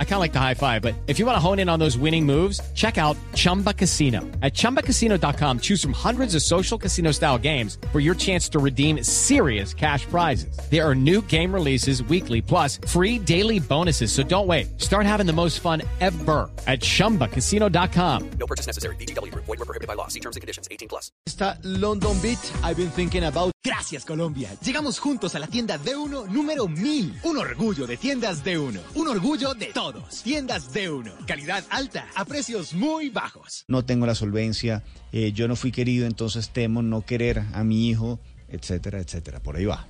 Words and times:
I 0.00 0.04
kind 0.04 0.14
of 0.14 0.20
like 0.20 0.32
the 0.32 0.40
high 0.40 0.54
five, 0.54 0.82
but 0.82 0.94
if 1.06 1.20
you 1.20 1.26
want 1.26 1.36
to 1.36 1.40
hone 1.40 1.60
in 1.60 1.68
on 1.68 1.78
those 1.78 1.96
winning 1.96 2.26
moves, 2.26 2.60
check 2.74 2.98
out 2.98 3.16
Chumba 3.34 3.72
Casino. 3.72 4.22
At 4.42 4.54
ChumbaCasino.com, 4.54 5.60
choose 5.60 5.80
from 5.80 5.92
hundreds 5.92 6.34
of 6.34 6.42
social 6.42 6.76
casino 6.76 7.12
style 7.12 7.38
games 7.38 7.78
for 7.92 8.00
your 8.00 8.16
chance 8.16 8.48
to 8.48 8.58
redeem 8.58 9.04
serious 9.04 9.72
cash 9.72 10.04
prizes. 10.06 10.58
There 10.68 10.84
are 10.84 10.96
new 10.96 11.22
game 11.22 11.54
releases 11.54 12.02
weekly, 12.02 12.42
plus 12.42 12.78
free 12.88 13.20
daily 13.20 13.60
bonuses. 13.60 14.10
So 14.10 14.24
don't 14.24 14.48
wait. 14.48 14.80
Start 14.80 15.06
having 15.06 15.26
the 15.26 15.32
most 15.32 15.60
fun 15.60 15.82
ever 16.00 16.50
at 16.66 16.80
ChumbaCasino.com. 16.80 18.30
No 18.30 18.46
purchase 18.46 18.66
necessary. 18.66 18.96
BGW. 18.96 19.32
Void 19.34 19.46
were 19.46 19.56
prohibited 19.58 19.86
by 19.86 19.94
law. 19.94 20.08
See 20.08 20.20
terms 20.20 20.34
and 20.34 20.40
conditions. 20.40 20.66
18 20.72 20.88
plus. 20.88 21.12
Está 21.28 21.56
London 21.62 22.20
Beat. 22.20 22.38
I've 22.64 22.76
been 22.76 22.90
thinking 22.90 23.24
about... 23.24 23.52
Gracias, 23.64 24.04
Colombia. 24.04 24.48
Llegamos 24.64 24.98
juntos 24.98 25.34
a 25.34 25.38
la 25.38 25.46
tienda 25.46 25.78
D1 25.78 26.28
número 26.30 26.68
1000. 26.68 27.20
Un 27.24 27.38
orgullo 27.38 27.86
de 27.86 27.96
tiendas 27.96 28.44
D1. 28.44 28.78
Un 28.94 29.08
orgullo 29.08 29.54
de 29.54 29.72
todos. 29.92 30.22
Tiendas 30.22 30.74
D1. 30.74 31.24
Calidad 31.26 31.64
alta 31.70 32.06
a 32.14 32.24
precios 32.24 32.74
muy 32.74 33.08
bajos. 33.08 33.64
No 33.68 33.84
tengo 33.84 34.06
la 34.06 34.14
solvencia, 34.14 34.82
eh, 35.12 35.32
yo 35.32 35.48
no 35.48 35.56
fui 35.56 35.72
querido, 35.72 36.06
entonces 36.06 36.50
temo 36.50 36.82
no 36.82 37.02
querer 37.02 37.42
a 37.52 37.64
mi 37.64 37.88
hijo, 37.88 38.20
etcétera, 38.48 39.00
etcétera. 39.00 39.40
Por 39.40 39.56
ahí 39.56 39.64
va. 39.64 39.86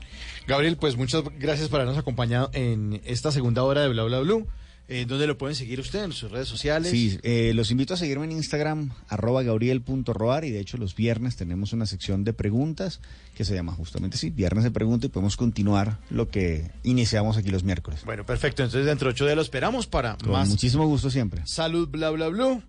Gabriel, 0.47 0.77
pues 0.77 0.97
muchas 0.97 1.25
gracias 1.39 1.69
por 1.69 1.81
habernos 1.81 1.99
acompañado 1.99 2.51
en 2.53 3.01
esta 3.05 3.33
segunda 3.33 3.63
hora 3.65 3.83
de 3.83 3.89
Bla 3.89 4.05
Bla 4.05 4.21
Blue. 4.21 4.47
Eh, 4.91 5.05
¿Dónde 5.07 5.27
lo 5.27 5.37
pueden 5.37 5.55
seguir 5.55 5.81
ustedes? 5.81 6.07
¿En 6.07 6.13
sus 6.13 6.31
redes 6.31 6.49
sociales? 6.49 6.91
Sí, 6.91 7.19
eh, 7.23 7.53
los 7.55 7.71
invito 7.71 7.93
a 7.93 7.99
seguirme 7.99 8.25
en 8.25 8.33
Instagram, 8.33 8.91
arroba 9.09 9.43
gabriel.roar, 9.43 10.47
y 10.47 10.51
de 10.51 10.61
hecho 10.61 10.79
los 10.79 10.97
viernes 10.97 11.37
tenemos 11.37 11.75
una 11.75 11.85
sección 11.85 12.25
de 12.25 12.33
preguntas 12.33 13.01
que 13.35 13.45
se 13.45 13.55
llama 13.55 13.75
justamente 13.75 14.17
así, 14.17 14.31
Viernes 14.31 14.65
de 14.65 14.71
Pregunta, 14.71 15.05
y 15.07 15.11
podemos 15.11 15.37
continuar 15.37 15.99
lo 16.09 16.31
que 16.31 16.71
iniciamos 16.85 17.37
aquí 17.37 17.51
los 17.51 17.65
miércoles. 17.65 18.01
Bueno, 18.07 18.25
perfecto. 18.25 18.63
Entonces 18.63 18.87
dentro 18.87 19.09
de 19.09 19.13
ocho 19.13 19.27
días 19.27 19.37
lo 19.37 19.43
esperamos 19.43 19.87
para 19.87 20.17
Con 20.17 20.33
más 20.33 20.49
muchísimo 20.49 20.87
gusto 20.87 21.11
siempre. 21.11 21.43
Salud 21.45 21.87
Bla 21.89 22.09
Bla 22.11 22.29
Blue. 22.29 22.63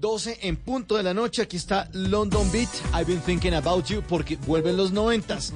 12 0.00 0.40
en 0.42 0.56
punto 0.56 0.96
de 0.96 1.02
la 1.02 1.14
noche. 1.14 1.40
Aquí 1.42 1.56
está 1.56 1.88
London 1.92 2.50
Beat. 2.52 2.68
I've 2.92 3.06
been 3.06 3.20
thinking 3.20 3.54
about 3.54 3.86
you 3.86 4.02
porque 4.02 4.36
vuelven 4.36 4.76
los 4.76 4.92
noventas. 4.92 5.54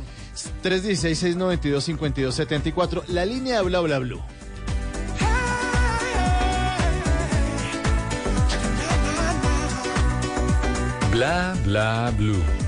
316-692-5274. 0.62 3.08
La 3.08 3.26
línea 3.26 3.58
de 3.58 3.64
Bla 3.64 3.80
Bla 3.80 3.98
Blue. 3.98 4.22
Bla 11.18 11.52
bla 11.64 12.12
blue. 12.16 12.67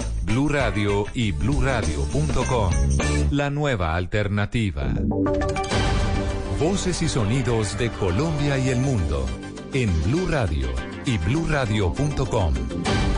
Blue 0.31 0.47
Radio 0.47 1.05
y 1.13 1.33
bluradio.com. 1.33 2.71
La 3.31 3.49
nueva 3.49 3.95
alternativa. 3.97 4.93
Voces 6.57 7.01
y 7.01 7.09
sonidos 7.09 7.77
de 7.77 7.89
Colombia 7.89 8.57
y 8.57 8.69
el 8.69 8.79
mundo 8.79 9.25
en 9.73 9.91
Blue 10.03 10.27
Radio 10.27 10.69
y 11.05 11.17
bluradio.com, 11.17 12.53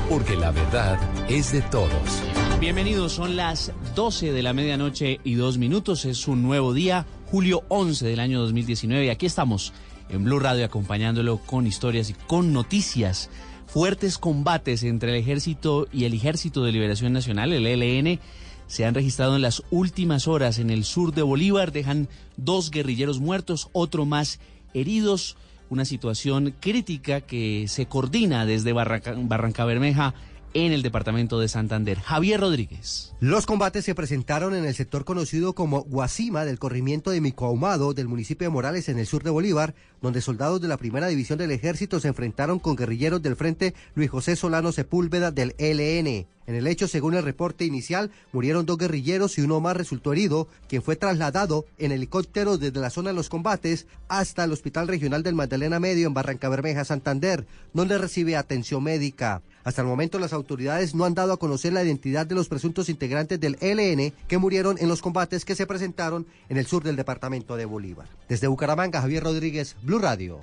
porque 0.09 0.35
la 0.35 0.49
verdad 0.49 0.97
es 1.29 1.51
de 1.51 1.61
todos. 1.61 2.23
Bienvenidos, 2.59 3.11
son 3.11 3.35
las 3.35 3.71
12 3.93 4.31
de 4.31 4.41
la 4.41 4.53
medianoche 4.53 5.19
y 5.23 5.35
dos 5.35 5.59
minutos. 5.59 6.05
Es 6.05 6.27
un 6.27 6.41
nuevo 6.41 6.73
día, 6.73 7.05
julio 7.29 7.63
11 7.67 8.07
del 8.07 8.21
año 8.21 8.39
2019. 8.41 9.05
Y 9.05 9.09
aquí 9.09 9.27
estamos 9.27 9.71
en 10.09 10.23
Blue 10.23 10.39
Radio 10.39 10.65
acompañándolo 10.65 11.37
con 11.37 11.67
historias 11.67 12.09
y 12.09 12.13
con 12.13 12.53
noticias. 12.53 13.29
Fuertes 13.73 14.19
combates 14.19 14.83
entre 14.83 15.09
el 15.09 15.15
ejército 15.15 15.87
y 15.91 16.03
el 16.03 16.13
Ejército 16.13 16.63
de 16.63 16.71
Liberación 16.71 17.11
Nacional, 17.11 17.53
el 17.53 17.65
ELN, 17.65 18.19
se 18.67 18.85
han 18.85 18.93
registrado 18.93 19.35
en 19.35 19.41
las 19.41 19.63
últimas 19.71 20.27
horas 20.27 20.59
en 20.59 20.69
el 20.69 20.83
sur 20.83 21.11
de 21.11 21.23
Bolívar. 21.23 21.71
Dejan 21.71 22.07
dos 22.37 22.69
guerrilleros 22.69 23.19
muertos, 23.19 23.69
otro 23.73 24.05
más 24.05 24.39
heridos. 24.75 25.37
Una 25.71 25.85
situación 25.85 26.53
crítica 26.59 27.21
que 27.21 27.65
se 27.67 27.87
coordina 27.87 28.45
desde 28.45 28.73
Barranca, 28.73 29.15
Barranca 29.17 29.65
Bermeja 29.65 30.13
en 30.53 30.71
el 30.71 30.81
departamento 30.81 31.39
de 31.39 31.47
Santander. 31.47 31.99
Javier 31.99 32.39
Rodríguez. 32.39 33.13
Los 33.19 33.45
combates 33.45 33.85
se 33.85 33.95
presentaron 33.95 34.55
en 34.55 34.65
el 34.65 34.75
sector 34.75 35.05
conocido 35.05 35.53
como 35.53 35.83
Guasima 35.83 36.45
del 36.45 36.59
corrimiento 36.59 37.11
de 37.11 37.21
Micoahumado 37.21 37.93
del 37.93 38.07
municipio 38.07 38.47
de 38.47 38.53
Morales 38.53 38.89
en 38.89 38.99
el 38.99 39.07
sur 39.07 39.23
de 39.23 39.29
Bolívar, 39.29 39.75
donde 40.01 40.21
soldados 40.21 40.61
de 40.61 40.67
la 40.67 40.77
primera 40.77 41.07
división 41.07 41.39
del 41.39 41.51
ejército 41.51 41.99
se 41.99 42.07
enfrentaron 42.07 42.59
con 42.59 42.75
guerrilleros 42.75 43.21
del 43.21 43.35
frente 43.35 43.73
Luis 43.95 44.09
José 44.09 44.35
Solano 44.35 44.71
Sepúlveda 44.71 45.31
del 45.31 45.55
ELN. 45.57 46.27
En 46.45 46.55
el 46.55 46.67
hecho, 46.67 46.87
según 46.87 47.13
el 47.13 47.23
reporte 47.23 47.65
inicial, 47.65 48.11
murieron 48.31 48.65
dos 48.65 48.77
guerrilleros 48.77 49.37
y 49.37 49.41
uno 49.41 49.59
más 49.59 49.77
resultó 49.77 50.11
herido, 50.11 50.47
quien 50.67 50.81
fue 50.81 50.95
trasladado 50.95 51.65
en 51.77 51.91
helicóptero 51.91 52.57
desde 52.57 52.79
la 52.79 52.89
zona 52.89 53.11
de 53.11 53.15
los 53.15 53.29
combates 53.29 53.87
hasta 54.07 54.43
el 54.43 54.51
Hospital 54.51 54.87
Regional 54.87 55.23
del 55.23 55.35
Magdalena 55.35 55.79
Medio 55.79 56.07
en 56.07 56.13
Barranca 56.13 56.49
Bermeja, 56.49 56.83
Santander, 56.85 57.45
donde 57.73 57.97
recibe 57.97 58.35
atención 58.35 58.83
médica. 58.83 59.41
Hasta 59.63 59.81
el 59.81 59.87
momento 59.87 60.19
las 60.19 60.33
autoridades 60.33 60.93
no 60.93 61.05
han 61.05 61.13
dado 61.13 61.31
a 61.33 61.37
conocer 61.37 61.71
la 61.71 61.83
identidad 61.83 62.25
de 62.25 62.35
los 62.35 62.49
presuntos 62.49 62.89
integrantes 62.89 63.39
del 63.39 63.57
ELN 63.61 64.13
que 64.27 64.37
murieron 64.37 64.77
en 64.79 64.89
los 64.89 65.01
combates 65.01 65.45
que 65.45 65.55
se 65.55 65.65
presentaron 65.65 66.25
en 66.49 66.57
el 66.57 66.65
sur 66.65 66.83
del 66.83 66.97
departamento 66.97 67.55
de 67.55 67.65
Bolívar. 67.65 68.09
Desde 68.27 68.47
Bucaramanga, 68.47 69.01
Javier 69.01 69.23
Rodríguez, 69.23 69.77
Blue 69.81 69.99
Radio. 69.99 70.39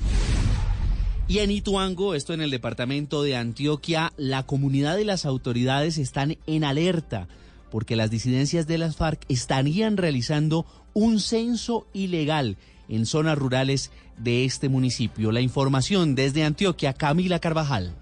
Y 1.31 1.39
en 1.39 1.53
Ituango, 1.53 2.17
esto 2.17 2.35
en 2.35 2.41
el 2.41 2.51
departamento 2.51 3.23
de 3.23 3.37
Antioquia, 3.37 4.13
la 4.17 4.43
comunidad 4.43 4.99
y 4.99 5.05
las 5.05 5.25
autoridades 5.25 5.97
están 5.97 6.37
en 6.49 6.65
alerta 6.65 7.29
porque 7.71 7.95
las 7.95 8.11
disidencias 8.11 8.67
de 8.67 8.79
las 8.79 8.97
FARC 8.97 9.27
estarían 9.29 9.97
realizando 9.97 10.67
un 10.93 11.21
censo 11.21 11.87
ilegal 11.93 12.57
en 12.89 13.07
zonas 13.07 13.39
rurales 13.39 13.93
de 14.19 14.45
este 14.45 14.69
municipio. 14.69 15.31
La 15.31 15.41
información 15.41 16.17
desde 16.17 16.43
Antioquia, 16.43 16.95
Camila 16.95 17.39
Carvajal. 17.39 17.95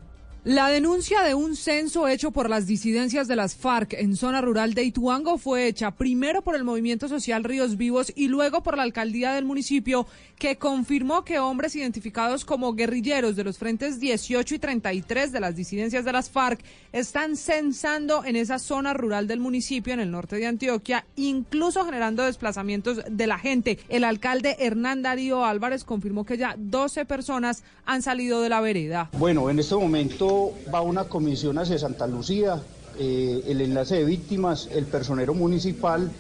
La 0.49 0.71
denuncia 0.71 1.21
de 1.25 1.35
un 1.35 1.57
censo 1.57 2.09
hecho 2.09 2.31
por 2.31 2.49
las 2.49 2.67
disidencias 2.67 3.29
de 3.29 3.37
las 3.37 3.55
FARC 3.55 3.93
en 3.93 4.17
zona 4.17 4.41
rural 4.41 4.73
de 4.73 4.83
Ituango 4.83 5.37
fue 5.37 5.67
hecha 5.67 5.91
primero 5.91 6.41
por 6.41 6.57
el 6.57 6.65
movimiento 6.65 7.07
social 7.07 7.45
Ríos 7.45 7.77
Vivos 7.77 8.11
y 8.17 8.29
luego 8.29 8.63
por 8.63 8.75
la 8.75 8.83
alcaldía 8.83 9.35
del 9.35 9.45
municipio 9.45 10.07
que 10.39 10.57
confirmó 10.57 11.23
que 11.23 11.39
hombres 11.39 11.77
identificados 11.77 12.47
como 12.47 12.73
guerrilleros 12.73 13.37
de 13.37 13.45
los 13.45 13.59
frentes 13.59 14.01
18 14.01 14.55
y 14.55 14.59
33 14.59 15.33
de 15.33 15.41
las 15.41 15.55
disidencias 15.55 16.07
de 16.07 16.13
las 16.13 16.31
FARC 16.31 16.61
están 16.93 17.37
censando 17.37 18.25
en 18.25 18.35
esa 18.37 18.59
zona 18.59 18.95
rural 18.95 19.27
del 19.27 19.41
municipio 19.41 19.93
en 19.93 20.01
el 20.01 20.11
norte 20.11 20.37
de 20.37 20.47
Antioquia, 20.47 21.05
incluso 21.17 21.85
generando 21.85 22.23
desplazamientos 22.23 23.03
de 23.07 23.27
la 23.27 23.39
gente. 23.39 23.81
El 23.91 24.03
alcalde 24.03 24.57
Hernán 24.61 25.03
Darío 25.03 25.45
Álvarez 25.45 25.85
confirmó 25.85 26.25
que 26.25 26.39
ya 26.39 26.55
12 26.57 27.05
personas 27.05 27.65
han 27.85 28.01
salido 28.01 28.41
de 28.41 28.49
la 28.49 28.63
vereda. 28.63 29.11
Bueno, 29.13 29.51
en 29.51 29.59
este 29.59 29.75
momento 29.75 30.38
va 30.73 30.81
una 30.81 31.05
comisión 31.05 31.59
hacia 31.59 31.79
Santa 31.79 32.07
Lucía, 32.07 32.61
eh, 32.99 33.45
el 33.47 33.61
enlace 33.61 33.97
de 33.97 34.05
víctimas, 34.05 34.69
el 34.73 34.87
personero 34.87 35.33
municipal, 35.33 36.11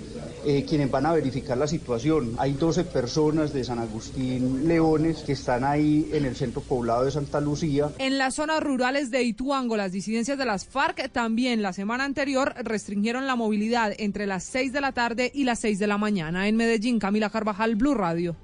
eh, 0.44 0.64
quienes 0.68 0.88
van 0.88 1.06
a 1.06 1.12
verificar 1.12 1.58
la 1.58 1.66
situación. 1.66 2.36
Hay 2.38 2.52
12 2.52 2.84
personas 2.84 3.52
de 3.52 3.64
San 3.64 3.80
Agustín 3.80 4.68
Leones 4.68 5.22
que 5.22 5.32
están 5.32 5.64
ahí 5.64 6.08
en 6.12 6.24
el 6.24 6.36
centro 6.36 6.62
poblado 6.62 7.04
de 7.04 7.10
Santa 7.10 7.40
Lucía. 7.40 7.90
En 7.98 8.16
las 8.16 8.34
zonas 8.36 8.62
rurales 8.62 9.10
de 9.10 9.24
Ituango, 9.24 9.76
las 9.76 9.90
disidencias 9.90 10.38
de 10.38 10.44
las 10.44 10.66
FARC 10.66 11.10
también 11.10 11.62
la 11.62 11.72
semana 11.72 12.04
anterior 12.04 12.54
restringieron 12.62 13.26
la 13.26 13.34
movilidad 13.34 13.92
entre 13.98 14.26
las 14.26 14.44
6 14.44 14.72
de 14.72 14.80
la 14.80 14.92
tarde 14.92 15.32
y 15.34 15.44
las 15.44 15.58
6 15.58 15.80
de 15.80 15.86
la 15.88 15.98
mañana. 15.98 16.46
En 16.46 16.56
Medellín, 16.56 17.00
Camila 17.00 17.28
Carvajal, 17.28 17.74
Blue 17.74 17.94
Radio. 17.94 18.36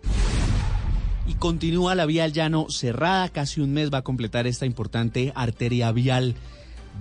Y 1.27 1.35
continúa 1.35 1.95
la 1.95 2.07
vía 2.07 2.25
al 2.25 2.33
llano 2.33 2.67
cerrada, 2.69 3.29
casi 3.31 3.61
un 3.61 3.73
mes 3.73 3.93
va 3.93 3.99
a 3.99 4.03
completar 4.03 4.47
esta 4.47 4.67
importante 4.67 5.33
arteria 5.35 5.91
vial 5.93 6.35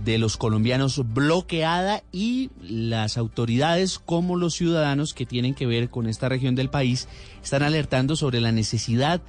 de 0.05 0.17
los 0.17 0.37
colombianos 0.37 1.01
bloqueada 1.13 2.03
y 2.11 2.49
las 2.61 3.17
autoridades 3.17 3.99
como 3.99 4.35
los 4.37 4.55
ciudadanos 4.55 5.13
que 5.13 5.25
tienen 5.25 5.53
que 5.53 5.67
ver 5.67 5.89
con 5.89 6.07
esta 6.07 6.29
región 6.29 6.55
del 6.55 6.69
país 6.69 7.07
están 7.43 7.63
alertando 7.63 8.15
sobre 8.15 8.41
la 8.41 8.51
necesidad 8.51 9.21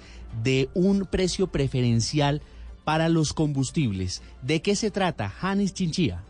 de 0.42 0.70
un 0.74 1.06
precio 1.06 1.48
preferencial 1.48 2.40
para 2.84 3.08
los 3.08 3.32
combustibles. 3.32 4.22
¿De 4.42 4.62
qué 4.62 4.76
se 4.76 4.90
trata? 4.90 5.28
Janis 5.28 5.74
Chinchilla. 5.74 6.22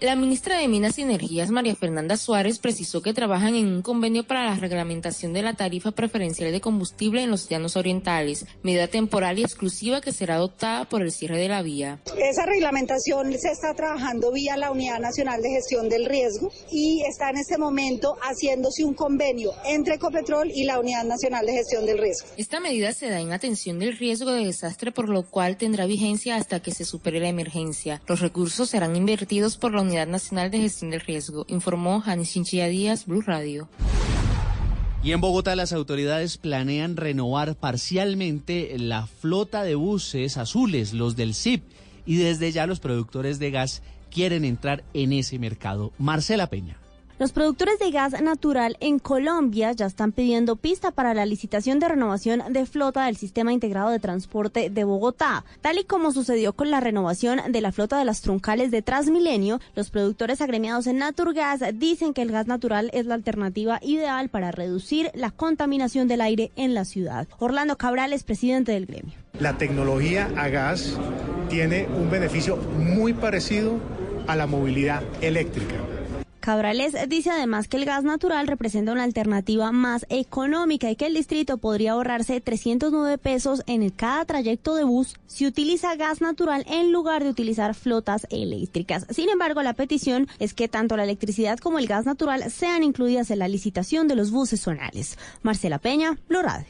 La 0.00 0.16
ministra 0.16 0.58
de 0.58 0.66
Minas 0.66 0.98
y 0.98 1.02
Energías, 1.02 1.50
María 1.50 1.76
Fernanda 1.76 2.16
Suárez, 2.16 2.58
precisó 2.58 3.00
que 3.00 3.14
trabajan 3.14 3.54
en 3.54 3.68
un 3.68 3.80
convenio 3.80 4.24
para 4.24 4.44
la 4.44 4.56
reglamentación 4.56 5.32
de 5.32 5.42
la 5.42 5.54
tarifa 5.54 5.92
preferencial 5.92 6.50
de 6.50 6.60
combustible 6.60 7.22
en 7.22 7.30
los 7.30 7.48
llanos 7.48 7.76
orientales, 7.76 8.44
medida 8.64 8.88
temporal 8.88 9.38
y 9.38 9.44
exclusiva 9.44 10.00
que 10.00 10.12
será 10.12 10.34
adoptada 10.34 10.84
por 10.88 11.00
el 11.00 11.12
cierre 11.12 11.38
de 11.38 11.48
la 11.48 11.62
vía. 11.62 12.00
Esa 12.18 12.44
reglamentación 12.44 13.32
se 13.38 13.52
está 13.52 13.72
trabajando 13.74 14.32
vía 14.32 14.56
la 14.56 14.72
Unidad 14.72 14.98
Nacional 14.98 15.40
de 15.40 15.50
Gestión 15.50 15.88
del 15.88 16.06
Riesgo 16.06 16.50
y 16.72 17.02
está 17.08 17.30
en 17.30 17.38
este 17.38 17.56
momento 17.56 18.16
haciéndose 18.20 18.84
un 18.84 18.94
convenio 18.94 19.52
entre 19.64 19.94
Ecopetrol 19.94 20.50
y 20.50 20.64
la 20.64 20.80
Unidad 20.80 21.04
Nacional 21.04 21.46
de 21.46 21.52
Gestión 21.52 21.86
del 21.86 21.98
Riesgo. 21.98 22.26
Esta 22.36 22.58
medida 22.58 22.92
se 22.92 23.08
da 23.10 23.20
en 23.20 23.32
atención 23.32 23.78
del 23.78 23.96
riesgo 23.96 24.32
de 24.32 24.44
desastre, 24.44 24.90
por 24.90 25.08
lo 25.08 25.22
cual 25.22 25.56
tendrá 25.56 25.86
vigencia 25.86 26.34
hasta 26.34 26.60
que 26.60 26.72
se 26.72 26.84
supere 26.84 27.20
la 27.20 27.28
emergencia. 27.28 28.02
Los 28.08 28.20
recursos 28.20 28.70
serán 28.70 28.96
invertidos 28.96 29.56
por 29.56 29.72
la 29.72 29.83
Unidad 29.84 30.06
Nacional 30.06 30.50
de 30.50 30.58
Gestión 30.58 30.90
del 30.90 31.00
Riesgo, 31.00 31.44
informó 31.48 32.00
Janis 32.00 32.32
Chinchilla 32.32 32.68
Díaz, 32.68 33.06
Blue 33.06 33.22
Radio. 33.22 33.68
Y 35.02 35.12
en 35.12 35.20
Bogotá 35.20 35.54
las 35.54 35.72
autoridades 35.72 36.38
planean 36.38 36.96
renovar 36.96 37.56
parcialmente 37.56 38.74
la 38.78 39.06
flota 39.06 39.62
de 39.62 39.74
buses 39.74 40.38
azules, 40.38 40.94
los 40.94 41.14
del 41.14 41.34
CIP, 41.34 41.62
y 42.06 42.16
desde 42.16 42.52
ya 42.52 42.66
los 42.66 42.80
productores 42.80 43.38
de 43.38 43.50
gas 43.50 43.82
quieren 44.10 44.44
entrar 44.44 44.84
en 44.94 45.12
ese 45.12 45.38
mercado. 45.38 45.92
Marcela 45.98 46.48
Peña. 46.48 46.78
Los 47.16 47.30
productores 47.30 47.78
de 47.78 47.92
gas 47.92 48.20
natural 48.20 48.76
en 48.80 48.98
Colombia 48.98 49.70
ya 49.70 49.86
están 49.86 50.10
pidiendo 50.10 50.56
pista 50.56 50.90
para 50.90 51.14
la 51.14 51.24
licitación 51.24 51.78
de 51.78 51.86
renovación 51.86 52.42
de 52.50 52.66
flota 52.66 53.06
del 53.06 53.16
Sistema 53.16 53.52
Integrado 53.52 53.90
de 53.90 54.00
Transporte 54.00 54.68
de 54.68 54.82
Bogotá. 54.82 55.44
Tal 55.60 55.78
y 55.78 55.84
como 55.84 56.10
sucedió 56.10 56.54
con 56.54 56.72
la 56.72 56.80
renovación 56.80 57.40
de 57.52 57.60
la 57.60 57.70
flota 57.70 57.98
de 57.98 58.04
las 58.04 58.20
truncales 58.20 58.72
de 58.72 58.82
Transmilenio, 58.82 59.60
los 59.76 59.90
productores 59.90 60.40
agremiados 60.40 60.88
en 60.88 60.98
Naturgas 60.98 61.60
dicen 61.74 62.14
que 62.14 62.22
el 62.22 62.32
gas 62.32 62.48
natural 62.48 62.90
es 62.92 63.06
la 63.06 63.14
alternativa 63.14 63.78
ideal 63.80 64.28
para 64.28 64.50
reducir 64.50 65.12
la 65.14 65.30
contaminación 65.30 66.08
del 66.08 66.20
aire 66.20 66.50
en 66.56 66.74
la 66.74 66.84
ciudad. 66.84 67.28
Orlando 67.38 67.78
Cabral 67.78 68.12
es 68.12 68.24
presidente 68.24 68.72
del 68.72 68.86
gremio. 68.86 69.14
La 69.38 69.56
tecnología 69.56 70.32
a 70.36 70.48
gas 70.48 70.98
tiene 71.48 71.86
un 71.86 72.10
beneficio 72.10 72.56
muy 72.56 73.12
parecido 73.12 73.78
a 74.26 74.34
la 74.34 74.48
movilidad 74.48 75.04
eléctrica. 75.20 75.93
Cabrales 76.44 76.94
dice 77.08 77.30
además 77.30 77.68
que 77.68 77.78
el 77.78 77.86
gas 77.86 78.04
natural 78.04 78.46
representa 78.46 78.92
una 78.92 79.04
alternativa 79.04 79.72
más 79.72 80.04
económica 80.10 80.90
y 80.90 80.94
que 80.94 81.06
el 81.06 81.14
distrito 81.14 81.56
podría 81.56 81.92
ahorrarse 81.92 82.38
309 82.38 83.16
pesos 83.16 83.62
en 83.66 83.88
cada 83.88 84.26
trayecto 84.26 84.74
de 84.74 84.84
bus 84.84 85.14
si 85.26 85.46
utiliza 85.46 85.96
gas 85.96 86.20
natural 86.20 86.66
en 86.68 86.92
lugar 86.92 87.24
de 87.24 87.30
utilizar 87.30 87.74
flotas 87.74 88.26
eléctricas. 88.28 89.06
Sin 89.08 89.30
embargo, 89.30 89.62
la 89.62 89.72
petición 89.72 90.28
es 90.38 90.52
que 90.52 90.68
tanto 90.68 90.98
la 90.98 91.04
electricidad 91.04 91.58
como 91.58 91.78
el 91.78 91.86
gas 91.86 92.04
natural 92.04 92.50
sean 92.50 92.82
incluidas 92.82 93.30
en 93.30 93.38
la 93.38 93.48
licitación 93.48 94.06
de 94.06 94.16
los 94.16 94.30
buses 94.30 94.60
zonales. 94.60 95.16
Marcela 95.42 95.78
Peña, 95.78 96.18
Blue 96.28 96.42
Radio. 96.42 96.66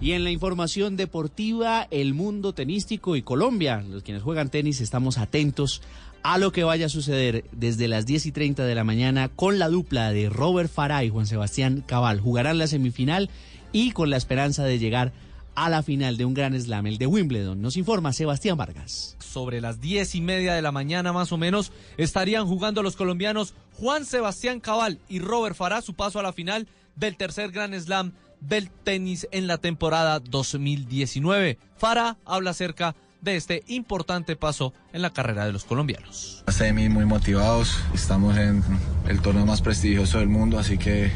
Y 0.00 0.12
en 0.12 0.22
la 0.22 0.30
información 0.30 0.96
deportiva, 0.96 1.88
el 1.90 2.14
mundo 2.14 2.52
tenístico 2.52 3.14
y 3.14 3.22
Colombia, 3.22 3.84
los 3.88 4.04
quienes 4.04 4.22
juegan 4.22 4.48
tenis, 4.48 4.80
estamos 4.80 5.18
atentos 5.18 5.82
a 6.22 6.38
lo 6.38 6.52
que 6.52 6.64
vaya 6.64 6.86
a 6.86 6.88
suceder 6.88 7.44
desde 7.52 7.88
las 7.88 8.06
10 8.06 8.26
y 8.26 8.32
30 8.32 8.64
de 8.64 8.74
la 8.74 8.84
mañana 8.84 9.28
con 9.28 9.58
la 9.58 9.68
dupla 9.68 10.12
de 10.12 10.28
Robert 10.28 10.70
Farah 10.70 11.04
y 11.04 11.10
Juan 11.10 11.26
Sebastián 11.26 11.82
Cabal. 11.86 12.20
Jugarán 12.20 12.58
la 12.58 12.66
semifinal 12.66 13.30
y 13.72 13.92
con 13.92 14.10
la 14.10 14.16
esperanza 14.16 14.64
de 14.64 14.78
llegar 14.78 15.12
a 15.54 15.68
la 15.68 15.82
final 15.82 16.16
de 16.16 16.24
un 16.24 16.34
gran 16.34 16.58
slam, 16.58 16.86
el 16.86 16.98
de 16.98 17.06
Wimbledon. 17.06 17.60
Nos 17.60 17.76
informa 17.76 18.12
Sebastián 18.12 18.56
Vargas. 18.56 19.16
Sobre 19.18 19.60
las 19.60 19.80
diez 19.80 20.14
y 20.14 20.20
media 20.20 20.54
de 20.54 20.62
la 20.62 20.72
mañana 20.72 21.12
más 21.12 21.32
o 21.32 21.36
menos 21.36 21.72
estarían 21.96 22.46
jugando 22.46 22.82
los 22.82 22.96
colombianos 22.96 23.54
Juan 23.74 24.04
Sebastián 24.04 24.60
Cabal 24.60 24.98
y 25.08 25.18
Robert 25.18 25.56
Farah 25.56 25.82
su 25.82 25.94
paso 25.94 26.18
a 26.18 26.22
la 26.22 26.32
final 26.32 26.68
del 26.96 27.16
tercer 27.16 27.50
gran 27.50 27.78
slam 27.78 28.12
del 28.40 28.70
tenis 28.70 29.26
en 29.30 29.46
la 29.46 29.58
temporada 29.58 30.20
2019. 30.20 31.58
Farah 31.76 32.16
habla 32.24 32.50
acerca 32.50 32.90
de 32.90 33.11
este 33.24 33.62
importante 33.68 34.36
paso 34.36 34.74
en 34.92 35.02
la 35.02 35.10
carrera 35.12 35.46
de 35.46 35.52
los 35.52 35.64
colombianos. 35.64 36.42
Semi 36.48 36.88
muy 36.88 37.04
motivados, 37.04 37.78
estamos 37.94 38.36
en 38.36 38.62
el 39.08 39.20
torneo 39.20 39.46
más 39.46 39.62
prestigioso 39.62 40.18
del 40.18 40.28
mundo, 40.28 40.58
así 40.58 40.76
que 40.76 41.10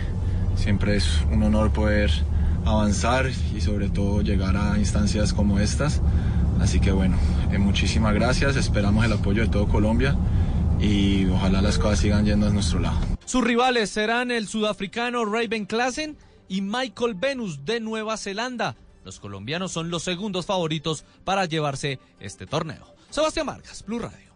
siempre 0.56 0.96
es 0.96 1.20
un 1.30 1.42
honor 1.42 1.72
poder 1.72 2.10
avanzar 2.64 3.30
y 3.54 3.60
sobre 3.60 3.88
todo 3.88 4.22
llegar 4.22 4.56
a 4.56 4.78
instancias 4.78 5.32
como 5.32 5.58
estas. 5.58 6.00
Así 6.60 6.80
que 6.80 6.92
bueno, 6.92 7.16
eh, 7.52 7.58
muchísimas 7.58 8.14
gracias, 8.14 8.56
esperamos 8.56 9.04
el 9.04 9.12
apoyo 9.12 9.42
de 9.42 9.48
todo 9.48 9.68
Colombia 9.68 10.16
y 10.80 11.26
ojalá 11.26 11.60
las 11.60 11.78
cosas 11.78 12.00
sigan 12.00 12.24
yendo 12.24 12.46
a 12.46 12.50
nuestro 12.50 12.80
lado. 12.80 12.98
Sus 13.24 13.44
rivales 13.44 13.90
serán 13.90 14.30
el 14.30 14.46
sudafricano 14.46 15.24
Raven 15.24 15.66
Klassen 15.66 16.16
y 16.48 16.60
Michael 16.60 17.14
Venus 17.14 17.64
de 17.64 17.80
Nueva 17.80 18.16
Zelanda. 18.16 18.76
Los 19.06 19.20
colombianos 19.20 19.70
son 19.70 19.88
los 19.88 20.02
segundos 20.02 20.46
favoritos 20.46 21.04
para 21.22 21.44
llevarse 21.44 22.00
este 22.18 22.44
torneo. 22.44 22.92
Sebastián 23.08 23.46
Vargas, 23.46 23.84
Blue 23.86 24.00
Radio. 24.00 24.32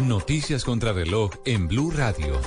Noticias 0.00 0.62
contra 0.62 0.92
reloj 0.92 1.30
en 1.46 1.66
Blue 1.66 1.90
Radio. 1.90 2.38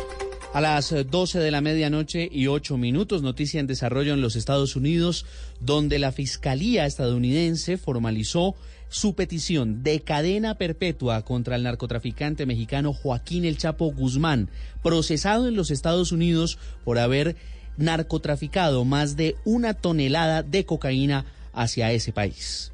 A 0.53 0.61
las 0.61 0.93
12 0.93 1.39
de 1.39 1.49
la 1.49 1.61
medianoche 1.61 2.29
y 2.31 2.45
8 2.45 2.77
minutos, 2.77 3.23
noticia 3.23 3.59
en 3.59 3.65
desarrollo 3.65 4.13
en 4.13 4.21
los 4.21 4.35
Estados 4.35 4.75
Unidos, 4.75 5.25
donde 5.59 5.97
la 5.97 6.11
Fiscalía 6.11 6.85
estadounidense 6.85 7.79
formalizó 7.79 8.53
su 8.89 9.15
petición 9.15 9.81
de 9.81 10.01
cadena 10.01 10.59
perpetua 10.59 11.23
contra 11.23 11.55
el 11.55 11.63
narcotraficante 11.63 12.45
mexicano 12.45 12.93
Joaquín 12.93 13.43
El 13.43 13.57
Chapo 13.57 13.91
Guzmán, 13.91 14.51
procesado 14.83 15.47
en 15.47 15.55
los 15.55 15.71
Estados 15.71 16.11
Unidos 16.11 16.59
por 16.85 16.99
haber 16.99 17.35
narcotraficado 17.77 18.85
más 18.85 19.15
de 19.15 19.35
una 19.45 19.73
tonelada 19.73 20.43
de 20.43 20.65
cocaína 20.65 21.25
hacia 21.53 21.91
ese 21.91 22.11
país. 22.11 22.71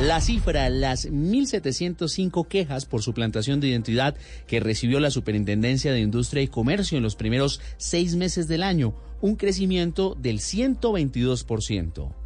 La 0.00 0.20
cifra, 0.20 0.70
las 0.70 1.08
1.705 1.08 2.48
quejas 2.48 2.86
por 2.86 3.02
suplantación 3.02 3.60
de 3.60 3.68
identidad 3.68 4.16
que 4.46 4.58
recibió 4.58 5.00
la 5.00 5.10
Superintendencia 5.10 5.92
de 5.92 6.00
Industria 6.00 6.42
y 6.42 6.48
Comercio 6.48 6.96
en 6.96 7.04
los 7.04 7.14
primeros 7.14 7.60
seis 7.76 8.16
meses 8.16 8.48
del 8.48 8.62
año, 8.62 8.94
un 9.20 9.36
crecimiento 9.36 10.16
del 10.18 10.40
122%. 10.40 12.21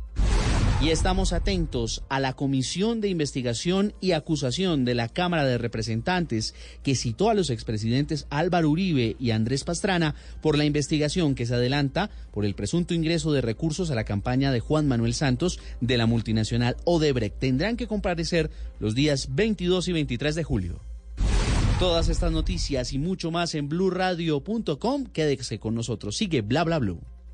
Y 0.78 0.90
estamos 0.90 1.32
atentos 1.32 2.02
a 2.10 2.20
la 2.20 2.34
Comisión 2.34 3.00
de 3.00 3.08
Investigación 3.08 3.94
y 4.02 4.12
Acusación 4.12 4.84
de 4.84 4.94
la 4.94 5.08
Cámara 5.08 5.46
de 5.46 5.56
Representantes 5.56 6.54
que 6.82 6.94
citó 6.94 7.30
a 7.30 7.34
los 7.34 7.48
expresidentes 7.48 8.26
Álvaro 8.28 8.68
Uribe 8.68 9.16
y 9.18 9.30
Andrés 9.30 9.64
Pastrana 9.64 10.14
por 10.42 10.58
la 10.58 10.66
investigación 10.66 11.34
que 11.34 11.46
se 11.46 11.54
adelanta 11.54 12.10
por 12.30 12.44
el 12.44 12.54
presunto 12.54 12.92
ingreso 12.92 13.32
de 13.32 13.40
recursos 13.40 13.90
a 13.90 13.94
la 13.94 14.04
campaña 14.04 14.52
de 14.52 14.60
Juan 14.60 14.86
Manuel 14.86 15.14
Santos 15.14 15.60
de 15.80 15.96
la 15.96 16.04
multinacional 16.04 16.76
Odebrecht. 16.84 17.38
Tendrán 17.38 17.78
que 17.78 17.86
comparecer 17.86 18.50
los 18.78 18.94
días 18.94 19.28
22 19.34 19.88
y 19.88 19.92
23 19.94 20.34
de 20.34 20.44
julio. 20.44 20.80
Todas 21.80 22.10
estas 22.10 22.32
noticias 22.32 22.92
y 22.92 22.98
mucho 22.98 23.30
más 23.30 23.54
en 23.54 23.70
blurradio.com. 23.70 25.06
Quédese 25.06 25.58
con 25.58 25.74
nosotros. 25.74 26.16
Sigue 26.16 26.42
bla 26.42 26.64
bla. 26.64 26.80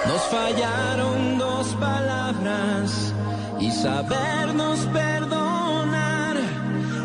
Nos 0.08 0.22
fallaron 0.22 1.38
dos 1.38 1.66
palabras 1.74 3.12
y 3.60 3.70
sabernos 3.70 4.78
perdonar. 4.86 6.36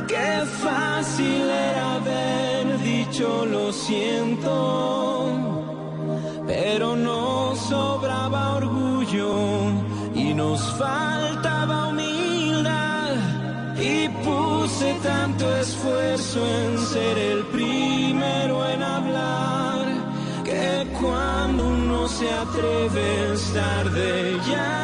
Qué 0.07 0.45
fácil 0.63 1.49
era 1.49 1.95
haber 1.95 2.79
dicho 2.79 3.45
lo 3.45 3.73
siento, 3.73 5.27
pero 6.47 6.95
nos 6.95 7.59
sobraba 7.59 8.55
orgullo 8.55 9.35
y 10.15 10.33
nos 10.33 10.61
faltaba 10.77 11.89
humildad. 11.89 13.15
Y 13.81 14.07
puse 14.23 14.93
tanto 15.03 15.43
esfuerzo 15.57 16.39
en 16.39 16.77
se 22.23 22.31
atreve 22.31 23.33
es 23.33 23.53
tarde 23.53 24.37
ya, 24.49 24.82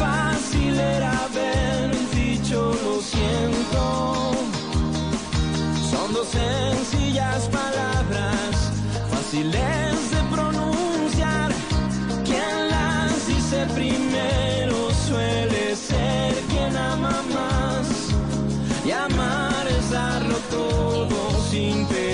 fácil 0.00 0.74
era 0.96 1.10
haber 1.26 1.88
dicho 2.20 2.58
lo 2.84 2.94
siento. 3.12 3.82
Son 5.90 6.08
dos 6.16 6.28
sencillas 6.28 7.40
palabras, 7.60 8.52
fáciles 9.12 9.96
de 10.14 10.20
pronunciar. 10.34 11.50
Quien 12.28 12.54
las 12.74 13.26
dice 13.32 13.58
primero 13.78 14.76
suele 15.06 15.76
ser 15.88 16.32
quien 16.50 16.74
ama 16.76 17.16
más. 17.36 17.86
Y 18.88 18.90
amar 18.92 19.64
es 19.76 19.90
darlo 19.90 20.36
todo 20.58 21.16
sin 21.50 21.86
pedir 21.86 22.09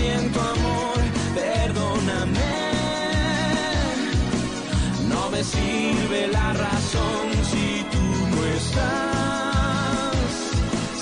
siento 0.00 0.40
amor, 0.40 0.98
perdóname. 1.34 2.50
No 5.08 5.30
me 5.30 5.42
sirve 5.44 6.28
la 6.32 6.52
razón 6.52 7.24
si 7.50 7.84
tú 7.92 8.02
no 8.34 8.44
estás, 8.46 10.16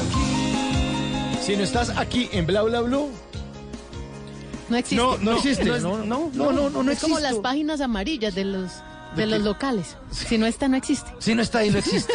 aquí. 0.02 1.42
Si 1.46 1.56
no 1.58 1.64
estás 1.64 1.90
aquí 1.98 2.30
en 2.32 2.46
Bla 2.46 2.62
Bla 2.64 2.82
Blue, 2.82 3.10
No 4.70 4.78
existe. 4.78 4.96
No, 5.04 5.18
no 5.18 5.34
existe, 5.38 5.70
es- 5.76 5.84
no, 5.84 5.98
no, 5.98 6.32
no, 6.34 6.52
no, 6.52 6.70
no, 6.70 6.84
no 6.84 6.92
Es 6.92 7.00
como 7.02 7.20
las 7.20 7.36
páginas 7.36 7.82
amarillas 7.82 8.34
de 8.34 8.46
los 8.46 8.72
de 9.16 9.22
¿De 9.24 9.28
los 9.28 9.42
locales. 9.42 9.96
Si 10.12 10.38
no 10.38 10.46
está, 10.46 10.68
no 10.68 10.76
existe. 10.78 11.12
si 11.20 11.36
no 11.36 11.42
está 11.42 11.60
ahí, 11.60 11.70
no 11.70 11.78
existe. 11.78 12.14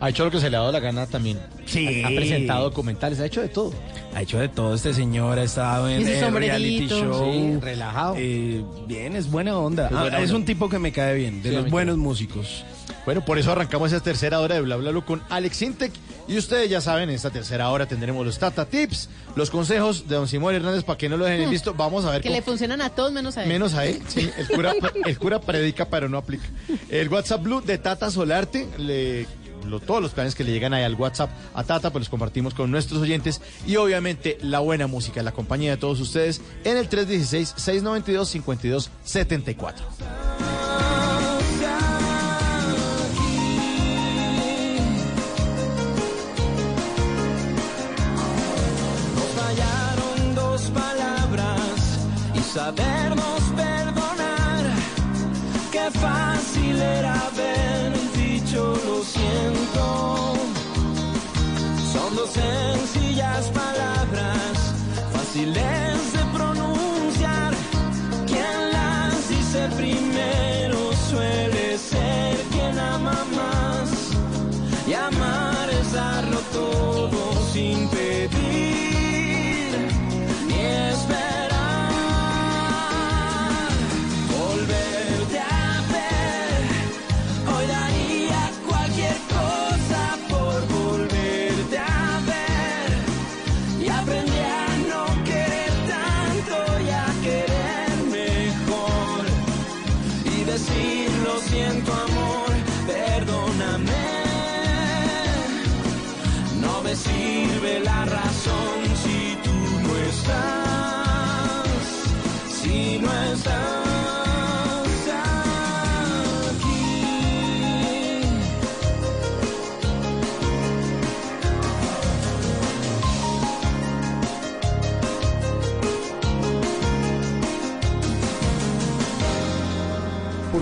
Ha 0.00 0.10
hecho 0.10 0.24
lo 0.24 0.30
que 0.30 0.38
se 0.40 0.48
le 0.48 0.56
ha 0.56 0.60
dado 0.60 0.70
la 0.72 0.78
gana 0.80 1.06
también. 1.06 1.40
Sí. 1.66 2.02
Ha, 2.04 2.08
ha 2.08 2.10
presentado 2.10 2.64
documentales, 2.64 3.18
ha 3.20 3.26
hecho 3.26 3.40
de 3.42 3.48
todo. 3.48 3.72
Ha 4.14 4.22
hecho 4.22 4.38
de 4.38 4.48
todo 4.48 4.74
este 4.74 4.94
señor, 4.94 5.38
ha 5.38 5.42
estado 5.42 5.88
en 5.88 6.06
eh, 6.06 6.30
reality 6.30 6.86
show. 6.86 7.32
Sí, 7.32 7.58
relajado. 7.60 8.14
Eh, 8.16 8.62
bien, 8.86 9.16
es 9.16 9.28
buena 9.30 9.58
onda. 9.58 9.86
Es 9.86 9.90
buena 9.98 10.16
Ah, 10.18 10.22
es 10.22 10.30
un 10.30 10.44
tipo 10.44 10.68
que 10.68 10.78
me 10.78 10.92
cae 10.92 11.14
bien, 11.16 11.42
de 11.42 11.50
Sí, 11.50 11.56
los 11.56 11.68
buenos 11.70 11.96
músicos. 11.98 12.64
Bueno, 13.04 13.24
por 13.24 13.38
eso 13.38 13.50
arrancamos 13.52 13.92
esa 13.92 14.02
tercera 14.02 14.40
hora 14.40 14.54
de 14.54 14.60
Bla 14.60 14.76
Bla 14.76 14.90
Blue 14.90 15.04
con 15.04 15.22
Alex 15.30 15.56
Sintek. 15.56 15.92
Y 16.28 16.36
ustedes 16.36 16.68
ya 16.70 16.80
saben, 16.80 17.08
en 17.08 17.14
esta 17.16 17.30
tercera 17.30 17.68
hora 17.70 17.86
tendremos 17.86 18.24
los 18.24 18.38
Tata 18.38 18.66
Tips, 18.66 19.08
los 19.34 19.50
consejos 19.50 20.06
de 20.08 20.14
don 20.16 20.28
Simón 20.28 20.54
Hernández 20.54 20.84
para 20.84 20.98
que 20.98 21.08
no 21.08 21.16
lo 21.16 21.24
dejen 21.24 21.42
en 21.42 21.50
visto. 21.50 21.72
Vamos 21.74 22.04
a 22.04 22.10
ver 22.10 22.20
Que 22.20 22.28
cómo- 22.28 22.36
le 22.36 22.42
funcionan 22.42 22.82
a 22.82 22.90
todos 22.90 23.10
menos 23.12 23.36
a 23.38 23.42
él. 23.44 23.48
Menos 23.48 23.74
a 23.74 23.86
él, 23.86 24.00
sí. 24.08 24.30
El 24.38 24.46
cura, 24.48 24.74
el 25.06 25.18
cura 25.18 25.40
predica, 25.40 25.86
pero 25.86 26.08
no 26.08 26.18
aplica. 26.18 26.44
El 26.90 27.08
WhatsApp 27.08 27.42
Blue 27.42 27.62
de 27.62 27.78
Tata 27.78 28.10
Solarte, 28.10 28.68
le- 28.78 29.26
lo- 29.68 29.80
todos 29.80 30.02
los 30.02 30.12
planes 30.12 30.34
que 30.34 30.44
le 30.44 30.52
llegan 30.52 30.72
ahí 30.74 30.82
al 30.82 30.94
WhatsApp 30.94 31.30
a 31.54 31.64
Tata, 31.64 31.90
pues 31.90 32.02
los 32.02 32.08
compartimos 32.08 32.54
con 32.54 32.70
nuestros 32.70 33.00
oyentes. 33.02 33.40
Y 33.66 33.76
obviamente 33.76 34.38
la 34.42 34.60
buena 34.60 34.86
música, 34.86 35.22
la 35.22 35.32
compañía 35.32 35.70
de 35.72 35.76
todos 35.76 36.00
ustedes 36.00 36.40
en 36.64 36.76
el 36.76 36.88
316-692-5274. 36.88 39.74
Nos 49.14 49.28
fallaron 49.40 50.34
dos 50.34 50.62
palabras 50.70 51.98
y 52.34 52.40
sabernos 52.40 53.40
perdonar. 53.56 54.64
Qué 55.72 55.90
fácil 55.98 56.80
era 56.80 57.14
haber 57.26 57.92
dicho 58.16 58.78
lo 58.86 58.97
sencillas 62.32 63.50
palabras, 63.50 64.74
fáciles 65.12 66.12
de 66.12 66.24
pronunciar. 66.36 67.54
Quien 68.26 68.70
las 68.72 69.28
dice 69.28 69.68
primero 69.76 70.07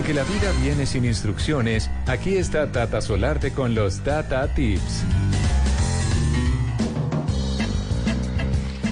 Porque 0.07 0.21
la 0.21 0.23
vida 0.23 0.53
viene 0.61 0.85
sin 0.85 1.03
instrucciones, 1.03 1.89
aquí 2.05 2.37
está 2.37 2.71
Tata 2.71 3.01
Solarte 3.01 3.51
con 3.51 3.75
los 3.75 3.99
Tata 4.05 4.47
Tips. 4.53 5.03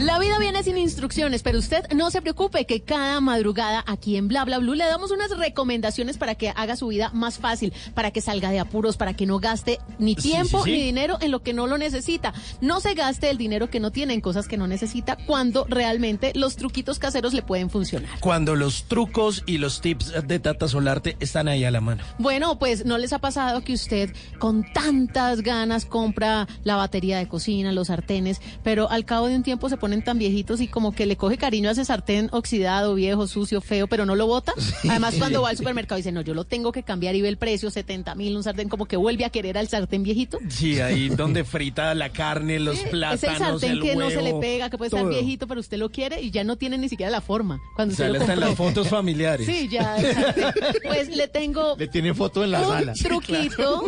La 0.01 0.19
vida 0.19 0.38
sin 0.63 0.77
instrucciones, 0.77 1.43
pero 1.43 1.59
usted 1.59 1.85
no 1.93 2.09
se 2.11 2.21
preocupe 2.21 2.65
que 2.65 2.81
cada 2.81 3.19
madrugada 3.21 3.83
aquí 3.87 4.15
en 4.17 4.27
Bla 4.27 4.45
Bla 4.45 4.59
Blue 4.59 4.73
le 4.73 4.85
damos 4.85 5.11
unas 5.11 5.29
recomendaciones 5.37 6.17
para 6.17 6.35
que 6.35 6.49
haga 6.55 6.75
su 6.75 6.87
vida 6.87 7.09
más 7.13 7.37
fácil, 7.39 7.73
para 7.93 8.11
que 8.11 8.21
salga 8.21 8.49
de 8.51 8.59
apuros, 8.59 8.97
para 8.97 9.13
que 9.13 9.25
no 9.25 9.39
gaste 9.39 9.79
ni 9.99 10.15
Sí, 10.15 10.29
tiempo 10.31 10.63
sí, 10.63 10.71
sí. 10.71 10.77
ni 10.77 10.83
dinero 10.83 11.17
en 11.21 11.31
lo 11.31 11.41
que 11.43 11.53
no 11.53 11.67
lo 11.67 11.77
necesita. 11.77 12.33
No 12.61 12.79
se 12.79 12.93
gaste 12.93 13.29
el 13.29 13.37
dinero 13.37 13.69
que 13.69 13.79
no 13.79 13.91
tiene 13.91 14.13
en 14.13 14.21
cosas 14.21 14.47
que 14.47 14.57
no 14.57 14.67
necesita 14.67 15.17
cuando 15.25 15.65
realmente 15.67 16.31
los 16.35 16.55
truquitos 16.55 16.99
caseros 16.99 17.33
le 17.33 17.41
pueden 17.41 17.69
funcionar. 17.69 18.19
Cuando 18.19 18.55
los 18.55 18.85
trucos 18.85 19.43
y 19.45 19.57
los 19.57 19.81
tips 19.81 20.13
de 20.27 20.39
Tata 20.39 20.67
Solarte 20.67 21.17
están 21.19 21.47
ahí 21.47 21.63
a 21.65 21.71
la 21.71 21.81
mano. 21.81 22.03
Bueno, 22.19 22.57
pues 22.59 22.85
no 22.85 22.97
les 22.97 23.11
ha 23.13 23.19
pasado 23.19 23.61
que 23.63 23.73
usted 23.73 24.13
con 24.39 24.63
tantas 24.73 25.41
ganas 25.41 25.85
compra 25.85 26.47
la 26.63 26.75
batería 26.75 27.17
de 27.17 27.27
cocina, 27.27 27.71
los 27.71 27.87
sartenes, 27.87 28.41
pero 28.63 28.89
al 28.89 29.05
cabo 29.05 29.27
de 29.27 29.35
un 29.35 29.43
tiempo 29.43 29.69
se 29.69 29.77
ponen 29.77 30.03
tan 30.03 30.17
viejitos 30.19 30.44
y 30.62 30.67
como 30.67 30.93
que 30.93 31.05
le 31.05 31.17
coge 31.17 31.38
cariño 31.38 31.69
a 31.69 31.71
ese 31.73 31.84
sartén 31.86 32.29
oxidado, 32.31 32.93
viejo, 32.95 33.27
sucio, 33.27 33.62
feo, 33.62 33.88
pero 33.88 34.05
no 34.05 34.15
lo 34.15 34.27
bota. 34.27 34.53
Además, 34.89 35.15
cuando 35.17 35.41
va 35.41 35.49
al 35.49 35.58
supermercado 35.58 35.97
dice, 35.97 36.12
no, 36.12 36.21
yo 36.21 36.34
lo 36.34 36.43
tengo 36.45 36.71
que 36.71 36.84
cambiar 36.84 37.15
y 37.15 37.21
ve 37.21 37.29
el 37.29 37.38
precio, 37.38 37.69
70 37.71 38.13
mil, 38.15 38.36
un 38.38 38.43
sartén, 38.43 38.69
como 38.69 38.86
que 38.86 38.97
vuelve 38.97 39.25
a 39.25 39.29
querer 39.29 39.58
al 39.58 39.67
sartén 39.67 40.03
viejito. 40.03 40.39
Sí, 40.49 40.79
ahí 40.79 41.10
donde 41.15 41.43
frita 41.43 41.93
la 41.95 42.10
carne, 42.10 42.60
los 42.60 42.77
Es 42.79 42.89
plátanos, 42.89 43.23
el 43.23 43.38
sartén 43.38 43.71
el 43.71 43.81
que 43.81 43.95
no 43.95 44.10
se 44.10 44.21
le 44.21 44.34
pega, 44.36 44.69
que 44.69 44.77
puede 44.77 44.88
estar 44.89 45.01
todo. 45.01 45.10
viejito, 45.10 45.47
pero 45.47 45.60
usted 45.60 45.77
lo 45.77 45.89
quiere 45.89 46.21
y 46.21 46.31
ya 46.31 46.43
no 46.43 46.55
tiene 46.58 46.77
ni 46.77 46.89
siquiera 46.89 47.12
la 47.12 47.21
forma. 47.21 47.60
Cuando 47.75 47.93
usted 47.93 48.08
lo 48.10 48.19
hasta 48.19 48.34
en 48.34 48.39
compró. 48.39 48.47
las 48.49 48.58
fotos 48.58 48.88
familiares. 48.89 49.45
Sí, 49.45 49.67
ya. 49.69 49.95
Pues 50.84 51.10
le 51.15 51.27
tengo 51.27 51.75
Le 51.77 51.88
tienen 51.88 52.15
foto 52.15 52.43
en 52.43 52.51
la 52.51 52.62
un 52.62 52.67
sala. 52.67 52.93
truquito 52.93 53.84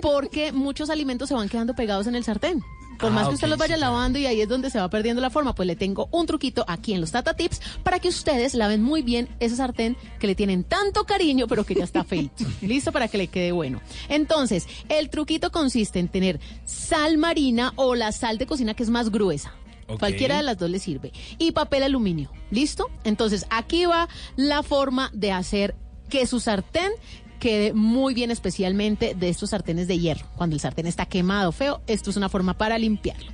porque 0.00 0.52
muchos 0.52 0.90
alimentos 0.90 1.28
se 1.28 1.34
van 1.34 1.48
quedando 1.48 1.74
pegados 1.74 2.06
en 2.06 2.14
el 2.14 2.24
sartén. 2.24 2.62
Por 3.00 3.10
Ah, 3.10 3.14
más 3.14 3.28
que 3.28 3.34
usted 3.34 3.48
los 3.48 3.58
vaya 3.58 3.76
sí, 3.76 3.80
lavando 3.80 4.18
y 4.18 4.26
ahí 4.26 4.40
es 4.40 4.48
donde 4.48 4.70
se 4.70 4.78
va 4.78 4.88
perdiendo 4.90 5.22
la 5.22 5.30
forma, 5.30 5.54
pues 5.54 5.66
le 5.66 5.76
tengo 5.76 6.08
un 6.12 6.26
truquito 6.26 6.64
aquí 6.68 6.92
en 6.92 7.00
los 7.00 7.12
Tata 7.12 7.34
Tips 7.34 7.60
para 7.82 7.98
que 7.98 8.08
ustedes 8.08 8.54
laven 8.54 8.82
muy 8.82 9.02
bien 9.02 9.28
ese 9.40 9.56
sartén 9.56 9.96
que 10.18 10.26
le 10.26 10.34
tienen 10.34 10.64
tanto 10.64 11.04
cariño, 11.04 11.46
pero 11.46 11.64
que 11.64 11.74
ya 11.74 11.84
está 11.84 12.04
feito. 12.04 12.44
Listo 12.60 12.92
para 12.92 13.08
que 13.08 13.18
le 13.18 13.28
quede 13.28 13.52
bueno. 13.52 13.80
Entonces, 14.08 14.66
el 14.88 15.08
truquito 15.10 15.50
consiste 15.50 15.98
en 15.98 16.08
tener 16.08 16.40
sal 16.64 17.18
marina 17.18 17.72
o 17.76 17.94
la 17.94 18.12
sal 18.12 18.38
de 18.38 18.46
cocina 18.46 18.74
que 18.74 18.82
es 18.82 18.90
más 18.90 19.10
gruesa. 19.10 19.54
Cualquiera 19.98 20.36
de 20.36 20.42
las 20.42 20.58
dos 20.58 20.70
le 20.70 20.78
sirve. 20.78 21.12
Y 21.38 21.52
papel 21.52 21.82
aluminio. 21.82 22.30
¿Listo? 22.50 22.90
Entonces, 23.04 23.46
aquí 23.50 23.86
va 23.86 24.08
la 24.36 24.62
forma 24.62 25.10
de 25.12 25.32
hacer 25.32 25.74
que 26.08 26.26
su 26.26 26.38
sartén 26.38 26.92
quede 27.40 27.72
muy 27.72 28.14
bien, 28.14 28.30
especialmente 28.30 29.16
de 29.16 29.28
estos 29.28 29.50
sartenes 29.50 29.88
de 29.88 29.98
hierro. 29.98 30.26
Cuando 30.36 30.54
el 30.54 30.60
sartén 30.60 30.86
está 30.86 31.06
quemado, 31.06 31.50
feo, 31.50 31.80
esto 31.88 32.10
es 32.10 32.16
una 32.16 32.28
forma 32.28 32.56
para 32.56 32.78
limpiarlo. 32.78 33.32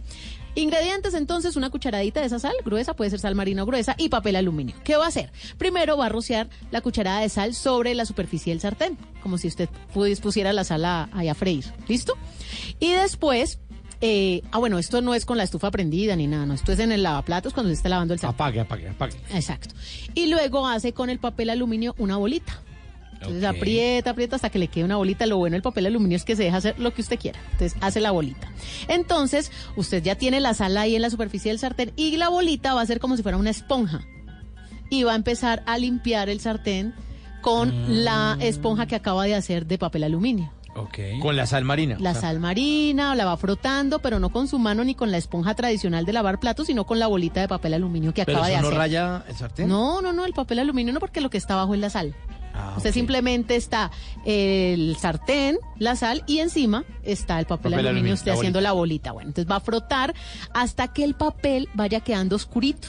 Ingredientes 0.54 1.12
entonces, 1.12 1.54
una 1.56 1.68
cucharadita 1.68 2.20
de 2.20 2.26
esa 2.28 2.38
sal 2.38 2.54
gruesa, 2.64 2.94
puede 2.96 3.10
ser 3.10 3.18
sal 3.20 3.34
marina 3.34 3.62
o 3.62 3.66
gruesa, 3.66 3.94
y 3.98 4.08
papel 4.08 4.36
aluminio. 4.36 4.74
¿Qué 4.84 4.96
va 4.96 5.04
a 5.04 5.08
hacer? 5.08 5.30
Primero 5.58 5.98
va 5.98 6.06
a 6.06 6.08
rociar 6.08 6.48
la 6.70 6.80
cucharada 6.80 7.20
de 7.20 7.28
sal 7.28 7.52
sobre 7.54 7.94
la 7.94 8.06
superficie 8.06 8.52
del 8.54 8.60
sartén, 8.60 8.96
como 9.22 9.36
si 9.36 9.48
usted 9.48 9.68
pusiera 9.92 10.54
la 10.54 10.64
sal 10.64 10.86
a- 10.86 11.10
ahí 11.12 11.28
a 11.28 11.34
freír. 11.34 11.66
¿Listo? 11.88 12.14
Y 12.80 12.92
después... 12.92 13.58
eh, 14.00 14.40
ah, 14.50 14.58
bueno, 14.58 14.78
esto 14.78 15.02
no 15.02 15.14
es 15.14 15.26
con 15.26 15.36
la 15.36 15.42
estufa 15.44 15.70
prendida 15.70 16.16
ni 16.16 16.26
nada, 16.26 16.46
no, 16.46 16.54
esto 16.54 16.72
es 16.72 16.78
en 16.78 16.90
el 16.92 17.02
lavaplatos 17.02 17.52
cuando 17.52 17.68
se 17.68 17.74
está 17.74 17.90
lavando 17.90 18.14
el 18.14 18.20
sartén. 18.20 18.34
Apague, 18.36 18.60
apague, 18.60 18.88
apague. 18.88 19.16
Exacto. 19.34 19.74
Y 20.14 20.26
luego 20.28 20.66
hace 20.66 20.94
con 20.94 21.10
el 21.10 21.18
papel 21.18 21.50
aluminio 21.50 21.94
una 21.98 22.16
bolita. 22.16 22.62
Entonces 23.20 23.44
aprieta, 23.44 24.10
aprieta 24.10 24.36
hasta 24.36 24.50
que 24.50 24.58
le 24.58 24.68
quede 24.68 24.84
una 24.84 24.96
bolita. 24.96 25.26
Lo 25.26 25.36
bueno 25.38 25.54
del 25.54 25.62
papel 25.62 25.86
aluminio 25.86 26.16
es 26.16 26.24
que 26.24 26.36
se 26.36 26.44
deja 26.44 26.58
hacer 26.58 26.78
lo 26.78 26.92
que 26.94 27.02
usted 27.02 27.18
quiera. 27.18 27.38
Entonces 27.52 27.76
hace 27.80 28.00
la 28.00 28.10
bolita. 28.10 28.48
Entonces 28.88 29.50
usted 29.76 30.02
ya 30.02 30.14
tiene 30.16 30.40
la 30.40 30.54
sal 30.54 30.76
ahí 30.76 30.96
en 30.96 31.02
la 31.02 31.10
superficie 31.10 31.50
del 31.50 31.58
sartén 31.58 31.92
y 31.96 32.16
la 32.16 32.28
bolita 32.28 32.74
va 32.74 32.82
a 32.82 32.86
ser 32.86 33.00
como 33.00 33.16
si 33.16 33.22
fuera 33.22 33.38
una 33.38 33.50
esponja. 33.50 34.02
Y 34.90 35.02
va 35.02 35.12
a 35.12 35.16
empezar 35.16 35.62
a 35.66 35.78
limpiar 35.78 36.28
el 36.28 36.40
sartén 36.40 36.94
con 37.40 38.04
la 38.04 38.36
esponja 38.40 38.86
que 38.86 38.94
acaba 38.96 39.24
de 39.24 39.34
hacer 39.34 39.66
de 39.66 39.78
papel 39.78 40.04
aluminio. 40.04 40.52
Con 41.22 41.36
la 41.36 41.46
sal 41.46 41.64
marina. 41.64 41.96
La 41.98 42.10
O 42.10 42.12
sea, 42.12 42.20
sal 42.22 42.38
marina, 42.38 43.14
la 43.14 43.24
va 43.24 43.36
frotando, 43.38 44.00
pero 44.00 44.18
no 44.20 44.28
con 44.28 44.46
su 44.46 44.58
mano 44.58 44.84
ni 44.84 44.94
con 44.94 45.10
la 45.10 45.16
esponja 45.16 45.54
tradicional 45.54 46.04
de 46.04 46.12
lavar 46.12 46.38
platos, 46.38 46.66
sino 46.66 46.84
con 46.84 46.98
la 46.98 47.06
bolita 47.06 47.40
de 47.40 47.48
papel 47.48 47.72
aluminio 47.74 48.12
que 48.12 48.26
Pero 48.26 48.38
acaba 48.38 48.48
de 48.48 48.54
eso 48.54 48.62
no 48.62 48.68
hacer. 48.68 48.78
raya 48.78 49.24
el 49.26 49.36
sartén. 49.36 49.68
No, 49.68 50.02
no, 50.02 50.12
no, 50.12 50.26
el 50.26 50.34
papel 50.34 50.58
aluminio 50.58 50.92
no, 50.92 51.00
porque 51.00 51.22
lo 51.22 51.30
que 51.30 51.38
está 51.38 51.54
abajo 51.54 51.74
es 51.74 51.80
la 51.80 51.88
sal. 51.88 52.14
Ah, 52.56 52.74
Usted 52.76 52.92
simplemente 52.92 53.56
está 53.56 53.90
el 54.24 54.96
sartén, 54.98 55.58
la 55.78 55.94
sal 55.96 56.24
y 56.26 56.38
encima 56.38 56.84
está 57.02 57.38
el 57.38 57.46
papel, 57.46 57.72
Papel 57.72 57.86
aluminio, 57.88 58.14
usted 58.14 58.32
la 58.32 58.38
haciendo 58.38 58.60
la 58.60 58.72
bolita. 58.72 59.12
Bueno, 59.12 59.30
entonces 59.30 59.50
va 59.50 59.56
a 59.56 59.60
frotar 59.60 60.14
hasta 60.54 60.88
que 60.88 61.04
el 61.04 61.14
papel 61.14 61.68
vaya 61.74 62.00
quedando 62.00 62.36
oscurito. 62.36 62.88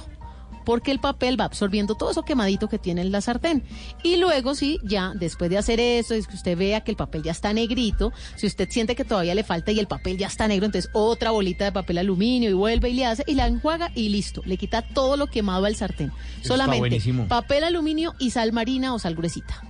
Porque 0.67 0.91
el 0.91 0.99
papel 0.99 1.39
va 1.39 1.45
absorbiendo 1.45 1.95
todo 1.95 2.12
eso 2.12 2.23
quemadito 2.23 2.67
que 2.67 2.77
tiene 2.77 2.99
en 2.99 3.13
la 3.13 3.21
sartén. 3.21 3.63
Y 4.03 4.17
luego, 4.17 4.53
sí, 4.53 4.82
ya 4.84 5.13
después 5.15 5.49
de 5.49 5.58
hacer 5.58 5.80
eso, 5.80 6.13
es 6.13 6.27
que 6.27 6.36
usted 6.36 6.58
vea 6.58 6.82
que 6.82 6.91
el 6.91 6.97
papel 6.97 7.23
ya 7.23 7.32
está 7.32 7.53
negrito. 7.53 8.12
Si 8.36 8.47
usted 8.47 8.67
siente 8.69 8.93
que 8.93 9.06
todavía 9.06 9.34
le 9.34 9.45
falta 9.45 9.71
y 9.71 9.80
el 9.80 9.88
papel 9.88 10.17
ya 10.17 10.27
está 10.27 10.45
negro, 10.45 10.65
entonces 10.65 10.91
otra 10.91 11.32
bolita 11.32 11.63
de 11.63 11.71
papel 11.71 11.99
aluminio 11.99 12.49
y 12.49 12.53
vuelve 12.53 12.89
y 12.89 12.95
le 12.95 13.06
hace 13.06 13.23
y 13.27 13.36
la 13.36 13.47
enjuaga 13.47 13.93
y 13.95 14.10
listo. 14.10 14.41
Le 14.43 14.58
quita 14.58 14.82
todo 14.82 15.15
lo 15.15 15.27
quemado 15.27 15.63
al 15.63 15.77
sartén. 15.77 16.12
está 16.36 16.49
Solamente 16.49 16.99
papel 17.30 17.63
aluminio 17.63 18.13
y 18.19 18.32
sal 18.32 18.51
marina 18.51 18.93
o 18.93 18.99
sal 18.99 19.15
gruesita. 19.15 19.63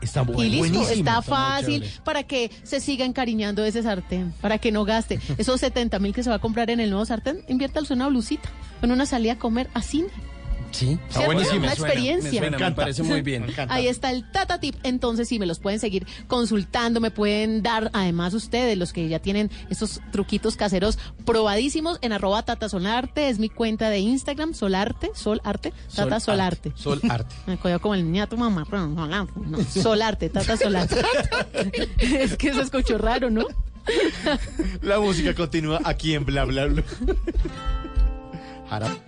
Está 0.00 0.22
Y 0.22 0.24
bueno. 0.24 0.40
listo, 0.40 0.58
buenísimo, 0.58 0.88
está 0.88 1.20
fácil 1.20 1.84
para 2.04 2.22
que 2.22 2.50
se 2.62 2.80
siga 2.80 3.04
encariñando 3.04 3.64
ese 3.66 3.82
sartén, 3.82 4.32
para 4.40 4.56
que 4.56 4.72
no 4.72 4.86
gaste. 4.86 5.20
Esos 5.36 5.60
70 5.60 5.98
mil 5.98 6.14
que 6.14 6.22
se 6.22 6.30
va 6.30 6.36
a 6.36 6.40
comprar 6.40 6.70
en 6.70 6.80
el 6.80 6.88
nuevo 6.88 7.04
sartén, 7.04 7.44
inviértalos 7.48 7.90
en 7.90 7.98
una 7.98 8.08
blusita, 8.08 8.48
en 8.80 8.92
una 8.92 9.04
salida 9.04 9.34
a 9.34 9.38
comer 9.38 9.68
a 9.74 9.82
cine. 9.82 10.08
Sí, 10.70 10.98
está 11.08 11.24
buenísimo. 11.26 11.60
Una 11.60 11.72
experiencia. 11.72 12.40
Me, 12.40 12.48
suena, 12.48 12.58
me 12.58 12.72
parece 12.72 13.02
muy 13.02 13.22
bien. 13.22 13.46
Ahí 13.68 13.88
está 13.88 14.10
el 14.10 14.30
Tata 14.30 14.60
Tip. 14.60 14.76
Entonces, 14.82 15.28
sí, 15.28 15.38
me 15.38 15.46
los 15.46 15.58
pueden 15.58 15.80
seguir 15.80 16.06
consultando, 16.26 17.00
me 17.00 17.10
pueden 17.10 17.62
dar, 17.62 17.90
además 17.92 18.34
ustedes, 18.34 18.76
los 18.76 18.92
que 18.92 19.08
ya 19.08 19.18
tienen 19.18 19.50
estos 19.70 20.00
truquitos 20.12 20.56
caseros 20.56 20.98
probadísimos, 21.24 21.98
en 22.02 22.12
arroba 22.12 22.42
Tata 22.44 22.68
Solarte, 22.68 23.28
es 23.28 23.38
mi 23.38 23.48
cuenta 23.48 23.90
de 23.90 23.98
Instagram, 23.98 24.54
Solarte, 24.54 25.10
Solarte, 25.14 25.72
Tata 25.94 26.20
Sol 26.20 26.34
Solarte. 26.34 26.68
Arte, 26.70 26.82
Sol 26.82 27.00
Arte. 27.08 27.34
Me 27.46 27.56
cogió 27.56 27.80
como 27.80 27.94
el 27.94 28.04
niño 28.04 28.28
tu 28.28 28.36
mamá, 28.36 28.64
pero 28.68 28.86
no, 28.86 29.06
Solarte, 29.06 29.32
no, 29.40 29.82
Solarte, 29.82 30.28
Tata 30.28 30.56
Solarte. 30.56 30.96
es 31.98 32.36
que 32.36 32.52
se 32.52 32.60
escuchó 32.60 32.98
raro, 32.98 33.30
¿no? 33.30 33.44
La 34.82 35.00
música 35.00 35.34
continúa 35.34 35.80
aquí 35.84 36.14
en 36.14 36.24
Bla 36.24 36.44
Bla 36.44 36.66
Bla. 36.66 36.84
Jara- 38.68 38.96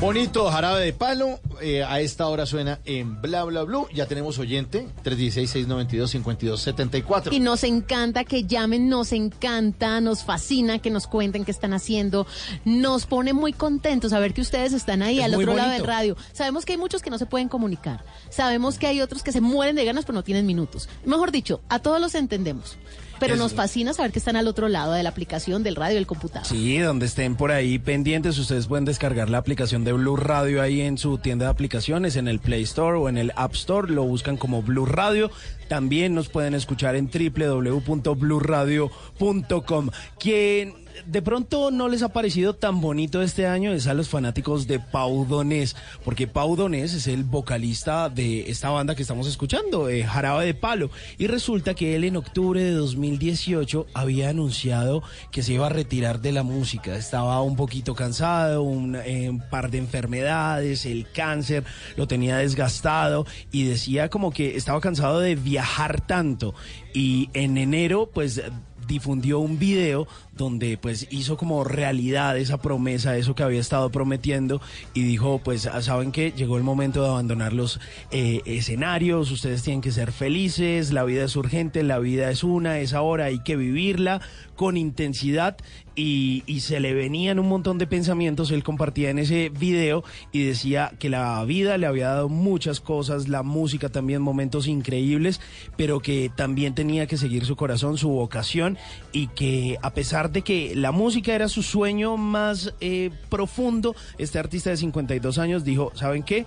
Bonito 0.00 0.48
jarabe 0.48 0.84
de 0.84 0.92
palo. 0.92 1.40
eh, 1.60 1.82
a 1.82 1.98
esta 2.00 2.28
hora 2.28 2.46
suena 2.46 2.78
en 2.84 3.20
Bla 3.20 3.42
Bla 3.42 3.64
Blue. 3.64 3.88
Ya 3.92 4.06
tenemos 4.06 4.38
oyente 4.38 4.86
316-692-5274. 5.04 7.32
Y 7.32 7.40
nos 7.40 7.64
encanta 7.64 8.22
que 8.22 8.44
llamen, 8.44 8.88
nos 8.88 9.10
encanta, 9.10 10.00
nos 10.00 10.22
fascina 10.22 10.78
que 10.78 10.90
nos 10.90 11.08
cuenten 11.08 11.44
qué 11.44 11.50
están 11.50 11.72
haciendo. 11.72 12.28
Nos 12.64 13.06
pone 13.06 13.32
muy 13.32 13.52
contentos 13.52 14.12
saber 14.12 14.34
que 14.34 14.40
ustedes 14.40 14.72
están 14.72 15.02
ahí 15.02 15.18
Es 15.18 15.24
al 15.24 15.34
otro 15.34 15.56
lado 15.56 15.72
del 15.72 15.84
radio. 15.84 16.16
Sabemos 16.32 16.64
que 16.64 16.74
hay 16.74 16.78
muchos 16.78 17.02
que 17.02 17.10
no 17.10 17.18
se 17.18 17.26
pueden 17.26 17.48
comunicar. 17.48 18.04
Sabemos 18.30 18.78
que 18.78 18.86
hay 18.86 19.00
otros 19.00 19.24
que 19.24 19.32
se 19.32 19.40
mueren 19.40 19.74
de 19.74 19.84
ganas 19.84 20.04
pero 20.04 20.14
no 20.14 20.22
tienen 20.22 20.46
minutos. 20.46 20.88
Mejor 21.04 21.32
dicho, 21.32 21.60
a 21.68 21.80
todos 21.80 22.00
los 22.00 22.14
entendemos. 22.14 22.76
Pero 23.20 23.36
nos 23.36 23.54
fascina 23.54 23.94
saber 23.94 24.12
que 24.12 24.18
están 24.18 24.36
al 24.36 24.48
otro 24.48 24.68
lado 24.68 24.92
de 24.92 25.02
la 25.02 25.08
aplicación 25.08 25.62
del 25.62 25.76
radio 25.76 25.94
del 25.96 26.06
computador. 26.06 26.46
Sí, 26.46 26.76
donde 26.78 27.06
estén 27.06 27.36
por 27.36 27.52
ahí 27.52 27.78
pendientes, 27.78 28.36
ustedes 28.38 28.66
pueden 28.66 28.84
descargar 28.84 29.30
la 29.30 29.38
aplicación 29.38 29.84
de 29.84 29.92
Blue 29.92 30.16
Radio 30.16 30.60
ahí 30.62 30.80
en 30.80 30.98
su 30.98 31.18
tienda 31.18 31.46
de 31.46 31.50
aplicaciones, 31.50 32.16
en 32.16 32.26
el 32.28 32.40
Play 32.40 32.62
Store 32.62 32.98
o 32.98 33.08
en 33.08 33.18
el 33.18 33.32
App 33.36 33.54
Store, 33.54 33.92
lo 33.92 34.04
buscan 34.04 34.36
como 34.36 34.62
Blue 34.62 34.86
Radio. 34.86 35.30
También 35.68 36.14
nos 36.14 36.28
pueden 36.28 36.54
escuchar 36.54 36.96
en 36.96 37.10
www.bluradio.com. 37.10 39.90
Quien 40.18 40.87
de 41.06 41.22
pronto 41.22 41.70
no 41.70 41.88
les 41.88 42.02
ha 42.02 42.10
parecido 42.10 42.54
tan 42.54 42.80
bonito 42.80 43.22
este 43.22 43.46
año 43.46 43.72
es 43.72 43.86
a 43.86 43.94
los 43.94 44.08
fanáticos 44.08 44.66
de 44.66 44.78
Pau 44.78 45.26
Donés, 45.26 45.76
porque 46.04 46.26
Pau 46.26 46.56
Donés 46.56 46.94
es 46.94 47.06
el 47.06 47.24
vocalista 47.24 48.08
de 48.08 48.50
esta 48.50 48.70
banda 48.70 48.94
que 48.94 49.02
estamos 49.02 49.26
escuchando, 49.26 49.88
eh, 49.88 50.04
Jarabe 50.04 50.46
de 50.46 50.54
Palo, 50.54 50.90
y 51.18 51.26
resulta 51.26 51.74
que 51.74 51.96
él 51.96 52.04
en 52.04 52.16
octubre 52.16 52.62
de 52.62 52.72
2018 52.72 53.86
había 53.94 54.30
anunciado 54.30 55.02
que 55.30 55.42
se 55.42 55.54
iba 55.54 55.66
a 55.66 55.70
retirar 55.70 56.20
de 56.20 56.32
la 56.32 56.42
música, 56.42 56.96
estaba 56.96 57.40
un 57.42 57.56
poquito 57.56 57.94
cansado, 57.94 58.62
un, 58.62 58.96
eh, 58.96 59.30
un 59.30 59.40
par 59.40 59.70
de 59.70 59.78
enfermedades, 59.78 60.86
el 60.86 61.10
cáncer 61.10 61.64
lo 61.96 62.06
tenía 62.06 62.38
desgastado 62.38 63.26
y 63.52 63.64
decía 63.64 64.08
como 64.08 64.32
que 64.32 64.56
estaba 64.56 64.80
cansado 64.80 65.20
de 65.20 65.36
viajar 65.36 66.00
tanto. 66.00 66.54
Y 66.94 67.28
en 67.34 67.58
enero 67.58 68.10
pues 68.12 68.42
difundió 68.88 69.38
un 69.38 69.58
video 69.58 70.08
donde 70.38 70.78
pues 70.78 71.06
hizo 71.10 71.36
como 71.36 71.64
realidad 71.64 72.38
esa 72.38 72.56
promesa, 72.62 73.18
eso 73.18 73.34
que 73.34 73.42
había 73.42 73.60
estado 73.60 73.90
prometiendo 73.90 74.62
y 74.94 75.02
dijo 75.02 75.42
pues 75.44 75.66
ah, 75.66 75.82
saben 75.82 76.12
que 76.12 76.32
llegó 76.32 76.56
el 76.56 76.62
momento 76.62 77.02
de 77.02 77.08
abandonar 77.08 77.52
los 77.52 77.80
eh, 78.10 78.40
escenarios, 78.46 79.30
ustedes 79.30 79.62
tienen 79.62 79.82
que 79.82 79.92
ser 79.92 80.12
felices, 80.12 80.92
la 80.92 81.04
vida 81.04 81.24
es 81.24 81.36
urgente, 81.36 81.82
la 81.82 81.98
vida 81.98 82.30
es 82.30 82.42
una, 82.44 82.78
es 82.78 82.94
ahora, 82.94 83.26
hay 83.26 83.40
que 83.40 83.56
vivirla 83.56 84.22
con 84.56 84.76
intensidad 84.76 85.56
y, 85.94 86.44
y 86.46 86.60
se 86.60 86.80
le 86.80 86.94
venían 86.94 87.38
un 87.38 87.48
montón 87.48 87.78
de 87.78 87.86
pensamientos. 87.86 88.50
Él 88.50 88.62
compartía 88.62 89.10
en 89.10 89.18
ese 89.18 89.48
video 89.48 90.04
y 90.32 90.44
decía 90.44 90.92
que 90.98 91.08
la 91.08 91.44
vida 91.44 91.76
le 91.76 91.86
había 91.86 92.08
dado 92.08 92.28
muchas 92.28 92.80
cosas, 92.80 93.28
la 93.28 93.42
música 93.42 93.88
también, 93.88 94.22
momentos 94.22 94.68
increíbles, 94.68 95.40
pero 95.76 96.00
que 96.00 96.30
también 96.34 96.74
tenía 96.74 97.06
que 97.06 97.16
seguir 97.16 97.44
su 97.44 97.56
corazón, 97.56 97.98
su 97.98 98.08
vocación 98.08 98.78
y 99.12 99.28
que 99.28 99.78
a 99.82 99.92
pesar 99.92 100.27
de 100.30 100.42
que 100.42 100.74
la 100.74 100.92
música 100.92 101.34
era 101.34 101.48
su 101.48 101.62
sueño 101.62 102.16
más 102.16 102.74
eh, 102.80 103.10
profundo, 103.28 103.94
este 104.18 104.38
artista 104.38 104.70
de 104.70 104.76
52 104.76 105.38
años 105.38 105.64
dijo, 105.64 105.92
¿saben 105.94 106.22
qué? 106.22 106.46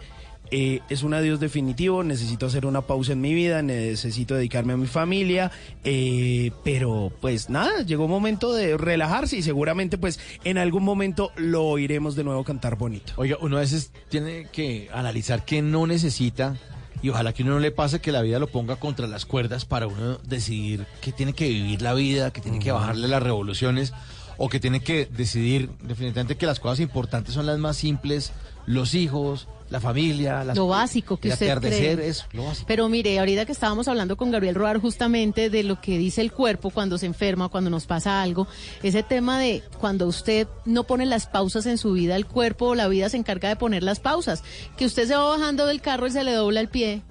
Eh, 0.54 0.82
es 0.90 1.04
un 1.04 1.14
adiós 1.14 1.40
definitivo, 1.40 2.04
necesito 2.04 2.46
hacer 2.46 2.66
una 2.66 2.82
pausa 2.82 3.14
en 3.14 3.22
mi 3.22 3.34
vida, 3.34 3.62
necesito 3.62 4.36
dedicarme 4.36 4.74
a 4.74 4.78
mi 4.78 4.86
familia, 4.86 5.50
eh, 5.86 6.52
pero 6.66 7.10
pues 7.22 7.50
nada, 7.50 7.84
llegó 7.84 8.04
un 8.04 8.12
momento 8.12 8.52
de 8.54 8.76
relajarse 8.76 9.38
y 9.38 9.44
seguramente 9.44 9.98
pues 9.98 10.20
en 10.44 10.58
algún 10.58 10.84
momento 10.84 11.32
lo 11.38 11.64
oiremos 11.64 12.18
de 12.18 12.26
nuevo 12.26 12.44
cantar 12.44 12.76
bonito. 12.76 13.14
Oiga, 13.16 13.38
uno 13.40 13.56
a 13.56 13.62
veces 13.62 13.94
tiene 14.10 14.48
que 14.52 14.90
analizar 14.94 15.46
que 15.46 15.62
no 15.62 15.88
necesita 15.88 16.58
y 17.02 17.10
ojalá 17.10 17.34
que 17.34 17.44
uno 17.44 17.54
no 17.54 17.60
le 17.60 17.72
pase 17.72 18.00
que 18.00 18.12
la 18.12 18.22
vida 18.22 18.40
lo 18.40 18.48
ponga 18.48 18.76
contra 18.76 19.08
las 19.08 19.26
cuerdas 19.26 19.66
para 19.66 19.88
uno 19.88 20.18
decidir 20.24 20.86
que 21.02 21.12
tiene 21.12 21.34
que 21.34 21.48
vivir 21.48 21.82
la 21.82 21.94
vida, 21.94 22.32
que 22.32 22.42
tiene 22.42 22.60
que 22.60 22.72
bajarle 22.72 23.08
las 23.08 23.24
revoluciones 23.24 23.94
o 24.38 24.50
que 24.50 24.60
tiene 24.60 24.82
que 24.82 25.06
decidir 25.06 25.70
definitivamente 25.82 26.38
que 26.38 26.46
las 26.46 26.60
cosas 26.60 26.80
importantes 26.80 27.34
son 27.34 27.46
las 27.46 27.60
más 27.60 27.78
simples, 27.78 28.32
los 28.66 28.94
hijos, 28.96 29.48
la 29.70 29.80
familia, 29.80 30.44
las- 30.44 30.58
Lo 30.58 30.68
básico 30.68 31.16
que 31.18 31.30
el 31.30 31.34
usted 31.34 31.50
atardecer, 31.50 31.98
cree. 31.98 32.14
lo 32.34 32.44
básico. 32.46 32.66
Pero 32.68 32.90
mire, 32.90 33.18
ahorita 33.20 33.46
que 33.46 33.54
estábamos 33.54 33.88
hablando 33.88 34.18
con 34.18 34.30
Gabriel 34.32 34.56
Roar 34.56 34.80
justamente 34.80 35.50
de 35.50 35.64
lo 35.64 35.80
que 35.80 35.98
dice 35.98 36.20
el 36.22 36.32
cuerpo 36.34 36.72
cuando 36.72 36.98
se 36.98 37.06
enferma, 37.06 37.48
cuando 37.48 37.70
nos 37.70 37.86
pasa 37.86 38.22
algo, 38.22 38.48
ese 38.84 39.02
tema 39.02 39.40
de 39.40 39.64
cuando 39.80 40.08
usted 40.08 40.48
no 40.66 40.84
pone 40.84 41.06
las 41.06 41.26
pausas 41.28 41.66
en 41.68 41.78
su 41.78 41.94
vida, 41.94 42.16
el 42.18 42.26
cuerpo 42.26 42.68
o 42.68 42.76
la 42.76 42.88
vida 42.90 43.08
se 43.10 43.18
encarga 43.18 43.48
de 43.48 43.56
poner 43.56 43.82
las 43.84 44.00
pausas. 44.02 44.44
Que 44.78 44.86
usted 44.86 45.08
se 45.08 45.16
va 45.16 45.24
bajando 45.24 45.66
del 45.66 45.82
carro 45.82 46.06
y 46.08 46.12
se 46.12 46.24
le 46.26 46.34
dobla 46.34 46.60
el 46.60 46.68
pie, 46.68 47.02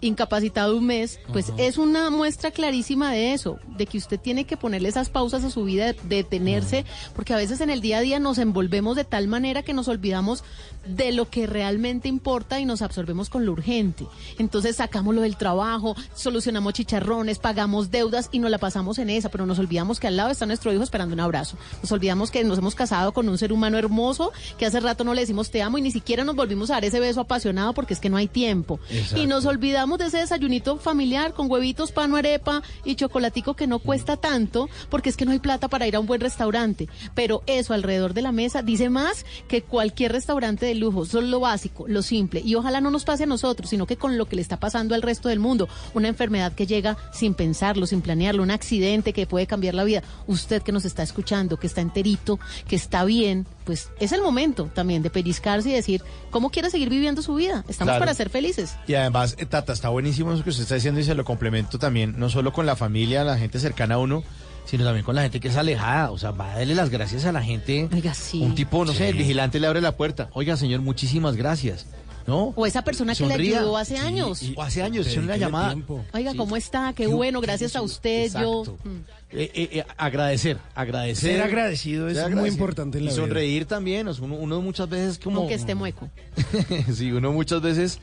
incapacitado 0.00 0.76
un 0.76 0.84
mes, 0.86 1.18
pues 1.32 1.50
es 1.56 1.78
una 1.78 2.10
muestra 2.10 2.50
clarísima 2.50 3.10
de 3.10 3.32
eso, 3.32 3.58
de 3.78 3.86
que 3.86 3.96
usted 3.96 4.20
tiene 4.20 4.44
que 4.44 4.56
ponerle 4.58 4.90
esas 4.90 5.08
pausas 5.08 5.44
a 5.44 5.50
su 5.50 5.64
vida, 5.64 5.86
de- 5.86 5.96
detenerse, 6.04 6.84
porque 7.16 7.32
a 7.32 7.38
veces 7.38 7.60
en 7.62 7.70
el 7.70 7.80
día 7.80 7.98
a 7.98 8.00
día 8.02 8.18
nos 8.20 8.36
envolvemos 8.38 8.96
de 8.96 9.04
tal 9.04 9.28
manera 9.28 9.62
que 9.62 9.72
nos 9.72 9.88
olvidamos 9.88 10.44
de 10.86 11.12
lo 11.12 11.30
que 11.30 11.46
realmente 11.46 12.08
importa 12.08 12.60
y 12.60 12.64
nos 12.64 12.82
absorbemos 12.82 13.30
con 13.30 13.46
lo 13.46 13.52
urgente. 13.52 14.06
Entonces 14.38 14.76
sacamos 14.76 15.14
lo 15.14 15.22
del 15.22 15.36
trabajo, 15.36 15.96
solucionamos 16.14 16.74
chicharrones, 16.74 17.38
pagamos 17.38 17.90
deudas 17.90 18.28
y 18.32 18.38
nos 18.38 18.50
la 18.50 18.58
pasamos 18.58 18.98
en 18.98 19.10
esa, 19.10 19.28
pero 19.28 19.46
nos 19.46 19.58
olvidamos 19.58 20.00
que 20.00 20.06
al 20.06 20.16
lado 20.16 20.30
está 20.30 20.46
nuestro 20.46 20.72
hijo 20.72 20.82
esperando 20.82 21.14
un 21.14 21.20
abrazo. 21.20 21.56
Nos 21.82 21.92
olvidamos 21.92 22.30
que 22.30 22.44
nos 22.44 22.58
hemos 22.58 22.74
casado 22.74 23.12
con 23.12 23.28
un 23.28 23.38
ser 23.38 23.52
humano 23.52 23.78
hermoso, 23.78 24.32
que 24.58 24.66
hace 24.66 24.80
rato 24.80 25.04
no 25.04 25.14
le 25.14 25.22
decimos 25.22 25.50
te 25.50 25.62
amo 25.62 25.78
y 25.78 25.82
ni 25.82 25.90
siquiera 25.90 26.24
nos 26.24 26.36
volvimos 26.36 26.70
a 26.70 26.74
dar 26.74 26.84
ese 26.84 27.00
beso 27.00 27.20
apasionado 27.20 27.72
porque 27.72 27.94
es 27.94 28.00
que 28.00 28.10
no 28.10 28.16
hay 28.16 28.28
tiempo. 28.28 28.80
Exacto. 28.90 29.22
Y 29.22 29.26
nos 29.26 29.46
olvidamos 29.46 29.98
de 29.98 30.06
ese 30.06 30.18
desayunito 30.18 30.76
familiar 30.78 31.32
con 31.34 31.50
huevitos, 31.50 31.92
pan 31.92 32.12
o 32.12 32.16
arepa 32.16 32.62
y 32.84 32.94
chocolatico 32.94 33.54
que 33.54 33.66
no 33.66 33.78
cuesta 33.78 34.16
tanto 34.16 34.68
porque 34.90 35.10
es 35.10 35.16
que 35.16 35.24
no 35.24 35.32
hay 35.32 35.38
plata 35.38 35.68
para 35.68 35.86
ir 35.86 35.96
a 35.96 36.00
un 36.00 36.06
buen 36.06 36.20
restaurante. 36.20 36.88
Pero 37.14 37.42
eso 37.46 37.74
alrededor 37.74 38.14
de 38.14 38.22
la 38.22 38.32
mesa 38.32 38.62
dice 38.62 38.90
más 38.90 39.24
que 39.48 39.62
cualquier 39.62 40.12
restaurante 40.12 40.66
de 40.66 40.73
lujo. 40.80 41.04
Es 41.04 41.12
lo 41.14 41.40
básico, 41.40 41.86
lo 41.88 42.02
simple. 42.02 42.40
Y 42.44 42.54
ojalá 42.54 42.80
no 42.80 42.90
nos 42.90 43.04
pase 43.04 43.24
a 43.24 43.26
nosotros, 43.26 43.70
sino 43.70 43.86
que 43.86 43.96
con 43.96 44.18
lo 44.18 44.26
que 44.26 44.36
le 44.36 44.42
está 44.42 44.58
pasando 44.58 44.94
al 44.94 45.02
resto 45.02 45.28
del 45.28 45.38
mundo. 45.38 45.68
Una 45.94 46.08
enfermedad 46.08 46.52
que 46.52 46.66
llega 46.66 46.96
sin 47.12 47.34
pensarlo, 47.34 47.86
sin 47.86 48.00
planearlo, 48.02 48.42
un 48.42 48.50
accidente 48.50 49.12
que 49.12 49.26
puede 49.26 49.46
cambiar 49.46 49.74
la 49.74 49.84
vida. 49.84 50.02
Usted 50.26 50.62
que 50.62 50.72
nos 50.72 50.84
está 50.84 51.02
escuchando, 51.02 51.56
que 51.58 51.66
está 51.66 51.80
enterito, 51.80 52.38
que 52.68 52.76
está 52.76 53.04
bien, 53.04 53.46
pues 53.64 53.90
es 53.98 54.12
el 54.12 54.20
momento 54.22 54.70
también 54.74 55.02
de 55.02 55.10
pellizcarse 55.10 55.70
y 55.70 55.72
decir 55.72 56.02
cómo 56.30 56.50
quiere 56.50 56.70
seguir 56.70 56.90
viviendo 56.90 57.22
su 57.22 57.34
vida. 57.34 57.64
Estamos 57.68 57.92
Claro. 57.92 58.00
para 58.00 58.14
ser 58.14 58.30
felices. 58.30 58.76
Y 58.86 58.94
además, 58.94 59.36
eh, 59.38 59.46
Tata, 59.46 59.72
está 59.72 59.88
buenísimo 59.88 60.32
eso 60.32 60.44
que 60.44 60.50
usted 60.50 60.62
está 60.64 60.74
diciendo 60.74 61.00
y 61.00 61.04
se 61.04 61.14
lo 61.14 61.24
complemento 61.24 61.78
también, 61.78 62.14
no 62.18 62.28
solo 62.28 62.52
con 62.52 62.66
la 62.66 62.76
familia, 62.76 63.24
la 63.24 63.38
gente 63.38 63.58
cercana 63.58 63.94
a 63.94 63.98
uno, 63.98 64.22
sino 64.64 64.84
también 64.84 65.04
con 65.04 65.14
la 65.14 65.22
gente 65.22 65.40
que 65.40 65.48
es 65.48 65.56
alejada. 65.56 66.10
O 66.10 66.18
sea, 66.18 66.30
va 66.30 66.52
a 66.52 66.58
darle 66.58 66.74
las 66.74 66.90
gracias 66.90 67.24
a 67.24 67.32
la 67.32 67.42
gente. 67.42 67.88
Un 68.34 68.54
tipo, 68.54 68.84
no 68.84 68.92
sé, 68.92 69.08
el 69.10 69.16
vigilante 69.16 69.60
le 69.60 69.66
abre 69.66 69.80
la 69.80 69.96
puerta. 69.96 70.28
Oiga, 70.32 70.56
señor, 70.56 70.80
muchísimas 70.80 71.36
gracias. 71.36 71.86
¿No? 72.26 72.54
O 72.56 72.64
esa 72.64 72.82
persona 72.82 73.14
que 73.14 73.26
le 73.26 73.34
ayudó 73.34 73.76
hace 73.76 73.98
años. 73.98 74.40
o 74.56 74.62
hace 74.62 74.82
años, 74.82 75.06
es 75.06 75.16
una 75.18 75.36
llamada. 75.36 75.72
tiempo. 75.74 76.02
Oiga, 76.14 76.30
Sí. 76.32 76.38
¿cómo 76.38 76.56
está? 76.56 76.94
Qué 76.94 77.06
bueno, 77.06 77.42
gracias 77.42 77.76
a 77.76 77.82
usted. 77.82 78.32
Yo. 78.32 78.60
Exacto. 78.62 78.78
Mm. 78.88 78.96
Eh, 79.36 79.50
eh, 79.52 79.68
eh, 79.72 79.84
agradecer, 79.96 80.58
agradecer. 80.76 81.32
Ser 81.32 81.42
agradecido 81.42 82.08
es 82.08 82.30
muy 82.30 82.48
importante 82.48 82.98
en 82.98 83.04
la 83.04 83.10
y 83.10 83.14
vida. 83.14 83.22
sonreír 83.24 83.66
también. 83.66 84.08
uno 84.08 84.60
muchas 84.62 84.88
veces 84.88 85.18
como... 85.18 85.40
Aunque 85.40 85.54
esté 85.54 85.74
mueco. 85.74 86.08
sí, 86.94 87.10
uno 87.10 87.32
muchas 87.32 87.60
veces, 87.60 87.98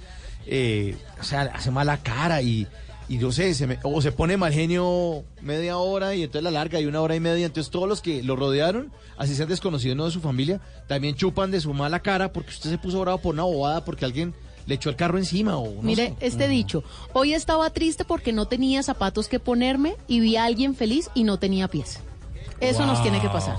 eh, 0.45 0.97
o 1.19 1.24
sea, 1.24 1.43
hace 1.43 1.71
mala 1.71 1.97
cara 2.04 2.41
y, 2.41 2.67
y 3.13 3.19
yo 3.19 3.32
sé, 3.32 3.54
se 3.54 3.67
me- 3.67 3.78
o 3.84 4.02
se 4.02 4.12
pone 4.12 4.38
mal 4.38 4.54
genio 4.54 5.24
media 5.41 5.78
hora 5.78 6.15
y 6.15 6.24
entonces 6.24 6.43
la 6.43 6.52
larga 6.52 6.80
y 6.80 6.86
una 6.86 7.02
hora 7.02 7.15
y 7.15 7.19
media. 7.19 7.45
Entonces 7.45 7.69
todos 7.71 7.88
los 7.89 8.02
que 8.02 8.24
lo 8.24 8.36
rodearon, 8.36 8.91
así 9.17 9.36
sean 9.36 9.50
desconocidos 9.50 9.97
no 9.97 10.06
de 10.06 10.12
su 10.12 10.21
familia, 10.21 10.62
también 10.88 11.15
chupan 11.15 11.52
de 11.52 11.60
su 11.60 11.74
mala 11.74 12.00
cara 12.02 12.32
porque 12.32 12.52
usted 12.52 12.69
se 12.69 12.78
puso 12.78 13.00
bravo 13.02 13.17
por 13.19 13.34
una 13.34 13.43
bobada 13.43 13.84
porque 13.84 14.06
alguien 14.06 14.34
le 14.65 14.76
echó 14.76 14.89
el 14.89 14.95
carro 14.95 15.17
encima 15.17 15.58
o 15.58 15.74
no 15.76 15.82
Mire, 15.82 16.10
sé. 16.19 16.28
este 16.28 16.47
dicho, 16.47 16.84
hoy 17.13 17.34
estaba 17.34 17.69
triste 17.71 18.06
porque 18.06 18.32
no 18.32 18.45
tenía 18.45 18.82
zapatos 18.84 19.28
que 19.28 19.39
ponerme 19.39 19.95
y 20.08 20.19
vi 20.19 20.38
a 20.38 20.45
alguien 20.45 20.76
feliz 20.76 21.10
y 21.13 21.24
no 21.24 21.38
tenía 21.38 21.67
pies. 21.67 22.00
Eso 22.60 22.86
nos 22.86 23.02
tiene 23.02 23.19
que 23.19 23.28
pasar. 23.30 23.58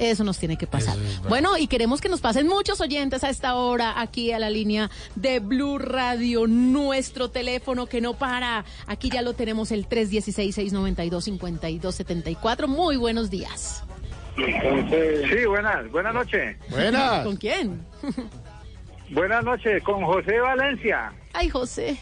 Eso 0.00 0.24
nos 0.24 0.38
tiene 0.38 0.56
que 0.56 0.66
pasar. 0.66 0.96
Es. 0.98 1.22
Bueno, 1.28 1.58
y 1.58 1.66
queremos 1.66 2.00
que 2.00 2.08
nos 2.08 2.22
pasen 2.22 2.46
muchos 2.48 2.80
oyentes 2.80 3.22
a 3.22 3.28
esta 3.28 3.54
hora 3.54 4.00
aquí 4.00 4.32
a 4.32 4.38
la 4.38 4.48
línea 4.48 4.90
de 5.14 5.40
Blue 5.40 5.76
Radio, 5.78 6.46
nuestro 6.46 7.28
teléfono 7.28 7.84
que 7.86 8.00
no 8.00 8.14
para. 8.14 8.64
Aquí 8.86 9.10
ya 9.10 9.20
lo 9.20 9.34
tenemos 9.34 9.72
el 9.72 9.86
316-692-5274. 9.88 12.66
Muy 12.66 12.96
buenos 12.96 13.28
días. 13.28 13.84
Sí, 14.36 15.44
buenas, 15.46 15.90
buenas 15.90 16.14
noches. 16.14 16.56
¿Con 17.24 17.36
quién? 17.36 17.84
Buenas 19.10 19.44
noches, 19.44 19.82
con 19.82 20.02
José 20.04 20.40
Valencia. 20.40 21.12
Ay, 21.34 21.50
José. 21.50 21.98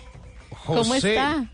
¿Cómo 0.67 0.85
José. 0.85 1.17
está? 1.17 1.51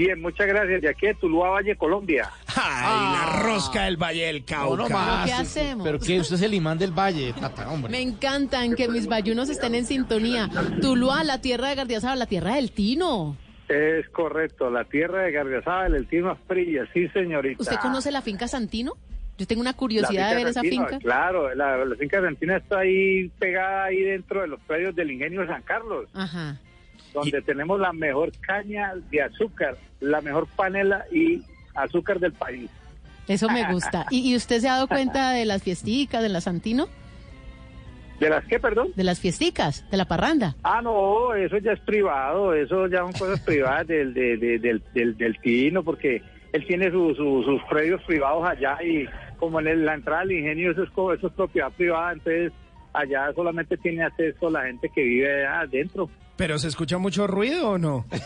Bien, 0.00 0.18
muchas 0.18 0.46
gracias. 0.46 0.80
De 0.80 0.88
aquí 0.88 1.08
de 1.08 1.14
Tuluá, 1.14 1.50
Valle, 1.50 1.76
Colombia. 1.76 2.30
Ay, 2.56 3.12
la 3.12 3.42
rosca 3.42 3.84
del 3.84 3.98
Valle 3.98 4.24
del 4.26 4.44
Cauca. 4.46 4.76
No, 4.76 4.88
no 4.88 4.88
más. 4.88 5.26
¿Qué 5.26 5.32
hacemos? 5.34 5.86
Pero 5.86 5.98
que 5.98 6.20
usted 6.20 6.36
es 6.36 6.42
el 6.42 6.54
imán 6.54 6.78
del 6.78 6.92
valle, 6.92 7.34
Tata, 7.38 7.70
hombre. 7.70 7.92
Me 7.92 8.00
encantan 8.00 8.74
que 8.74 8.88
mis 8.88 9.06
bayunos 9.06 9.50
estén 9.50 9.74
en 9.74 9.84
sintonía. 9.84 10.48
Tuluá, 10.80 11.22
la 11.22 11.42
tierra 11.42 11.68
de 11.68 11.74
Gardiazabal, 11.74 12.18
la 12.18 12.24
tierra 12.24 12.54
del 12.54 12.72
Tino. 12.72 13.36
Es 13.68 14.08
correcto, 14.08 14.70
la 14.70 14.84
tierra 14.84 15.24
de 15.24 15.32
Gardiazabal, 15.32 15.94
el 15.94 16.06
Tino 16.06 16.30
Asprilla, 16.30 16.86
sí, 16.94 17.06
señorita. 17.08 17.62
¿Usted 17.62 17.76
conoce 17.76 18.10
la 18.10 18.22
finca 18.22 18.48
Santino? 18.48 18.94
Yo 19.36 19.46
tengo 19.46 19.60
una 19.60 19.74
curiosidad 19.74 20.30
de 20.30 20.36
ver 20.36 20.46
esa 20.46 20.62
finca. 20.62 20.98
Claro, 20.98 21.54
la, 21.54 21.84
la 21.84 21.96
finca 21.96 22.22
Santina 22.22 22.56
está 22.56 22.80
ahí 22.80 23.30
pegada 23.38 23.84
ahí 23.84 24.02
dentro 24.02 24.40
de 24.40 24.48
los 24.48 24.60
predios 24.60 24.94
del 24.96 25.10
ingenio 25.10 25.42
de 25.42 25.46
San 25.46 25.62
Carlos, 25.62 26.08
Ajá. 26.14 26.58
Donde 27.12 27.42
tenemos 27.42 27.78
la 27.80 27.92
mejor 27.92 28.32
caña 28.40 28.92
de 29.10 29.22
azúcar, 29.22 29.76
la 30.00 30.20
mejor 30.20 30.46
panela 30.56 31.04
y 31.12 31.42
azúcar 31.74 32.18
del 32.20 32.32
país. 32.32 32.70
Eso 33.28 33.48
me 33.48 33.64
gusta. 33.72 34.06
¿Y, 34.10 34.30
y 34.32 34.36
usted 34.36 34.60
se 34.60 34.68
ha 34.68 34.72
dado 34.74 34.88
cuenta 34.88 35.30
de 35.32 35.44
las 35.44 35.62
fiesticas, 35.62 36.22
de 36.22 36.28
la 36.28 36.40
Santino? 36.40 36.88
¿De 38.18 38.28
las 38.28 38.44
qué, 38.44 38.58
perdón? 38.60 38.88
De 38.96 39.02
las 39.04 39.18
fiesticas, 39.18 39.88
de 39.90 39.96
la 39.96 40.04
parranda. 40.04 40.54
Ah, 40.62 40.82
no, 40.82 41.32
eso 41.34 41.56
ya 41.58 41.72
es 41.72 41.80
privado, 41.80 42.52
eso 42.54 42.86
ya 42.86 42.98
son 42.98 43.12
cosas 43.12 43.40
privadas 43.40 43.86
del, 43.86 44.12
de- 44.12 44.36
de- 44.36 44.58
del, 44.58 44.82
del, 44.92 45.16
del 45.16 45.40
Tino, 45.40 45.82
porque 45.82 46.22
él 46.52 46.66
tiene 46.66 46.90
su- 46.90 47.14
su- 47.14 47.42
sus 47.44 47.62
predios 47.70 48.02
privados 48.02 48.46
allá 48.46 48.76
y 48.82 49.06
como 49.38 49.58
en 49.60 49.68
el- 49.68 49.86
la 49.86 49.94
entrada 49.94 50.20
al 50.20 50.32
ingenio 50.32 50.72
eso 50.72 50.82
es, 50.82 50.90
eso 51.18 51.26
es 51.28 51.32
propiedad 51.32 51.72
privada, 51.72 52.12
entonces 52.12 52.52
allá 52.92 53.32
solamente 53.34 53.78
tiene 53.78 54.02
acceso 54.02 54.50
la 54.50 54.64
gente 54.64 54.90
que 54.94 55.02
vive 55.02 55.46
adentro. 55.46 56.10
¿Pero 56.40 56.58
se 56.58 56.68
escucha 56.68 56.96
mucho 56.96 57.26
ruido 57.26 57.72
o 57.72 57.78
no? 57.78 58.06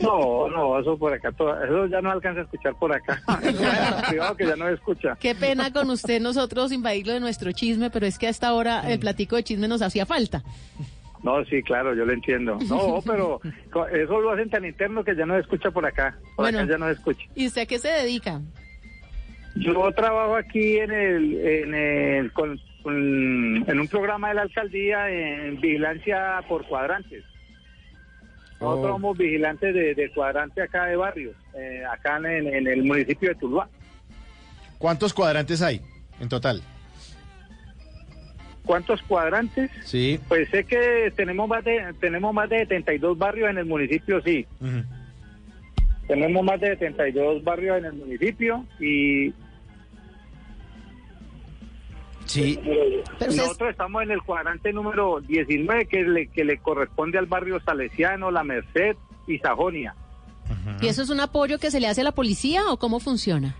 No, 0.00 0.48
no, 0.48 0.80
eso 0.80 0.98
por 0.98 1.12
acá, 1.12 1.30
todo- 1.30 1.62
eso 1.62 1.86
ya 1.86 2.00
no 2.00 2.10
alcanza 2.10 2.40
a 2.40 2.44
escuchar 2.44 2.74
por 2.74 2.92
acá. 2.92 3.22
Que 4.36 4.46
ya 4.46 4.56
no 4.56 4.68
escucha. 4.68 5.16
Qué 5.20 5.36
pena 5.36 5.72
con 5.72 5.88
usted 5.90 6.20
nosotros 6.20 6.72
invadirlo 6.72 7.12
de 7.12 7.20
nuestro 7.20 7.52
chisme, 7.52 7.88
pero 7.90 8.06
es 8.06 8.18
que 8.18 8.26
a 8.26 8.30
esta 8.30 8.52
hora 8.54 8.90
el 8.90 8.98
platico 8.98 9.36
de 9.36 9.44
chisme 9.44 9.68
nos 9.68 9.80
hacía 9.82 10.06
falta. 10.06 10.42
No, 11.22 11.44
sí, 11.44 11.62
claro, 11.62 11.94
yo 11.94 12.04
lo 12.04 12.14
entiendo. 12.14 12.58
No, 12.68 13.00
pero 13.06 13.40
eso 13.92 14.20
lo 14.20 14.32
hacen 14.32 14.50
tan 14.50 14.64
interno 14.64 15.04
que 15.04 15.14
ya 15.14 15.24
no 15.24 15.34
se 15.34 15.40
escucha 15.42 15.70
por 15.70 15.86
acá. 15.86 16.16
Por 16.34 16.46
Bueno. 16.46 16.58
acá 16.60 16.70
ya 16.72 16.78
no 16.78 16.86
se 16.86 16.92
escucha. 16.94 17.22
¿Y 17.36 17.46
usted 17.46 17.62
a 17.62 17.66
qué 17.66 17.78
se 17.78 17.88
dedica? 17.88 18.40
Yo 19.54 19.92
trabajo 19.92 20.34
aquí 20.34 20.78
en 20.78 20.90
el, 20.90 21.34
en 21.46 21.74
el, 21.74 22.32
con- 22.32 22.58
en 22.86 23.80
un 23.80 23.88
programa 23.88 24.28
de 24.28 24.34
la 24.34 24.42
alcaldía 24.42 25.08
en 25.10 25.60
vigilancia 25.60 26.40
por 26.48 26.64
cuadrantes. 26.66 27.24
Nosotros 28.60 28.84
Oh. 28.90 28.92
somos 28.94 29.16
vigilantes 29.18 29.74
de, 29.74 29.94
de 29.94 30.10
cuadrante 30.10 30.60
acá 30.62 30.84
de 30.86 30.96
barrios, 30.96 31.34
eh, 31.54 31.82
acá 31.90 32.18
en, 32.18 32.46
en 32.46 32.66
el 32.66 32.82
municipio 32.84 33.30
de 33.30 33.34
Tuluá. 33.36 33.68
¿Cuántos 34.78 35.14
cuadrantes 35.14 35.62
hay 35.62 35.80
en 36.20 36.28
total? 36.28 36.62
¿Cuántos 38.64 39.00
cuadrantes? 39.02 39.70
Sí. 39.84 40.20
Pues 40.28 40.48
sé 40.50 40.64
que 40.64 41.10
tenemos 41.16 41.48
más 41.48 41.64
de 41.64 41.94
tenemos 42.00 42.32
más 42.34 42.48
de 42.50 42.58
72 42.60 43.16
barrios 43.18 43.48
en 43.50 43.58
el 43.58 43.64
municipio, 43.64 44.20
sí. 44.22 44.46
Tenemos 46.06 46.44
más 46.44 46.60
de 46.60 46.76
72 46.76 47.42
barrios 47.42 47.78
en 47.78 47.84
el 47.86 47.92
municipio 47.94 48.66
y 48.78 49.32
Sí. 52.30 52.60
nosotros 53.20 53.70
estamos 53.70 54.02
en 54.02 54.12
el 54.12 54.22
cuadrante 54.22 54.72
número 54.72 55.20
19 55.20 55.86
que 55.86 56.02
le, 56.04 56.26
que 56.28 56.44
le 56.44 56.58
corresponde 56.58 57.18
al 57.18 57.26
barrio 57.26 57.60
Salesiano, 57.60 58.30
La 58.30 58.44
Merced 58.44 58.96
y 59.26 59.38
Sajonia. 59.38 59.94
¿Y 60.80 60.86
eso 60.86 61.02
es 61.02 61.10
un 61.10 61.20
apoyo 61.20 61.58
que 61.58 61.70
se 61.70 61.80
le 61.80 61.88
hace 61.88 62.02
a 62.02 62.04
la 62.04 62.12
policía 62.12 62.62
o 62.70 62.78
cómo 62.78 63.00
funciona? 63.00 63.56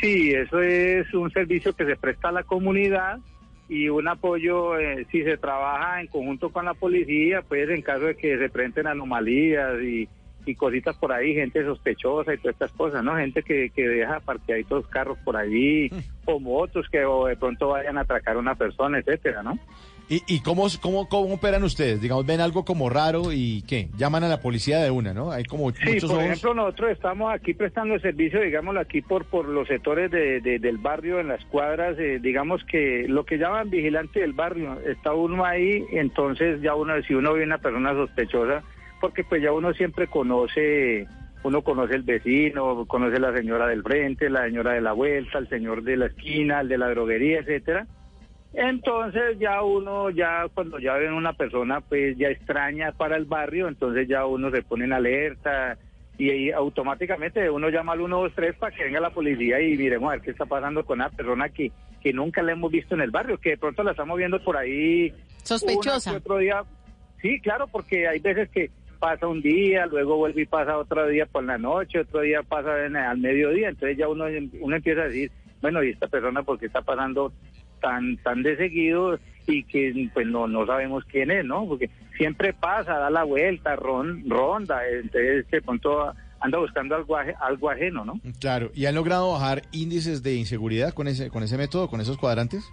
Sí, 0.00 0.30
eso 0.30 0.60
es 0.60 1.12
un 1.14 1.30
servicio 1.32 1.72
que 1.72 1.84
se 1.84 1.96
presta 1.96 2.28
a 2.28 2.32
la 2.32 2.42
comunidad 2.44 3.18
y 3.68 3.88
un 3.88 4.06
apoyo 4.06 4.78
eh, 4.78 5.06
si 5.10 5.24
se 5.24 5.36
trabaja 5.36 6.00
en 6.00 6.06
conjunto 6.06 6.50
con 6.50 6.64
la 6.64 6.74
policía, 6.74 7.42
pues 7.42 7.68
en 7.68 7.82
caso 7.82 8.04
de 8.04 8.16
que 8.16 8.38
se 8.38 8.48
presenten 8.48 8.86
anomalías 8.86 9.82
y, 9.82 10.08
y 10.46 10.54
cositas 10.54 10.96
por 10.96 11.12
ahí, 11.12 11.34
gente 11.34 11.64
sospechosa 11.64 12.34
y 12.34 12.38
todas 12.38 12.54
estas 12.54 12.72
cosas, 12.72 13.02
¿no? 13.04 13.16
Gente 13.16 13.42
que, 13.42 13.70
que 13.74 13.86
deja 13.88 14.20
parqueaditos 14.20 14.86
carros 14.88 15.18
por 15.24 15.36
allí 15.36 15.90
o 16.24 16.40
motos 16.40 16.86
que 16.90 17.04
o 17.04 17.26
de 17.26 17.36
pronto 17.36 17.68
vayan 17.68 17.98
a 17.98 18.02
atracar 18.02 18.36
a 18.36 18.38
una 18.40 18.54
persona, 18.54 18.98
etcétera, 18.98 19.42
¿no? 19.42 19.58
¿Y, 20.08 20.22
y 20.28 20.40
cómo, 20.40 20.68
cómo, 20.80 21.08
cómo 21.08 21.34
operan 21.34 21.64
ustedes? 21.64 22.00
Digamos, 22.00 22.24
ven 22.24 22.40
algo 22.40 22.64
como 22.64 22.88
raro 22.88 23.32
y 23.32 23.62
¿qué? 23.68 23.88
Llaman 23.98 24.22
a 24.22 24.28
la 24.28 24.40
policía 24.40 24.78
de 24.78 24.88
una, 24.92 25.12
¿no? 25.12 25.32
Hay 25.32 25.42
como 25.44 25.72
Sí, 25.72 25.84
muchos 25.84 26.08
por 26.08 26.20
ojos. 26.20 26.26
ejemplo, 26.30 26.54
nosotros 26.54 26.92
estamos 26.92 27.34
aquí 27.34 27.54
prestando 27.54 27.98
servicio, 27.98 28.40
digámoslo 28.40 28.78
aquí, 28.78 29.02
por, 29.02 29.24
por 29.24 29.48
los 29.48 29.66
sectores 29.66 30.12
de, 30.12 30.40
de- 30.40 30.60
del 30.60 30.78
barrio, 30.78 31.18
en 31.18 31.26
las 31.26 31.44
cuadras, 31.46 31.98
eh, 31.98 32.20
digamos 32.22 32.62
que 32.70 33.06
lo 33.08 33.24
que 33.24 33.36
llaman 33.36 33.68
vigilante 33.68 34.20
del 34.20 34.32
barrio, 34.32 34.78
está 34.86 35.12
uno 35.12 35.44
ahí, 35.44 35.84
entonces 35.90 36.60
ya 36.62 36.76
uno, 36.76 36.94
si 37.02 37.12
uno 37.14 37.32
ve 37.34 37.42
una 37.42 37.58
persona 37.58 37.92
sospechosa, 37.92 38.62
porque 39.00 39.24
pues 39.24 39.42
ya 39.42 39.52
uno 39.52 39.72
siempre 39.74 40.06
conoce, 40.06 41.06
uno 41.42 41.62
conoce 41.62 41.94
el 41.94 42.02
vecino, 42.02 42.86
conoce 42.86 43.18
la 43.18 43.32
señora 43.32 43.66
del 43.66 43.82
frente, 43.82 44.30
la 44.30 44.44
señora 44.44 44.72
de 44.72 44.80
la 44.80 44.92
vuelta, 44.92 45.38
el 45.38 45.48
señor 45.48 45.82
de 45.82 45.96
la 45.96 46.06
esquina, 46.06 46.60
el 46.60 46.68
de 46.68 46.78
la 46.78 46.88
droguería, 46.88 47.40
etcétera. 47.40 47.86
Entonces 48.52 49.38
ya 49.38 49.62
uno, 49.62 50.08
ya 50.10 50.46
cuando 50.54 50.78
ya 50.78 50.94
ven 50.94 51.12
una 51.12 51.34
persona 51.34 51.82
pues 51.82 52.16
ya 52.16 52.28
extraña 52.28 52.92
para 52.92 53.16
el 53.16 53.26
barrio, 53.26 53.68
entonces 53.68 54.08
ya 54.08 54.24
uno 54.24 54.50
se 54.50 54.62
pone 54.62 54.86
en 54.86 54.94
alerta 54.94 55.76
y 56.18 56.50
automáticamente 56.50 57.50
uno 57.50 57.68
llama 57.68 57.92
al 57.92 57.98
123 57.98 58.56
para 58.56 58.74
que 58.74 58.84
venga 58.84 59.00
la 59.00 59.10
policía 59.10 59.60
y 59.60 59.76
miremos 59.76 60.08
a 60.08 60.12
ver 60.12 60.22
qué 60.22 60.30
está 60.30 60.46
pasando 60.46 60.84
con 60.86 61.00
una 61.00 61.10
persona 61.10 61.50
que, 61.50 61.70
que 62.02 62.12
nunca 62.12 62.42
la 62.42 62.52
hemos 62.52 62.70
visto 62.70 62.94
en 62.94 63.02
el 63.02 63.10
barrio, 63.10 63.38
que 63.38 63.50
de 63.50 63.58
pronto 63.58 63.82
la 63.82 63.90
estamos 63.90 64.16
viendo 64.16 64.42
por 64.42 64.56
ahí. 64.56 65.12
Sospechosa. 65.42 66.10
una 66.10 66.18
otro 66.18 66.38
día. 66.38 66.64
Sí, 67.20 67.38
claro, 67.40 67.66
porque 67.66 68.08
hay 68.08 68.20
veces 68.20 68.48
que 68.48 68.70
pasa 68.98 69.26
un 69.26 69.40
día, 69.42 69.86
luego 69.86 70.16
vuelve 70.16 70.42
y 70.42 70.46
pasa 70.46 70.76
otro 70.78 71.06
día 71.06 71.26
por 71.26 71.44
la 71.44 71.58
noche, 71.58 72.00
otro 72.00 72.20
día 72.20 72.42
pasa 72.42 72.84
en- 72.86 72.96
al 72.96 73.18
mediodía, 73.18 73.68
entonces 73.68 73.96
ya 73.98 74.08
uno, 74.08 74.24
uno 74.60 74.76
empieza 74.76 75.02
a 75.02 75.06
decir, 75.08 75.30
bueno, 75.62 75.82
¿y 75.82 75.90
esta 75.90 76.06
persona 76.08 76.42
por 76.42 76.58
qué 76.58 76.66
está 76.66 76.82
pasando 76.82 77.32
tan 77.80 78.16
tan 78.18 78.42
de 78.42 78.56
seguido 78.56 79.18
y 79.46 79.62
que 79.64 80.08
pues 80.14 80.26
no 80.26 80.46
no 80.48 80.66
sabemos 80.66 81.04
quién 81.04 81.30
es, 81.30 81.44
¿no? 81.44 81.66
Porque 81.66 81.90
siempre 82.16 82.52
pasa, 82.52 82.98
da 82.98 83.10
la 83.10 83.24
vuelta, 83.24 83.76
ron, 83.76 84.24
ronda, 84.28 84.80
entonces 84.88 85.48
de 85.50 85.62
pronto 85.62 86.12
anda 86.40 86.58
buscando 86.58 86.94
algo, 86.94 87.16
algo 87.16 87.70
ajeno, 87.70 88.04
¿no? 88.04 88.20
Claro. 88.40 88.70
¿Y 88.74 88.86
han 88.86 88.94
logrado 88.94 89.32
bajar 89.32 89.62
índices 89.72 90.22
de 90.22 90.34
inseguridad 90.34 90.92
con 90.92 91.08
ese, 91.08 91.30
con 91.30 91.42
ese 91.42 91.56
método, 91.56 91.88
con 91.88 92.00
esos 92.00 92.18
cuadrantes? 92.18 92.64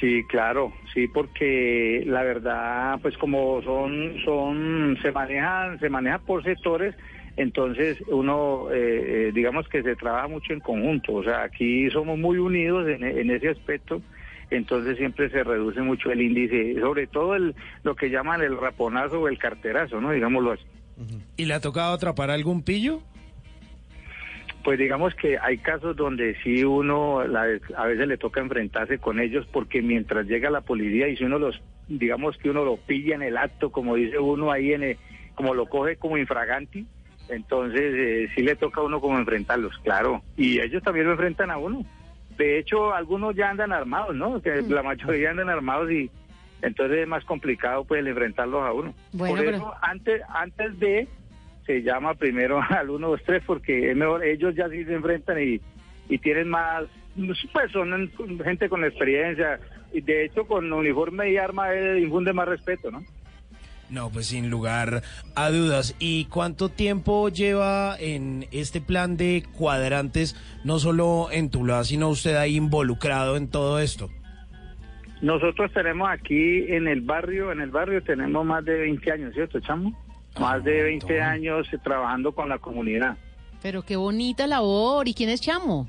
Sí, 0.00 0.24
claro, 0.24 0.72
sí, 0.92 1.08
porque 1.08 2.02
la 2.06 2.22
verdad, 2.22 2.98
pues 3.00 3.16
como 3.16 3.62
son, 3.62 4.16
son, 4.24 4.98
se 5.00 5.10
manejan, 5.10 5.78
se 5.80 5.88
maneja 5.88 6.18
por 6.18 6.42
sectores, 6.42 6.94
entonces 7.36 7.98
uno, 8.08 8.70
eh, 8.72 9.28
eh, 9.28 9.32
digamos 9.34 9.68
que 9.68 9.82
se 9.82 9.96
trabaja 9.96 10.28
mucho 10.28 10.52
en 10.52 10.60
conjunto, 10.60 11.14
o 11.14 11.24
sea, 11.24 11.44
aquí 11.44 11.88
somos 11.90 12.18
muy 12.18 12.38
unidos 12.38 12.88
en, 12.88 13.04
en 13.04 13.30
ese 13.30 13.48
aspecto, 13.48 14.02
entonces 14.50 14.98
siempre 14.98 15.30
se 15.30 15.42
reduce 15.42 15.80
mucho 15.80 16.10
el 16.10 16.20
índice, 16.20 16.78
sobre 16.80 17.06
todo 17.06 17.34
el, 17.34 17.54
lo 17.82 17.96
que 17.96 18.10
llaman 18.10 18.42
el 18.42 18.58
raponazo 18.58 19.20
o 19.20 19.28
el 19.28 19.38
carterazo, 19.38 20.00
¿no? 20.00 20.12
Digámoslo 20.12 20.52
así. 20.52 20.64
¿Y 21.36 21.44
le 21.44 21.54
ha 21.54 21.60
tocado 21.60 21.94
atrapar 21.94 22.30
algún 22.30 22.62
pillo? 22.62 23.02
Pues 24.66 24.80
digamos 24.80 25.14
que 25.14 25.38
hay 25.38 25.58
casos 25.58 25.94
donde 25.94 26.34
sí 26.42 26.64
uno 26.64 27.24
la- 27.24 27.56
a 27.76 27.86
veces 27.86 28.08
le 28.08 28.18
toca 28.18 28.40
enfrentarse 28.40 28.98
con 28.98 29.20
ellos 29.20 29.46
porque 29.52 29.80
mientras 29.80 30.26
llega 30.26 30.50
la 30.50 30.60
policía 30.60 31.06
y 31.06 31.16
si 31.16 31.22
uno 31.22 31.38
los, 31.38 31.62
digamos 31.86 32.36
que 32.36 32.50
uno 32.50 32.64
lo 32.64 32.76
pilla 32.76 33.14
en 33.14 33.22
el 33.22 33.36
acto, 33.36 33.70
como 33.70 33.94
dice 33.94 34.18
uno 34.18 34.50
ahí, 34.50 34.72
en 34.72 34.82
el- 34.82 34.96
como 35.36 35.54
lo 35.54 35.66
coge 35.66 35.94
como 35.94 36.18
infraganti, 36.18 36.84
entonces 37.28 37.80
eh, 37.94 38.28
sí 38.34 38.42
le 38.42 38.56
toca 38.56 38.80
a 38.80 38.84
uno 38.84 39.00
como 39.00 39.16
enfrentarlos, 39.20 39.78
claro. 39.84 40.22
Y 40.36 40.58
ellos 40.60 40.82
también 40.82 41.06
lo 41.06 41.12
enfrentan 41.12 41.52
a 41.52 41.58
uno. 41.58 41.84
De 42.36 42.58
hecho, 42.58 42.92
algunos 42.92 43.36
ya 43.36 43.50
andan 43.50 43.70
armados, 43.72 44.16
¿no? 44.16 44.42
Que 44.42 44.62
la 44.62 44.82
mayoría 44.82 45.30
andan 45.30 45.48
armados 45.48 45.92
y 45.92 46.10
entonces 46.62 46.98
es 46.98 47.06
más 47.06 47.24
complicado 47.24 47.84
pues 47.84 48.00
el 48.00 48.08
enfrentarlos 48.08 48.64
a 48.64 48.72
uno. 48.72 48.92
Bueno, 49.12 49.36
Por 49.36 49.44
pero- 49.44 49.56
eso, 49.58 49.74
antes, 49.80 50.22
antes 50.28 50.76
de 50.80 51.06
se 51.66 51.82
llama 51.82 52.14
primero 52.14 52.60
al 52.68 52.90
1, 52.90 53.08
2, 53.08 53.20
3 53.24 53.42
porque 53.46 53.90
es 53.90 53.96
mejor, 53.96 54.24
ellos 54.24 54.54
ya 54.54 54.68
sí 54.68 54.84
se 54.84 54.94
enfrentan 54.94 55.42
y, 55.42 55.60
y 56.08 56.18
tienen 56.18 56.48
más, 56.48 56.84
pues 57.52 57.72
son 57.72 58.10
gente 58.44 58.68
con 58.68 58.84
experiencia 58.84 59.60
y 59.92 60.00
de 60.00 60.24
hecho 60.24 60.46
con 60.46 60.72
uniforme 60.72 61.30
y 61.30 61.36
arma 61.36 61.68
infunde 61.98 62.32
más 62.32 62.48
respeto, 62.48 62.90
¿no? 62.90 63.02
No, 63.88 64.10
pues 64.10 64.26
sin 64.26 64.50
lugar 64.50 65.02
a 65.36 65.50
dudas. 65.50 65.94
¿Y 66.00 66.24
cuánto 66.24 66.68
tiempo 66.68 67.28
lleva 67.28 67.96
en 67.98 68.46
este 68.50 68.80
plan 68.80 69.16
de 69.16 69.44
cuadrantes, 69.56 70.34
no 70.64 70.78
solo 70.78 71.28
en 71.30 71.50
Tuluá, 71.50 71.84
sino 71.84 72.08
usted 72.08 72.36
ahí 72.36 72.56
involucrado 72.56 73.36
en 73.36 73.48
todo 73.48 73.78
esto? 73.78 74.10
Nosotros 75.22 75.72
tenemos 75.72 76.10
aquí 76.10 76.66
en 76.68 76.88
el 76.88 77.00
barrio, 77.00 77.52
en 77.52 77.60
el 77.60 77.70
barrio 77.70 78.02
tenemos 78.02 78.44
más 78.44 78.64
de 78.64 78.76
20 78.76 79.12
años, 79.12 79.34
¿cierto, 79.34 79.60
chamo? 79.60 79.96
Más 80.38 80.62
de 80.64 80.82
20 80.82 81.20
años 81.22 81.66
trabajando 81.82 82.32
con 82.32 82.48
la 82.48 82.58
comunidad. 82.58 83.16
Pero 83.62 83.82
qué 83.82 83.96
bonita 83.96 84.46
labor. 84.46 85.08
¿Y 85.08 85.14
quién 85.14 85.30
es 85.30 85.40
Chamo? 85.40 85.88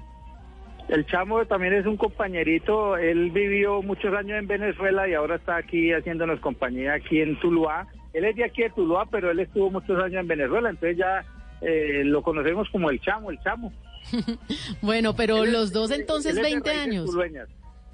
El 0.87 1.05
chamo 1.05 1.45
también 1.45 1.73
es 1.73 1.85
un 1.85 1.97
compañerito, 1.97 2.95
él 2.95 3.29
vivió 3.31 3.81
muchos 3.81 4.13
años 4.13 4.39
en 4.39 4.47
Venezuela 4.47 5.05
y 5.09 5.13
ahora 5.15 5.35
está 5.35 5.57
aquí 5.57 5.91
haciéndonos 5.91 6.39
compañía 6.39 6.93
aquí 6.93 7.19
en 7.19 7.37
Tuluá. 7.41 7.85
Él 8.13 8.23
es 8.23 8.37
de 8.37 8.45
aquí 8.45 8.61
de 8.63 8.69
Tuluá, 8.69 9.05
pero 9.11 9.29
él 9.29 9.39
estuvo 9.41 9.69
muchos 9.69 10.01
años 10.01 10.21
en 10.21 10.27
Venezuela, 10.29 10.69
entonces 10.69 10.97
ya 10.97 11.25
eh, 11.59 12.03
lo 12.05 12.21
conocemos 12.23 12.69
como 12.71 12.89
el 12.89 13.01
chamo, 13.01 13.31
el 13.31 13.39
chamo. 13.41 13.73
Bueno, 14.81 15.13
pero 15.13 15.39
Él 15.43 15.47
es- 15.49 15.53
los 15.53 15.73
dos 15.73 15.91
entonces 15.91 16.31
él 16.31 16.37
es 16.37 16.43
de 16.45 16.51
20 16.51 16.69
raíces 16.69 16.87
años. 16.87 17.05
tulueñas. 17.07 17.49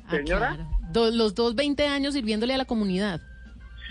Ah, 0.05 0.11
Señora. 0.11 0.47
claro. 0.55 0.69
Do- 0.91 1.09
los 1.11 1.33
dos 1.33 1.55
20 1.55 1.87
años 1.87 2.13
sirviéndole 2.13 2.53
a 2.53 2.57
la 2.57 2.65
comunidad. 2.65 3.21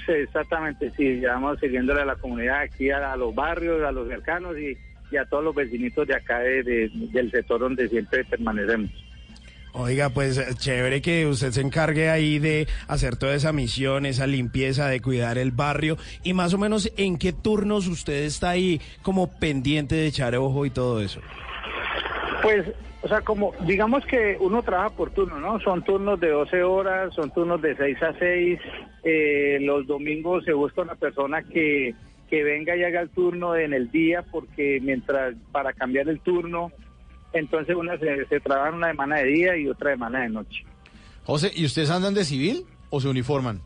Sí, 0.06 0.12
exactamente, 0.12 0.90
sí, 0.96 1.20
ya 1.20 1.34
vamos 1.34 1.60
sirviéndole 1.60 2.00
a 2.02 2.04
la 2.04 2.16
comunidad 2.16 2.60
aquí, 2.62 2.90
a, 2.90 3.14
los 3.16 3.34
barrios, 3.34 3.82
a 3.84 3.92
los 3.92 4.08
cercanos 4.08 4.56
y, 4.58 4.76
a 5.16 5.24
todos 5.26 5.44
los 5.44 5.54
vecinitos 5.54 6.08
de 6.08 6.16
acá 6.16 6.38
de- 6.40 6.62
de- 6.62 6.90
del 7.12 7.30
sector 7.30 7.60
donde 7.60 7.86
siempre 7.88 8.24
permanecemos. 8.24 8.90
Oiga, 9.74 10.10
pues 10.10 10.36
eh, 10.38 10.46
chévere 10.54 11.00
que 11.00 11.26
usted 11.26 11.50
se 11.50 11.60
encargue 11.62 12.10
ahí 12.10 12.38
de 12.38 12.66
hacer 12.88 13.16
toda 13.16 13.34
esa 13.34 13.52
misión, 13.52 14.04
esa 14.06 14.26
limpieza, 14.26 14.88
de 14.88 15.00
cuidar 15.00 15.38
el 15.38 15.50
barrio 15.50 15.96
y 16.22 16.32
más 16.34 16.52
o 16.52 16.58
menos 16.58 16.90
en 16.96 17.16
qué 17.18 17.32
turnos 17.32 17.88
usted 17.88 18.24
está 18.24 18.50
ahí 18.50 18.80
como 19.02 19.30
pendiente 19.38 19.94
de 19.94 20.06
echar 20.06 20.34
ojo 20.36 20.66
y 20.66 20.70
todo 20.70 21.00
eso. 21.02 21.20
Pues, 22.42 22.66
o 23.02 23.08
sea, 23.08 23.20
como 23.20 23.54
digamos 23.66 24.04
que 24.04 24.36
uno 24.40 24.62
trabaja 24.62 24.90
por 24.90 25.10
turno, 25.10 25.38
¿no? 25.38 25.60
Son 25.60 25.82
turnos 25.84 26.18
de 26.20 26.30
12 26.30 26.62
horas, 26.64 27.14
son 27.14 27.30
turnos 27.30 27.62
de 27.62 27.76
6 27.76 28.02
a 28.02 28.12
6. 28.18 28.60
eh, 29.04 29.58
los 29.60 29.86
domingos 29.86 30.44
se 30.44 30.52
busca 30.52 30.82
una 30.82 30.96
persona 30.96 31.42
que, 31.42 31.94
que 32.28 32.42
venga 32.42 32.76
y 32.76 32.82
haga 32.82 33.00
el 33.00 33.10
turno 33.10 33.54
en 33.56 33.72
el 33.72 33.90
día, 33.90 34.24
porque 34.30 34.80
mientras, 34.82 35.34
para 35.52 35.72
cambiar 35.72 36.08
el 36.08 36.20
turno, 36.20 36.72
entonces 37.32 37.76
una 37.76 37.96
se, 37.98 38.26
se 38.26 38.40
trabaja 38.40 38.74
una 38.74 38.90
semana 38.90 39.16
de 39.18 39.24
día 39.24 39.56
y 39.56 39.68
otra 39.68 39.92
semana 39.92 40.22
de 40.22 40.28
noche. 40.28 40.64
José, 41.24 41.52
¿y 41.54 41.64
ustedes 41.64 41.90
andan 41.90 42.14
de 42.14 42.24
civil 42.24 42.64
o 42.90 43.00
se 43.00 43.08
uniforman? 43.08 43.60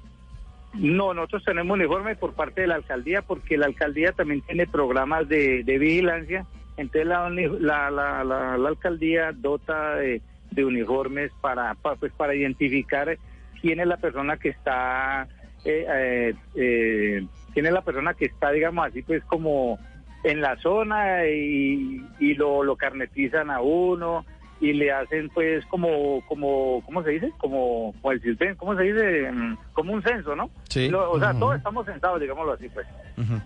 No, 0.74 1.14
nosotros 1.14 1.44
tenemos 1.44 1.74
uniforme 1.74 2.16
por 2.16 2.34
parte 2.34 2.60
de 2.60 2.66
la 2.66 2.74
alcaldía 2.74 3.22
porque 3.22 3.56
la 3.56 3.66
alcaldía 3.66 4.12
también 4.12 4.42
tiene 4.42 4.66
programas 4.66 5.26
de, 5.28 5.64
de 5.64 5.78
vigilancia. 5.78 6.46
Entonces 6.76 7.06
la, 7.06 7.28
la, 7.30 7.90
la, 7.90 8.24
la- 8.24 8.68
alcaldía 8.68 9.32
dota 9.32 9.96
de, 9.96 10.20
de 10.50 10.64
uniformes 10.64 11.32
para, 11.40 11.74
pa- 11.74 11.96
pues, 11.96 12.12
para 12.12 12.34
identificar 12.34 13.18
quién 13.60 13.80
es 13.80 13.86
la 13.86 13.96
persona 13.96 14.36
que 14.36 14.50
está, 14.50 15.26
eh, 15.64 15.86
eh, 15.88 16.34
eh, 16.54 17.26
quién 17.54 17.66
es 17.66 17.72
la 17.72 17.82
persona 17.82 18.14
que 18.14 18.26
está, 18.26 18.50
digamos 18.52 18.86
así, 18.86 19.02
pues 19.02 19.24
como 19.24 19.78
en 20.22 20.40
la 20.40 20.56
zona 20.58 21.26
y, 21.28 22.04
y 22.18 22.34
lo, 22.34 22.62
lo 22.62 22.76
carnetizan 22.76 23.50
a 23.50 23.60
uno 23.60 24.26
y 24.60 24.72
le 24.72 24.90
hacen 24.90 25.28
pues 25.30 25.64
como, 25.66 26.22
como, 26.26 26.82
¿cómo 26.84 27.02
se 27.02 27.10
dice? 27.10 27.32
Como, 27.38 27.94
como 28.00 28.12
el 28.12 28.56
¿cómo 28.56 28.74
se 28.76 28.82
dice? 28.84 29.30
Mm, 29.32 29.56
Como 29.72 29.92
un 29.92 30.02
censo, 30.02 30.34
¿no? 30.34 30.50
Sí. 30.68 30.88
Lo- 30.88 31.10
o 31.12 31.18
sea, 31.20 31.32
todos 31.38 31.56
estamos 31.56 31.86
censados, 31.86 32.20
digámoslo 32.20 32.52
así, 32.54 32.68
pues. 32.70 32.86
Ujú. 33.16 33.40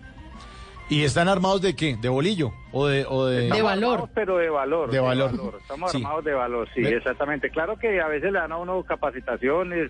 ¿Y 0.91 1.03
están 1.05 1.27
armados 1.29 1.61
de 1.61 1.73
qué? 1.75 1.95
¿De 1.95 2.09
bolillo? 2.09 2.51
¿O 2.73 2.85
de...? 2.87 3.05
O 3.07 3.25
de... 3.25 3.45
Estamos 3.47 3.71
armados, 3.71 4.09
pero 4.13 4.37
de 4.37 4.49
valor. 4.49 4.91
De 4.91 4.99
valor. 4.99 5.31
Estamos 5.61 5.91
Sí. 5.91 5.97
armados 5.97 6.25
de 6.25 6.33
valor, 6.33 6.67
sí, 6.75 6.81
Ve- 6.81 6.97
exactamente. 6.97 7.49
Claro 7.49 7.77
que 7.77 8.01
a 8.01 8.07
veces 8.07 8.31
le 8.33 8.39
dan 8.39 8.51
a 8.51 8.57
uno 8.57 8.83
capacitaciones, 8.83 9.89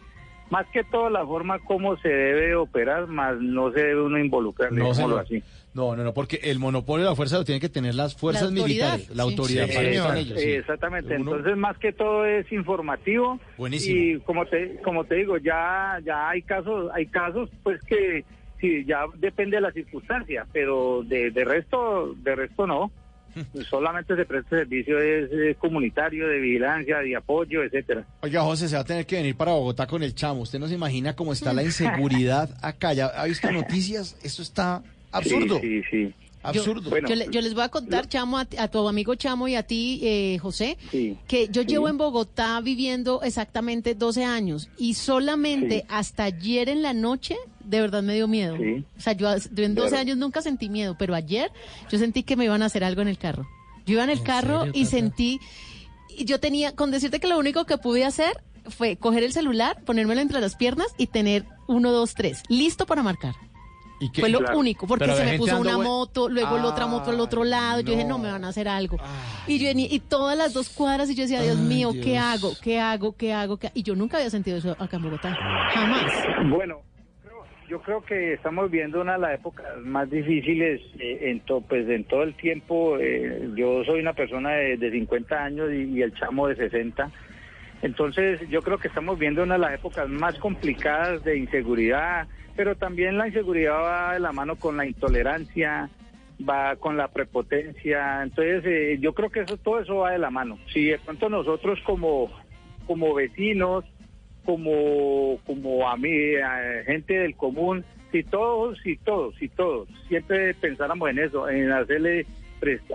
más 0.52 0.68
que 0.72 0.84
todo 0.84 1.10
la 1.10 1.26
forma 1.26 1.58
como 1.60 1.98
se 1.98 2.08
debe 2.10 2.56
operar, 2.56 3.08
más 3.08 3.36
no 3.40 3.72
se 3.72 3.80
debe 3.80 4.02
uno 4.04 4.20
involucrar, 4.20 4.72
No, 4.72 4.94
señor. 4.94 5.22
así. 5.22 5.42
No, 5.74 5.96
no, 5.96 6.04
no, 6.04 6.14
porque 6.14 6.40
el 6.44 6.60
monopolio 6.60 7.06
de 7.06 7.12
la 7.12 7.16
fuerza 7.16 7.38
lo 7.38 7.46
tienen 7.46 7.62
que 7.62 7.70
tener 7.70 7.96
las 7.96 8.14
fuerzas 8.16 8.52
militares, 8.52 9.10
la 9.10 9.24
sí. 9.24 9.30
autoridad. 9.30 9.68
Sí, 9.68 9.74
para 10.04 10.20
ellos, 10.20 10.40
sí. 10.40 10.52
Exactamente, 10.52 11.16
Uno- 11.16 11.32
entonces 11.32 11.58
más 11.58 11.78
que 11.78 11.94
todo 11.94 12.26
es 12.26 12.52
informativo 12.52 13.40
Buenísimo. 13.58 13.98
y 13.98 14.20
como 14.20 14.46
te 14.46 14.76
como 14.84 15.06
te 15.06 15.16
digo 15.16 15.38
ya 15.38 15.98
ya 16.06 16.28
hay 16.30 16.42
casos 16.42 16.92
hay 16.94 17.06
casos 17.08 17.50
pues 17.64 17.82
que 17.86 18.26
sí 18.62 18.86
ya 18.86 19.06
depende 19.18 19.58
de 19.58 19.62
la 19.62 19.72
circunstancia, 19.72 20.46
pero 20.54 21.04
de, 21.04 21.32
de 21.32 21.44
resto 21.44 22.14
de 22.16 22.36
resto 22.36 22.66
no. 22.66 22.92
Solamente 23.70 24.16
se 24.16 24.26
presta 24.26 24.58
servicio 24.58 25.00
es, 25.00 25.56
comunitario 25.58 26.28
de 26.28 26.40
vigilancia, 26.40 27.00
de 27.00 27.16
apoyo, 27.16 27.64
etcétera. 27.64 28.06
Oiga, 28.22 28.42
José, 28.42 28.68
se 28.68 28.76
va 28.76 28.82
a 28.82 28.86
tener 28.86 29.06
que 29.06 29.16
venir 29.16 29.36
para 29.36 29.52
Bogotá 29.54 29.88
con 29.88 30.04
el 30.04 30.14
chamo. 30.14 30.42
Usted 30.42 30.60
no 30.60 30.68
se 30.68 30.76
imagina 30.76 31.16
cómo 31.16 31.34
está 31.34 31.54
la 31.54 31.64
inseguridad 31.72 32.50
acá. 32.62 32.94
¿Ya 32.94 33.08
ha 33.08 33.26
visto 33.26 33.52
noticias? 33.52 34.18
Esto 34.24 34.42
está 34.42 34.84
absurdo. 35.12 35.60
Sí, 35.62 35.82
sí, 35.84 36.08
sí. 36.08 36.14
Absurdo. 36.44 36.90
Yo, 36.90 37.08
yo 37.08 37.16
le- 37.16 37.28
yo 37.32 37.42
les 37.42 37.54
voy 37.54 37.64
a 37.64 37.70
contar, 37.70 38.08
Chamo, 38.10 38.38
a, 38.38 38.46
ti- 38.46 38.58
a 38.58 38.68
tu 38.68 38.88
amigo 38.88 39.16
Chamo 39.16 39.48
y 39.48 39.56
a 39.56 39.64
ti, 39.64 40.00
eh, 40.04 40.38
José, 40.42 40.78
Sí. 40.92 41.18
que 41.28 41.48
yo 41.50 41.62
Sí. 41.62 41.68
llevo 41.68 41.88
en 41.90 41.98
Bogotá 41.98 42.60
viviendo 42.62 43.22
exactamente 43.22 43.94
12 43.96 44.24
años 44.26 44.70
y 44.78 44.96
solamente 44.96 45.80
Sí. 45.82 45.86
hasta 45.90 46.24
ayer 46.26 46.70
en 46.70 46.82
la 46.82 46.94
noche 46.94 47.36
de 47.64 47.80
verdad 47.82 48.02
me 48.04 48.14
dio 48.16 48.28
miedo. 48.28 48.58
Sí. 48.58 48.84
O 48.98 49.02
sea, 49.02 49.14
yo, 49.14 49.28
yo 49.54 49.64
en 49.64 49.76
12 49.76 49.90
Claro. 49.90 50.02
años 50.02 50.18
nunca 50.18 50.42
sentí 50.42 50.68
miedo, 50.70 50.96
pero 50.98 51.14
ayer 51.16 51.52
yo 51.92 51.98
sentí 52.00 52.24
que 52.24 52.36
me 52.36 52.46
iban 52.46 52.64
a 52.64 52.66
hacer 52.66 52.84
algo 52.84 53.02
en 53.02 53.08
el 53.08 53.18
carro. 53.18 53.48
Yo 53.86 53.94
iba 53.94 54.04
en 54.04 54.10
el 54.10 54.22
carro 54.24 54.60
serio, 54.66 54.74
y 54.76 54.84
Tata? 54.86 54.92
sentí, 54.98 55.40
y 56.18 56.26
yo 56.26 56.40
tenía, 56.40 56.76
con 56.76 56.92
decirte 56.92 57.20
que 57.20 57.28
lo 57.28 57.38
único 57.38 57.66
que 57.66 57.78
pude 57.78 58.04
hacer 58.04 58.34
fue 58.68 58.96
coger 58.98 59.24
el 59.24 59.34
celular, 59.34 59.82
ponérmelo 59.86 60.22
entre 60.22 60.40
las 60.42 60.56
piernas 60.56 60.88
y 60.98 61.08
tener 61.08 61.46
uno, 61.68 61.92
dos, 61.92 62.14
tres, 62.14 62.44
listo 62.50 62.86
para 62.86 63.02
marcar. 63.04 63.36
¿Y 64.02 64.12
qué? 64.12 64.22
Fue 64.22 64.30
lo 64.30 64.40
Claro. 64.40 64.58
único, 64.58 64.88
porque 64.88 65.06
Pero 65.06 65.16
se 65.16 65.24
me 65.26 65.38
puso 65.38 65.60
una 65.60 65.78
moto, 65.78 66.28
luego 66.28 66.58
la 66.58 66.66
otra 66.66 66.88
moto 66.88 67.12
al 67.12 67.20
otro 67.20 67.44
lado. 67.44 67.82
Yo 67.82 67.92
dije, 67.92 68.04
no, 68.04 68.18
me 68.18 68.32
van 68.32 68.44
a 68.44 68.50
hacer 68.50 68.68
algo. 68.68 68.98
y 69.48 69.60
yo 69.60 69.68
venía- 69.68 69.88
y 69.90 70.00
todas 70.00 70.38
las 70.38 70.54
dos 70.54 70.70
cuadras, 70.70 71.10
y 71.10 71.16
yo 71.16 71.22
decía, 71.24 71.42
Dios 71.42 71.58
Ay, 71.60 71.64
mío, 71.68 71.92
¿qué 71.94 72.12
Dios. 72.12 72.24
hago? 72.24 72.52
¿Qué 72.62 72.80
hago? 72.80 73.16
¿Qué 73.16 73.32
hago? 73.32 73.58
¿Qué 73.58 73.68
ha-?" 73.68 73.72
Y 73.76 73.84
yo 73.84 73.96
nunca 73.96 74.18
había 74.18 74.30
sentido 74.30 74.58
eso 74.58 74.76
acá 74.80 74.98
en 74.98 75.04
Bogotá. 75.04 75.36
Jamás. 75.74 76.04
Bueno, 76.50 76.80
yo 77.70 77.80
creo 77.82 78.02
que 78.04 78.34
estamos 78.34 78.70
viendo 78.72 79.00
una 79.02 79.14
de 79.14 79.20
las 79.20 79.36
épocas 79.40 79.66
más 79.84 80.10
difíciles 80.10 80.82
eh, 81.00 81.20
en, 81.30 81.40
to- 81.42 81.62
pues, 81.62 81.88
en 81.88 82.04
todo 82.06 82.24
el 82.24 82.36
tiempo. 82.36 82.98
eh, 83.00 83.50
yo 83.56 83.84
soy 83.86 84.00
una 84.00 84.14
persona 84.14 84.52
de, 84.52 84.78
de 84.78 84.92
50 84.92 85.44
años 85.44 85.70
y, 85.72 85.98
y 85.98 86.02
el 86.02 86.14
chamo 86.16 86.48
de 86.48 86.56
60. 86.56 87.12
Entonces 87.82 88.42
yo 88.50 88.62
creo 88.62 88.78
que 88.78 88.88
estamos 88.88 89.18
viendo 89.18 89.44
una 89.44 89.56
de 89.56 89.62
las 89.62 89.74
épocas 89.74 90.08
más 90.08 90.38
complicadas 90.38 91.24
de 91.24 91.38
inseguridad, 91.38 92.28
pero 92.56 92.76
también 92.76 93.18
la 93.18 93.28
inseguridad 93.28 93.82
va 93.82 94.14
de 94.14 94.20
la 94.20 94.32
mano 94.32 94.56
con 94.56 94.78
la 94.78 94.86
intolerancia, 94.86 95.90
va 96.48 96.76
con 96.76 96.98
la 96.98 97.08
prepotencia. 97.08 98.22
Entonces 98.24 98.64
eh, 98.66 98.98
yo 99.00 99.14
creo 99.14 99.30
que 99.30 99.42
eso 99.42 99.58
todo 99.58 99.80
eso 99.80 99.98
va 99.98 100.12
de 100.12 100.20
la 100.20 100.30
mano. 100.30 100.60
Si 100.72 100.86
de 100.86 101.00
pronto 101.00 101.30
nosotros 101.30 101.80
como 101.86 102.30
como 102.86 103.14
vecinos, 103.14 103.86
como 104.46 105.40
como 105.46 105.90
a 105.90 105.98
mí, 105.98 106.36
a 106.36 106.84
gente 106.86 107.14
del 107.14 107.36
común, 107.36 107.84
si 108.12 108.24
todos, 108.24 108.78
si 108.84 108.98
todos, 108.98 109.36
si 109.38 109.48
todos, 109.48 109.88
siempre 110.08 110.54
pensáramos 110.56 111.10
en 111.10 111.20
eso, 111.20 111.50
en 111.50 111.72
hacerle 111.72 112.26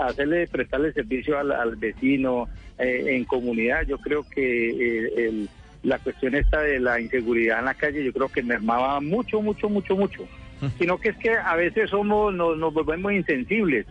hacerle 0.01 0.47
prestarle 0.47 0.93
servicio 0.93 1.39
al, 1.39 1.53
al 1.53 1.77
vecino 1.77 2.49
eh, 2.79 3.05
en 3.17 3.25
comunidad, 3.25 3.83
yo 3.87 3.99
creo 3.99 4.25
que 4.29 4.71
eh, 4.71 5.12
el- 5.29 5.49
la 5.83 5.99
cuestión 6.01 6.35
esta 6.35 6.62
de 6.62 6.81
la 6.81 7.01
inseguridad 7.01 7.61
en 7.61 7.67
la 7.67 7.75
calle, 7.75 8.03
yo 8.05 8.12
creo 8.12 8.29
que 8.29 8.43
mermaba 8.43 9.01
mucho, 9.01 9.41
mucho, 9.41 9.69
mucho, 9.69 9.95
mucho. 9.97 10.27
Sino 10.79 10.99
que 10.99 11.11
es 11.11 11.17
que 11.19 11.31
a 11.31 11.55
veces 11.55 11.91
somos, 11.91 12.35
nos, 12.35 12.57
nos 12.59 12.73
volvemos 12.75 13.12
insensibles, 13.12 13.87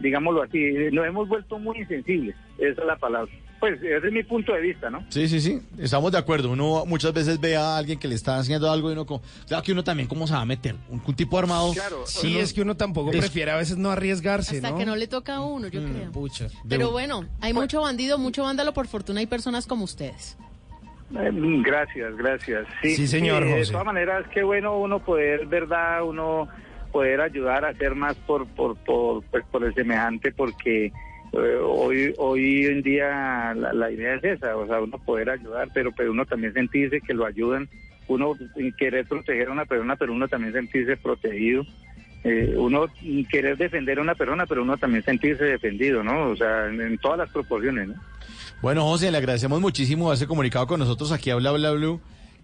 digámoslo 0.00 0.42
así, 0.42 0.72
nos 0.90 1.06
hemos 1.06 1.28
vuelto 1.28 1.58
muy 1.58 1.78
insensibles, 1.78 2.34
esa 2.58 2.80
es 2.80 2.86
la 2.86 2.96
palabra. 2.96 3.30
Pues 3.62 3.80
ese 3.80 4.08
es 4.08 4.12
mi 4.12 4.24
punto 4.24 4.52
de 4.52 4.60
vista, 4.60 4.90
¿no? 4.90 5.04
Sí, 5.08 5.28
sí, 5.28 5.40
sí, 5.40 5.62
estamos 5.78 6.10
de 6.10 6.18
acuerdo. 6.18 6.50
Uno 6.50 6.84
muchas 6.84 7.12
veces 7.12 7.38
ve 7.40 7.56
a 7.56 7.76
alguien 7.76 7.96
que 7.96 8.08
le 8.08 8.16
está 8.16 8.36
haciendo 8.38 8.68
algo 8.68 8.88
y 8.90 8.94
uno 8.94 9.06
como, 9.06 9.22
claro 9.46 9.62
que 9.62 9.70
uno 9.70 9.84
también 9.84 10.08
cómo 10.08 10.26
se 10.26 10.34
va 10.34 10.40
a 10.40 10.44
meter, 10.44 10.74
un, 10.88 11.00
un 11.06 11.14
tipo 11.14 11.38
armado. 11.38 11.72
Sí, 12.06 12.38
es 12.38 12.52
que 12.52 12.60
uno 12.60 12.76
tampoco 12.76 13.12
Es- 13.12 13.18
prefiere 13.20 13.52
a 13.52 13.56
veces 13.56 13.76
no 13.76 13.92
arriesgarse, 13.92 14.56
Hasta 14.56 14.70
¿no? 14.72 14.78
que 14.78 14.84
no 14.84 14.96
le 14.96 15.06
toca 15.06 15.36
a 15.36 15.40
uno, 15.42 15.68
yo 15.68 15.80
Mm, 15.80 15.92
creo. 15.92 16.10
pucha. 16.10 16.48
Pero 16.68 16.90
bueno, 16.90 17.24
hay 17.40 17.52
mucho 17.54 17.82
bandido, 17.82 18.18
mucho 18.18 18.42
vándalo. 18.42 18.72
Por 18.72 18.88
fortuna 18.88 19.20
hay 19.20 19.26
personas 19.26 19.64
como 19.68 19.84
ustedes. 19.84 20.36
Eh, 21.14 21.30
Gracias, 21.64 22.16
gracias. 22.16 22.66
Sí, 22.82 22.96
Sí, 22.96 23.06
señor, 23.06 23.44
De 23.44 23.58
José. 23.60 23.70
todas 23.70 23.86
maneras, 23.86 24.24
qué 24.34 24.42
bueno 24.42 24.76
uno 24.80 24.98
poder, 25.04 25.46
verdad, 25.46 26.02
uno 26.02 26.48
poder 26.90 27.20
ayudar 27.20 27.64
a 27.64 27.68
hacer 27.68 27.94
más 27.94 28.16
por 28.26 28.44
por 28.48 28.76
por, 28.78 29.22
pues, 29.30 29.44
por 29.52 29.62
el 29.62 29.72
semejante, 29.72 30.32
porque 30.32 30.86
eh, 30.86 30.92
hoy 31.32 32.14
hoy 32.18 32.66
en 32.66 32.82
día 32.82 33.54
la, 33.54 33.90
idea 33.90 34.14
es 34.16 34.24
esa, 34.24 34.56
o 34.56 34.66
sea, 34.66 34.80
uno 34.80 34.98
poder 34.98 35.30
ayudar, 35.30 35.68
pero 35.72 35.92
pero 35.92 36.12
uno 36.12 36.26
también 36.26 36.52
sentirse 36.52 37.00
que 37.00 37.14
lo 37.14 37.24
ayudan, 37.24 37.68
uno 38.08 38.36
querer 38.78 39.06
proteger 39.06 39.48
a 39.48 39.52
una 39.52 39.64
persona, 39.64 39.96
pero 39.96 40.12
uno 40.12 40.28
también 40.28 40.52
sentirse 40.52 40.96
protegido. 40.96 41.64
Eh, 42.24 42.54
uno 42.56 42.86
querer 43.28 43.56
defender 43.56 43.98
a 43.98 44.02
una 44.02 44.14
persona, 44.14 44.46
pero 44.46 44.62
uno 44.62 44.76
también 44.76 45.02
sentirse 45.02 45.42
defendido, 45.42 46.04
¿no? 46.04 46.30
O 46.30 46.36
sea, 46.36 46.66
en, 46.68 46.96
todas 46.98 47.18
las 47.18 47.30
proporciones, 47.30 47.88
¿no? 47.88 47.94
Bueno, 48.60 48.84
José, 48.84 49.10
le 49.10 49.18
agradecemos 49.18 49.60
muchísimo 49.60 50.06
haberse 50.06 50.28
comunicado 50.28 50.68
con 50.68 50.78
nosotros 50.78 51.10
aquí 51.10 51.30
a 51.30 51.34
Bla 51.34 51.50
Bla 51.50 51.72
Blue. 51.72 52.00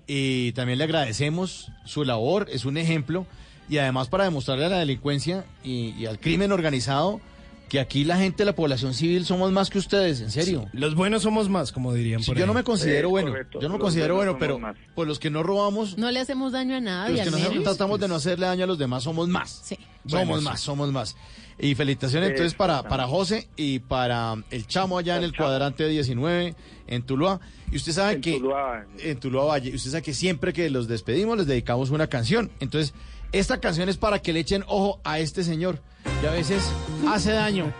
Y 0.09 0.51
también 0.53 0.79
le 0.79 0.85
agradecemos 0.85 1.71
su 1.85 2.03
labor, 2.05 2.49
es 2.51 2.65
un 2.65 2.77
ejemplo. 2.77 3.25
Y 3.69 3.79
además 3.79 4.09
para 4.09 4.25
demostrarle 4.25 4.65
a 4.65 4.69
la 4.71 4.79
delincuencia 4.79 5.45
y 5.63 6.07
al 6.07 6.19
crimen 6.19 6.51
organizado 6.51 7.21
que 7.69 7.81
aquí 7.81 8.05
la 8.05 8.17
gente 8.17 8.39
de 8.39 8.45
la 8.47 8.55
población 8.55 8.95
civil 8.95 9.25
somos 9.27 9.53
más 9.53 9.71
que 9.71 9.79
ustedes, 9.79 10.21
en 10.21 10.31
serio. 10.31 10.67
Los 10.73 10.95
buenos 10.95 11.23
somos 11.23 11.49
más, 11.49 11.71
como 11.73 11.93
dirían 11.95 12.21
Sí, 12.23 12.27
por 12.27 12.37
yo 12.37 12.45
ahí. 12.45 12.47
no 12.47 12.55
me 12.55 12.65
considero 12.65 13.11
bueno, 13.11 13.31
correcto. 13.31 13.61
yo 13.61 13.69
no 13.69 13.75
me 13.75 13.81
considero 13.81 14.15
bueno, 14.17 14.37
pero 14.39 14.59
pues 14.95 15.07
los 15.07 15.19
que 15.19 15.31
no 15.31 15.43
robamos, 15.43 15.97
No 15.99 16.11
le 16.11 16.21
hacemos 16.21 16.53
daño 16.53 16.77
a 16.77 16.81
nadie. 16.81 17.25
los 17.25 17.35
que 17.37 17.43
al 17.47 17.55
no 17.57 17.63
tratamos 17.63 18.01
de 18.01 18.09
no 18.09 18.15
hacerle 18.17 18.47
daño 18.47 18.65
a 18.65 18.67
los 18.67 18.79
demás 18.79 19.03
somos 19.05 19.29
más. 19.29 19.61
Sí. 19.65 19.79
Somos 20.07 20.27
Bueno, 20.29 20.43
más, 20.43 20.61
sí. 20.61 20.67
somos 20.67 20.93
más. 20.93 21.17
Y 21.61 21.75
felicitaciones 21.75 22.31
entonces 22.31 22.55
para, 22.55 22.85
para 22.85 23.07
José 23.09 23.49
y 23.57 23.81
para 23.81 24.37
el 24.51 24.67
chamo 24.69 24.97
allá 24.97 25.17
en 25.17 25.25
el 25.25 25.37
cuadrante 25.37 25.89
19 25.89 26.55
en 26.87 27.03
Tuluá. 27.03 27.41
Y 27.73 27.77
usted 27.77 27.93
sabe 27.93 28.13
En 28.15 28.21
que 28.21 28.39
Tuluá. 28.39 28.87
en 29.01 29.19
Tuluá 29.21 29.45
Valle, 29.45 29.75
usted 29.75 29.91
sabe 29.91 30.03
que 30.03 30.15
siempre 30.15 30.53
que 30.53 30.71
los 30.71 30.87
despedimos 30.89 31.37
les 31.37 31.47
dedicamos 31.49 31.91
una 31.91 32.07
canción. 32.07 32.51
Entonces, 32.61 32.95
esta 33.33 33.61
canción 33.61 33.89
es 33.89 33.97
para 33.97 34.21
que 34.21 34.33
le 34.33 34.41
echen 34.41 34.65
ojo 34.67 35.01
a 35.05 35.19
este 35.19 35.43
señor, 35.45 35.81
que 36.21 36.29
a 36.29 36.33
veces 36.33 36.73
hace 37.09 37.33
daño. 37.33 37.73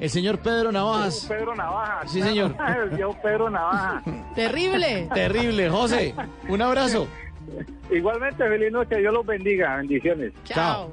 El 0.00 0.10
señor 0.10 0.38
Pedro 0.38 0.70
Navajas. 0.70 1.26
Pedro 1.28 1.56
Navaja. 1.56 2.06
Sí, 2.06 2.22
señor. 2.22 2.54
El 2.82 2.90
viejo 2.90 3.16
Pedro 3.20 3.50
Navaja. 3.50 4.02
Terrible. 4.34 5.08
Terrible, 5.12 5.68
José. 5.68 6.14
Un 6.48 6.62
abrazo. 6.62 7.08
Igualmente, 7.90 8.46
feliz 8.46 8.70
noche. 8.70 8.96
Dios 8.98 9.12
los 9.12 9.26
bendiga. 9.26 9.76
Bendiciones. 9.76 10.32
Chao. 10.44 10.92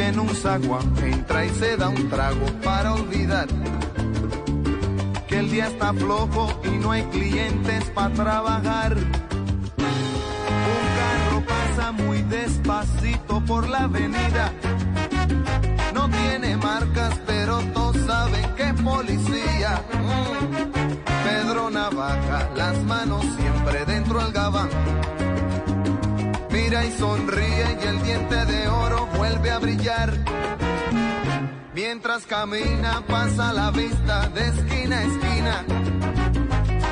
En 0.00 0.20
un 0.20 0.28
zaguán 0.28 0.94
entra 1.02 1.44
y 1.44 1.50
se 1.50 1.76
da 1.76 1.88
un 1.88 2.08
trago 2.08 2.46
para 2.62 2.94
olvidar 2.94 3.48
que 5.26 5.38
el 5.38 5.50
día 5.50 5.66
está 5.66 5.92
flojo 5.92 6.48
y 6.64 6.70
no 6.78 6.92
hay 6.92 7.02
clientes 7.06 7.84
para 7.90 8.14
trabajar. 8.14 8.96
Un 8.96 9.04
carro 10.98 11.42
pasa 11.46 11.92
muy 11.92 12.22
despacito 12.22 13.44
por 13.44 13.68
la 13.68 13.80
avenida. 13.80 14.52
No 15.92 16.08
tiene 16.08 16.56
marcas, 16.56 17.20
pero 17.26 17.58
todos 17.74 17.96
saben 18.06 18.54
que 18.54 18.62
es 18.62 18.80
policía. 18.80 19.82
Mm. 19.94 21.24
Pedro 21.24 21.70
Navaja, 21.70 22.48
las 22.54 22.82
manos 22.84 23.24
siempre 23.36 23.84
dentro 23.84 24.20
del 24.20 24.32
gabán. 24.32 24.68
Mira 26.50 26.86
y 26.86 26.92
sonríe 26.92 27.78
y 27.82 27.86
el 27.86 28.02
diente 28.02 28.44
de 28.46 28.57
a 29.48 29.58
brillar. 29.58 30.12
Mientras 31.74 32.26
camina 32.26 33.02
pasa 33.06 33.52
la 33.52 33.70
vista 33.70 34.28
de 34.28 34.48
esquina 34.48 34.98
a 34.98 35.02
esquina. 35.02 35.64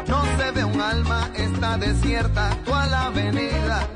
No 0.07 0.25
se 0.37 0.51
ve 0.53 0.65
un 0.65 0.81
alma, 0.81 1.31
está 1.35 1.77
desierta 1.77 2.57
toda 2.65 2.87
la 2.87 3.07
avenida. 3.07 3.89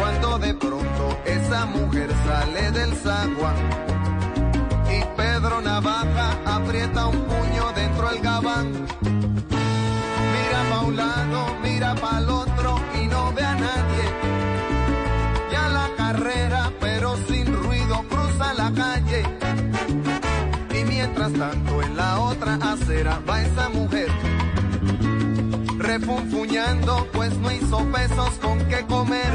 Cuando 0.00 0.38
de 0.38 0.54
pronto 0.54 1.18
esa 1.24 1.66
mujer 1.66 2.10
sale 2.26 2.70
del 2.72 2.94
zaguán 2.96 3.56
y 4.90 5.16
Pedro 5.16 5.60
Navaja 5.60 6.28
aprieta 6.44 7.06
un 7.06 7.20
puño 7.24 7.72
dentro 7.74 8.08
del 8.10 8.20
gabán. 8.20 8.72
Mira 10.34 10.60
pa' 10.70 11.52
mira 11.62 11.94
pa' 11.94 12.20
otro 12.20 12.53
Y 20.74 20.84
mientras 20.84 21.34
tanto 21.34 21.82
en 21.82 21.96
la 21.98 22.18
otra 22.18 22.54
acera 22.54 23.20
va 23.28 23.42
esa 23.42 23.68
mujer. 23.68 24.08
Refunfuñando, 25.76 27.06
pues 27.12 27.36
no 27.36 27.52
hizo 27.52 27.84
pesos 27.92 28.30
con 28.40 28.58
qué 28.68 28.80
comer. 28.86 29.32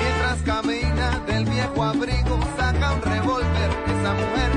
Mientras 0.00 0.42
camina 0.44 1.20
del 1.24 1.44
viejo 1.44 1.84
abrigo, 1.84 2.40
saca 2.58 2.94
un 2.94 3.02
revólver 3.02 3.70
esa 3.86 4.12
mujer 4.12 4.50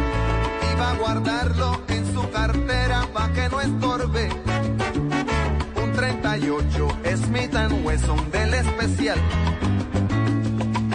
y 0.63 0.79
va 0.79 0.89
a 0.89 0.95
guardarlo 0.95 1.81
en 1.89 2.11
su 2.11 2.27
cartera 2.31 3.07
pa' 3.13 3.31
que 3.33 3.49
no 3.49 3.61
estorbe. 3.61 4.29
Un 5.75 5.91
38 5.91 6.87
Smith 7.17 7.55
Wesson 7.83 8.31
del 8.31 8.53
especial 8.55 9.19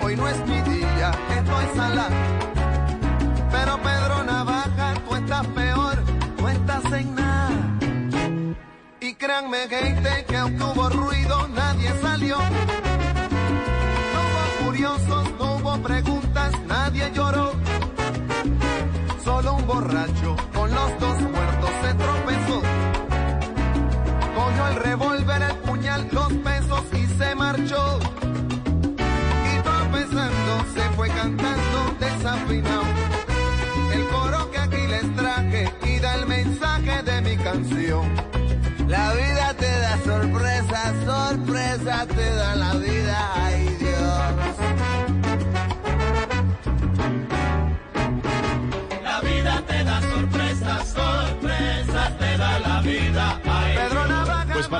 hoy 0.00 0.16
no 0.16 0.28
es 0.28 0.38
mi 0.46 0.60
día, 0.62 1.10
estoy 1.38 1.66
sala. 1.76 2.08
Pero 3.50 3.78
Pedro 3.82 4.24
Navaja, 4.24 4.94
tú 5.06 5.14
estás 5.14 5.46
peor, 5.48 5.96
tú 6.36 6.48
estás 6.48 6.84
en 6.92 7.14
nada. 7.14 7.78
Y 9.00 9.14
créanme, 9.14 9.68
gente, 9.68 10.24
que 10.28 10.36
aunque 10.36 10.62
hubo 10.64 10.88
ruido, 10.88 11.48
nadie 11.48 11.90
salió. 12.00 12.38
Cantando 31.22 31.96
desafinado. 32.00 32.84
El 33.94 34.04
coro 34.08 34.50
que 34.50 34.58
aquí 34.58 34.86
les 34.88 35.14
traje 35.14 35.72
y 35.86 35.98
da 36.00 36.14
el 36.16 36.26
mensaje 36.26 37.02
de 37.02 37.20
mi 37.22 37.36
canción. 37.36 38.04
La 38.88 39.12
vida 39.12 39.54
te 39.54 39.70
da 39.84 39.98
sorpresa, 40.04 40.80
sorpresa 41.06 42.06
te 42.06 42.34
da 42.34 42.56
la 42.56 42.74
vida, 42.74 43.32
ay 43.36 43.71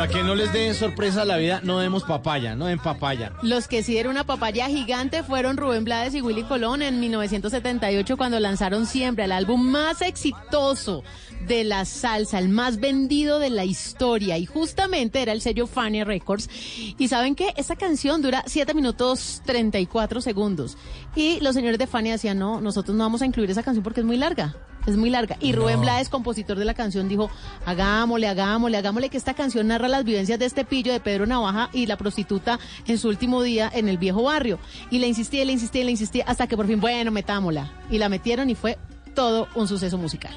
para 0.02 0.14
que 0.14 0.24
no 0.24 0.34
les 0.34 0.52
den 0.52 0.74
sorpresa 0.74 1.22
a 1.22 1.24
la 1.24 1.36
vida, 1.36 1.60
no 1.62 1.78
demos 1.78 2.02
papaya, 2.02 2.56
no 2.56 2.66
den 2.66 2.80
papaya. 2.80 3.34
Los 3.40 3.68
que 3.68 3.84
sí 3.84 3.92
dieron 3.92 4.10
una 4.10 4.24
papaya 4.24 4.66
gigante 4.66 5.22
fueron 5.22 5.56
Rubén 5.56 5.84
Blades 5.84 6.12
y 6.16 6.20
Willy 6.20 6.42
Colón 6.42 6.82
en 6.82 6.98
1978 6.98 8.16
cuando 8.16 8.40
lanzaron 8.40 8.86
Siempre, 8.86 9.26
el 9.26 9.30
álbum 9.30 9.62
más 9.62 10.02
exitoso 10.02 11.04
de 11.46 11.62
la 11.62 11.84
salsa, 11.84 12.40
el 12.40 12.48
más 12.48 12.80
vendido 12.80 13.38
de 13.38 13.50
la 13.50 13.64
historia. 13.64 14.38
Y 14.38 14.46
justamente 14.46 15.22
era 15.22 15.30
el 15.30 15.40
sello 15.40 15.68
Fania 15.68 16.04
Records. 16.04 16.50
Y 16.98 17.06
saben 17.06 17.36
qué? 17.36 17.54
Esta 17.56 17.76
canción 17.76 18.22
dura 18.22 18.42
7 18.44 18.74
minutos 18.74 19.40
34 19.46 20.20
segundos. 20.20 20.76
Y 21.14 21.38
los 21.42 21.54
señores 21.54 21.78
de 21.78 21.86
Fania 21.86 22.14
decían, 22.14 22.40
no, 22.40 22.60
nosotros 22.60 22.96
no 22.96 23.04
vamos 23.04 23.22
a 23.22 23.26
incluir 23.26 23.52
esa 23.52 23.62
canción 23.62 23.84
porque 23.84 24.00
es 24.00 24.06
muy 24.06 24.16
larga. 24.16 24.56
Es 24.86 24.96
muy 24.96 25.10
larga. 25.10 25.36
Y 25.40 25.52
Rubén 25.52 25.80
Blades, 25.80 26.08
compositor 26.08 26.58
de 26.58 26.64
la 26.64 26.74
canción, 26.74 27.08
dijo, 27.08 27.30
hagámosle, 27.66 28.26
hagámosle, 28.26 28.76
hagámosle 28.76 29.08
que 29.10 29.16
esta 29.16 29.34
canción 29.34 29.68
narra 29.68 29.88
las 29.88 30.04
vivencias 30.04 30.38
de 30.38 30.46
este 30.46 30.64
pillo 30.64 30.92
de 30.92 31.00
Pedro 31.00 31.26
Navaja 31.26 31.70
y 31.72 31.86
la 31.86 31.96
prostituta 31.96 32.58
en 32.86 32.98
su 32.98 33.08
último 33.08 33.42
día 33.42 33.70
en 33.72 33.88
el 33.88 33.98
viejo 33.98 34.24
barrio. 34.24 34.58
Y 34.90 34.98
le 34.98 35.06
insistía, 35.06 35.44
le 35.44 35.52
insistía, 35.52 35.84
le 35.84 35.92
insistía, 35.92 36.24
hasta 36.26 36.46
que 36.46 36.56
por 36.56 36.66
fin, 36.66 36.80
bueno, 36.80 37.10
metámosla. 37.10 37.70
Y 37.90 37.98
la 37.98 38.08
metieron 38.08 38.50
y 38.50 38.54
fue 38.54 38.78
todo 39.14 39.48
un 39.54 39.68
suceso 39.68 39.98
musical. 39.98 40.32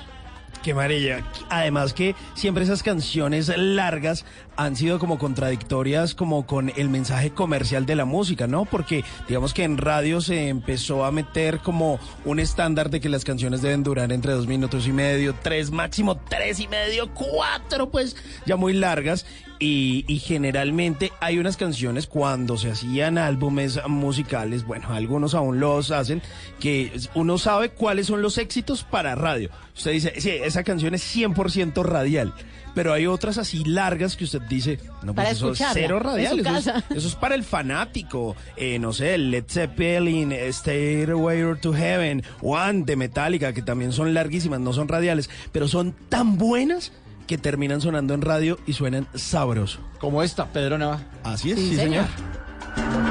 Qué 0.66 0.74
maravilla. 0.74 1.24
Además 1.52 1.94
que 1.94 2.16
siempre 2.34 2.64
esas 2.64 2.82
canciones 2.82 3.56
largas 3.56 4.26
han 4.58 4.76
sido 4.76 4.98
como 4.98 5.20
contradictorias 5.20 6.16
como 6.16 6.48
con 6.48 6.72
el 6.76 6.90
mensaje 6.90 7.30
comercial 7.30 7.86
de 7.86 7.96
la 7.96 8.06
música, 8.06 8.48
¿no? 8.48 8.66
Porque 8.66 9.04
digamos 9.28 9.54
que 9.54 9.64
en 9.64 9.78
radio 9.78 10.22
se 10.22 10.48
empezó 10.48 11.06
a 11.06 11.12
meter 11.12 11.60
como 11.60 12.00
un 12.24 12.40
estándar 12.40 12.90
de 12.90 13.00
que 13.00 13.10
las 13.10 13.24
canciones 13.24 13.62
deben 13.62 13.84
durar 13.84 14.12
entre 14.12 14.34
dos 14.34 14.48
minutos 14.48 14.88
y 14.88 14.92
medio, 14.92 15.36
tres, 15.40 15.70
máximo 15.70 16.18
tres 16.18 16.60
y 16.60 16.68
medio, 16.68 17.14
cuatro, 17.14 17.92
pues 17.92 18.16
ya 18.48 18.56
muy 18.56 18.74
largas. 18.74 19.28
Y, 19.58 20.04
y 20.08 20.20
generalmente 20.20 21.14
hay 21.22 21.40
unas 21.40 21.56
canciones 21.56 22.08
cuando 22.08 22.58
se 22.58 22.72
hacían 22.72 23.18
álbumes 23.18 23.80
musicales, 23.88 24.66
bueno, 24.66 24.90
algunos 24.94 25.34
aún 25.34 25.60
los 25.60 25.92
hacen, 25.92 26.22
que 26.60 26.92
uno 27.14 27.38
sabe 27.38 27.70
cuáles 27.70 28.08
son 28.08 28.22
los 28.22 28.38
éxitos 28.38 28.84
para 28.84 29.16
radio. 29.16 29.50
Usted 29.76 29.92
dice, 29.92 30.14
sí, 30.20 30.30
esa 30.30 30.64
canción 30.64 30.94
es 30.94 31.16
100% 31.16 31.84
radial. 31.84 32.34
Pero 32.76 32.92
hay 32.92 33.08
otras 33.08 33.38
así 33.38 33.64
largas 33.64 34.18
que 34.18 34.26
usted 34.26 34.42
dice, 34.42 34.80
no, 35.02 35.14
pues 35.14 35.16
Para 35.16 35.30
eso 35.32 35.54
es 35.54 35.64
cero 35.72 35.98
radial. 35.98 36.40
Eso 36.40 36.50
es, 36.50 36.66
casa. 36.66 36.84
eso 36.94 37.08
es 37.08 37.16
para 37.16 37.34
el 37.34 37.46
fanático. 37.46 38.36
Eh, 38.58 38.80
no 38.80 38.92
sé, 38.92 39.18
Led 39.18 39.46
Zeppelin, 39.48 40.34
Stairway 40.52 41.58
to 41.62 41.74
Heaven, 41.74 42.22
One 42.42 42.84
de 42.84 42.98
Metallica, 42.98 43.54
que 43.54 43.62
también 43.62 43.94
son 43.94 44.14
larguísimas, 44.14 44.60
no 44.60 44.74
son 44.74 44.90
radiales, 44.90 45.30
pero 45.54 45.70
son 45.70 45.96
tan 46.10 46.38
buenas 46.38 46.92
que 47.28 47.38
terminan 47.38 47.82
sonando 47.82 48.14
en 48.14 48.22
radio 48.22 48.60
y 48.66 48.74
suenan 48.74 49.08
sabroso. 49.16 49.80
Como 50.00 50.22
esta, 50.24 50.46
Pedro 50.48 50.78
Nava. 50.78 51.00
Así 51.24 51.52
es, 51.52 51.60
Sí, 51.60 51.70
sí, 51.70 51.76
señor. 51.76 52.06
señor. 52.06 53.05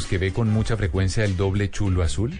Los 0.00 0.06
que 0.06 0.16
ve 0.16 0.32
con 0.32 0.48
mucha 0.48 0.78
frecuencia 0.78 1.26
el 1.26 1.36
doble 1.36 1.70
chulo 1.70 2.02
azul? 2.02 2.32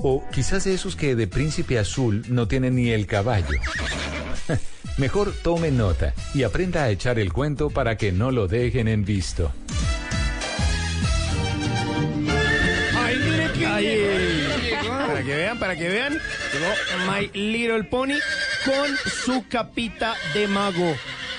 O 0.00 0.24
quizás 0.32 0.64
de 0.64 0.72
esos 0.72 0.96
que 0.96 1.14
de 1.14 1.26
príncipe 1.26 1.78
azul 1.78 2.24
no 2.30 2.48
tienen 2.48 2.76
ni 2.76 2.92
el 2.92 3.06
caballo. 3.06 3.58
Mejor 4.96 5.34
tome 5.42 5.70
nota 5.70 6.14
y 6.32 6.44
aprenda 6.44 6.84
a 6.84 6.88
echar 6.88 7.18
el 7.18 7.30
cuento 7.30 7.68
para 7.68 7.98
que 7.98 8.10
no 8.10 8.30
lo 8.30 8.48
dejen 8.48 8.88
en 8.88 9.04
visto. 9.04 9.52
Ay, 12.96 13.18
mire 13.22 13.52
que 13.52 14.78
Para 14.88 15.22
que 15.22 15.36
vean, 15.36 15.58
para 15.58 15.76
que 15.76 15.88
vean, 15.90 16.12
llegó 16.14 17.12
My 17.12 17.30
Little 17.38 17.84
Pony 17.84 18.18
con 18.64 18.96
su 19.26 19.46
capita 19.48 20.14
de 20.32 20.48
mago 20.48 20.94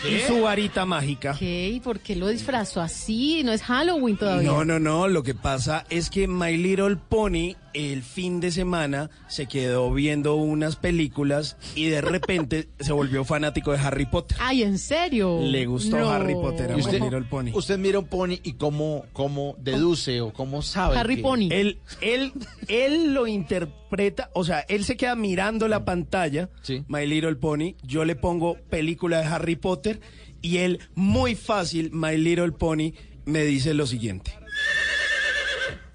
y 0.09 0.19
su 0.27 0.41
varita 0.41 0.85
mágica. 0.85 1.35
¿Qué? 1.37 1.69
¿Y 1.69 1.79
por 1.79 1.99
qué 1.99 2.15
lo 2.15 2.27
disfrazó 2.27 2.81
así? 2.81 3.41
No 3.43 3.51
es 3.51 3.61
Halloween 3.63 4.17
todavía. 4.17 4.49
No, 4.49 4.65
no, 4.65 4.79
no. 4.79 5.07
Lo 5.07 5.23
que 5.23 5.33
pasa 5.35 5.85
es 5.89 6.09
que 6.09 6.27
My 6.27 6.55
Little 6.57 6.95
Pony 6.97 7.55
el 7.73 8.03
fin 8.03 8.39
de 8.39 8.51
semana 8.51 9.09
se 9.27 9.47
quedó 9.47 9.91
viendo 9.93 10.35
unas 10.35 10.77
películas 10.77 11.57
y 11.75 11.87
de 11.89 11.99
repente 11.99 12.69
se 12.79 12.93
volvió 12.93 13.25
fanático 13.25 13.73
de 13.73 13.79
Harry 13.79 14.05
Potter. 14.05 14.37
Ay, 14.39 14.63
¿en 14.63 14.77
serio? 14.77 15.39
Le 15.41 15.65
gustó 15.65 15.97
No. 15.99 16.09
Harry 16.09 16.35
Potter 16.35 16.69
a 16.71 16.73
Y 16.73 16.77
My 16.77 16.81
usted, 16.83 17.01
Little 17.01 17.23
Pony. 17.23 17.51
usted 17.53 17.77
mira 17.77 17.99
un 17.99 18.05
pony 18.07 18.35
y 18.43 18.53
cómo, 18.53 19.03
cómo 19.11 19.55
deduce 19.59 20.21
o 20.21 20.31
cómo 20.31 20.61
sabe. 20.61 20.97
Harry 20.97 21.17
que- 21.17 21.21
Pony. 21.21 21.49
Él, 21.51 21.79
él, 21.99 22.31
él 22.69 23.13
lo 23.13 23.27
interpreta, 23.27 23.75
o 24.33 24.43
sea, 24.43 24.59
él 24.67 24.83
se 24.85 24.97
queda 24.97 25.15
mirando 25.15 25.67
la 25.67 25.85
pantalla, 25.85 26.49
My 26.87 27.05
Little 27.05 27.35
Pony, 27.35 27.75
yo 27.83 28.05
le 28.05 28.15
pongo 28.15 28.57
película 28.69 29.19
de 29.19 29.25
Harry 29.25 29.55
Potter 29.55 29.99
y 30.41 30.57
él, 30.57 30.79
muy 30.95 31.35
fácil, 31.35 31.91
My 31.91 32.17
Little 32.17 32.51
Pony, 32.51 32.91
me 33.25 33.43
dice 33.43 33.73
lo 33.73 33.87
siguiente. 33.87 34.31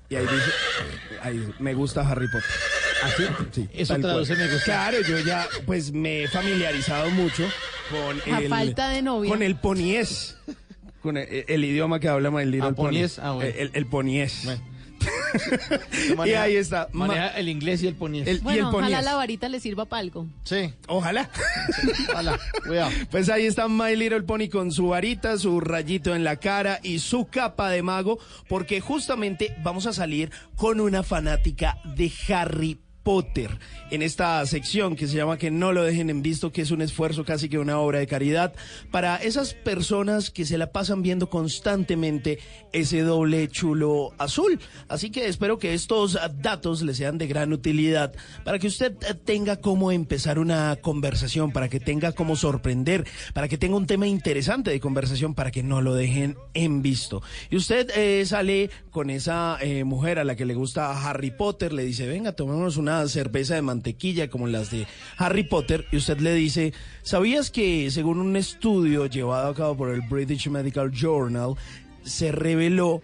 Y 0.08 0.16
ahí 0.16 0.22
dice, 0.24 0.50
ahí 1.22 1.38
dice, 1.38 1.52
me 1.60 1.74
gusta 1.74 2.08
Harry 2.08 2.26
Potter. 2.26 2.50
¿Así? 3.02 3.22
Sí, 3.52 3.68
Eso 3.72 3.96
traduce 3.98 4.34
cual. 4.34 4.46
me 4.46 4.52
gusta. 4.52 4.64
Claro, 4.64 4.98
yo 5.08 5.18
ya 5.20 5.46
pues 5.66 5.92
me 5.92 6.24
he 6.24 6.28
familiarizado 6.28 7.10
mucho 7.10 7.48
con 7.90 8.34
A 8.34 8.40
el 8.40 8.48
falta 8.48 8.90
de 8.90 9.02
novia. 9.02 9.30
con 9.30 9.42
el 9.42 9.56
poniés, 9.56 10.36
con 11.00 11.16
el, 11.16 11.44
el 11.48 11.64
idioma 11.64 11.98
que 12.00 12.08
habla 12.08 12.30
My 12.30 12.44
Little 12.44 12.68
Ah, 12.70 12.72
Pony. 12.72 12.86
poniés, 12.88 13.18
ah, 13.20 13.30
bueno. 13.32 13.52
El, 13.56 13.70
el 13.72 13.86
poniés. 13.86 14.46
y 16.26 16.30
ahí 16.32 16.56
está. 16.56 16.88
Maneja 16.92 17.28
el 17.28 17.48
inglés 17.48 17.82
y 17.82 17.86
el 17.86 17.94
poniés. 17.94 18.26
el- 18.26 18.34
y 18.36 18.38
el 18.38 18.42
Bueno, 18.42 18.70
ojalá 18.70 19.02
la 19.02 19.14
varita 19.14 19.48
le 19.48 19.60
sirva 19.60 19.84
para 19.86 20.00
algo. 20.00 20.26
Sí. 20.44 20.72
Ojalá. 20.88 21.28
Ojalá. 22.10 22.38
Cuidado. 22.66 22.90
Pues 23.10 23.28
ahí 23.28 23.46
está 23.46 23.68
My 23.68 23.96
Little 23.96 24.22
Pony 24.22 24.48
con 24.50 24.70
su 24.72 24.88
varita, 24.88 25.36
su 25.38 25.60
rayito 25.60 26.14
en 26.14 26.24
la 26.24 26.36
cara 26.36 26.80
y 26.82 26.98
su 27.00 27.26
capa 27.26 27.70
de 27.70 27.82
mago, 27.82 28.18
porque 28.48 28.80
justamente 28.80 29.54
vamos 29.62 29.86
a 29.86 29.92
salir 29.92 30.30
con 30.56 30.80
una 30.80 31.02
fanática 31.02 31.78
de 31.96 32.10
Harry 32.28 32.74
Potter 32.74 32.89
en 33.90 34.02
esta 34.02 34.46
sección 34.46 34.94
que 34.94 35.08
se 35.08 35.16
llama 35.16 35.36
Que 35.36 35.50
no 35.50 35.72
lo 35.72 35.82
dejen 35.82 36.10
en 36.10 36.22
visto, 36.22 36.52
que 36.52 36.62
es 36.62 36.70
un 36.70 36.80
esfuerzo 36.80 37.24
casi 37.24 37.48
que 37.48 37.58
una 37.58 37.80
obra 37.80 37.98
de 37.98 38.06
caridad 38.06 38.54
para 38.92 39.16
esas 39.16 39.54
personas 39.54 40.30
que 40.30 40.44
se 40.44 40.58
la 40.58 40.70
pasan 40.70 41.02
viendo 41.02 41.28
constantemente 41.28 42.38
ese 42.72 43.00
doble 43.00 43.48
chulo 43.48 44.12
azul. 44.16 44.60
Así 44.88 45.10
que 45.10 45.26
espero 45.26 45.58
que 45.58 45.74
estos 45.74 46.16
datos 46.40 46.82
le 46.82 46.94
sean 46.94 47.18
de 47.18 47.26
gran 47.26 47.52
utilidad 47.52 48.14
para 48.44 48.60
que 48.60 48.68
usted 48.68 48.94
tenga 49.24 49.56
cómo 49.56 49.90
empezar 49.90 50.38
una 50.38 50.76
conversación, 50.76 51.50
para 51.50 51.68
que 51.68 51.80
tenga 51.80 52.12
cómo 52.12 52.36
sorprender, 52.36 53.08
para 53.34 53.48
que 53.48 53.58
tenga 53.58 53.76
un 53.76 53.86
tema 53.86 54.06
interesante 54.06 54.70
de 54.70 54.78
conversación, 54.78 55.34
para 55.34 55.50
que 55.50 55.64
no 55.64 55.80
lo 55.80 55.94
dejen 55.94 56.36
en 56.54 56.80
visto. 56.80 57.22
Y 57.50 57.56
usted 57.56 57.90
eh, 57.96 58.24
sale 58.24 58.70
con 58.92 59.10
esa 59.10 59.58
eh, 59.60 59.82
mujer 59.82 60.20
a 60.20 60.24
la 60.24 60.36
que 60.36 60.44
le 60.44 60.54
gusta 60.54 61.08
Harry 61.08 61.32
Potter, 61.32 61.72
le 61.72 61.84
dice, 61.84 62.06
venga, 62.06 62.32
tomémonos 62.32 62.76
una 62.76 62.99
cerveza 63.08 63.54
de 63.54 63.62
mantequilla 63.62 64.28
como 64.28 64.46
las 64.46 64.70
de 64.70 64.86
Harry 65.16 65.44
Potter, 65.44 65.86
y 65.90 65.96
usted 65.96 66.18
le 66.18 66.34
dice, 66.34 66.72
¿sabías 67.02 67.50
que 67.50 67.90
según 67.90 68.20
un 68.20 68.36
estudio 68.36 69.06
llevado 69.06 69.48
a 69.48 69.54
cabo 69.54 69.76
por 69.76 69.90
el 69.90 70.02
British 70.02 70.48
Medical 70.48 70.90
Journal, 70.92 71.54
se 72.02 72.32
reveló 72.32 73.02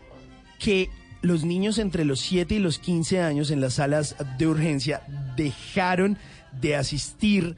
que 0.59 0.91
los 1.23 1.45
niños 1.45 1.79
entre 1.79 2.05
los 2.05 2.21
7 2.21 2.55
y 2.55 2.59
los 2.59 2.79
15 2.79 3.21
años 3.21 3.51
en 3.51 3.61
las 3.61 3.75
salas 3.75 4.17
de 4.39 4.47
urgencia 4.47 5.03
dejaron 5.37 6.19
de 6.61 6.77
asistir 6.77 7.57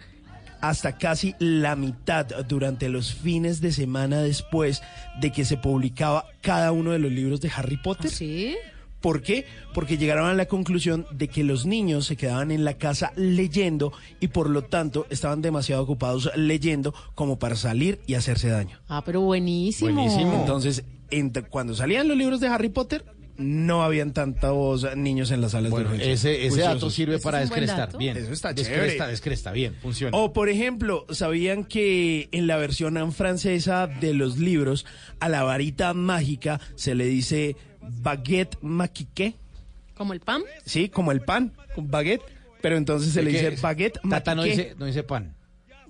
hasta 0.61 0.99
casi 0.99 1.34
la 1.39 1.76
mitad 1.76 2.26
durante 2.49 2.89
los 2.89 3.14
fines 3.14 3.61
de 3.61 3.72
semana 3.72 4.20
después 4.20 4.82
de 5.20 5.30
que 5.30 5.45
se 5.45 5.57
publicaba 5.57 6.24
cada 6.41 6.72
uno 6.72 6.91
de 6.91 6.99
los 6.99 7.12
libros 7.12 7.41
de 7.41 7.51
Harry 7.55 7.76
Potter. 7.76 8.11
¿Sí? 8.11 8.57
¿Por 9.01 9.22
qué? 9.22 9.46
Porque 9.74 9.96
llegaron 9.96 10.26
a 10.28 10.34
la 10.34 10.46
conclusión 10.46 11.07
de 11.12 11.28
que 11.28 11.44
los 11.44 11.66
niños 11.66 12.07
se 12.07 12.16
quedaban 12.16 12.51
en 12.51 12.64
la 12.64 12.74
casa 12.78 13.12
leyendo 13.14 13.92
y 14.20 14.28
por 14.28 14.51
lo 14.51 14.62
tanto 14.62 15.07
estaban 15.11 15.40
demasiado 15.40 15.82
ocupados 15.82 16.30
leyendo 16.34 16.92
como 17.14 17.38
para 17.38 17.55
salir 17.55 18.01
y 18.07 18.14
hacerse 18.14 18.49
daño. 18.49 18.78
Ah, 18.88 19.03
pero 19.05 19.20
buenísimo. 19.20 20.05
Entonces, 20.40 20.84
entre- 21.11 21.44
cuando 21.44 21.74
salían 21.74 22.09
los 22.09 22.16
libros 22.16 22.40
de 22.40 22.49
Harry 22.49 22.70
Potter, 22.70 23.05
no 23.36 23.84
habían 23.84 24.12
tantos 24.12 24.84
niños 24.96 25.30
en 25.30 25.40
las 25.42 25.53
salas 25.53 25.70
Bueno, 25.70 25.90
de 25.90 25.94
urgencia. 25.94 26.12
ese, 26.32 26.46
ese 26.49 26.61
dato 26.62 26.90
sirve 26.90 27.20
para 27.20 27.38
descrestar. 27.38 27.96
Bien. 27.96 28.16
Eso 28.16 28.32
está 28.32 28.53
descresta, 28.53 28.84
chévere. 28.94 29.11
descresta. 29.12 29.53
Bien, 29.53 29.76
funciona. 29.80 30.16
O, 30.16 30.32
por 30.32 30.49
ejemplo, 30.49 31.07
¿sabían 31.11 31.62
que 31.64 32.28
en 32.32 32.49
la 32.49 32.57
versión 32.57 33.12
francesa 33.12 33.86
de 33.86 34.12
los 34.12 34.38
libros, 34.38 34.86
a 35.20 35.28
la 35.28 35.44
varita 35.44 35.94
mágica 35.94 36.61
se 36.74 36.96
le 36.96 37.05
dice 37.07 37.55
baguette 37.89 38.57
maquique? 38.62 39.34
¿Como 39.95 40.12
el 40.12 40.20
pan? 40.20 40.43
Sí, 40.64 40.89
como 40.89 41.11
el 41.12 41.20
pan, 41.22 41.53
con 41.74 41.91
baguette, 41.91 42.22
pero 42.61 42.76
entonces 42.76 43.12
se 43.12 43.22
le 43.22 43.30
dice 43.30 43.51
baguette 43.61 43.99
Tata 44.09 44.34
no 44.34 44.43
maquique. 44.43 44.62
dice, 44.64 44.76
no 44.78 44.86
dice 44.86 45.03
pan. 45.03 45.34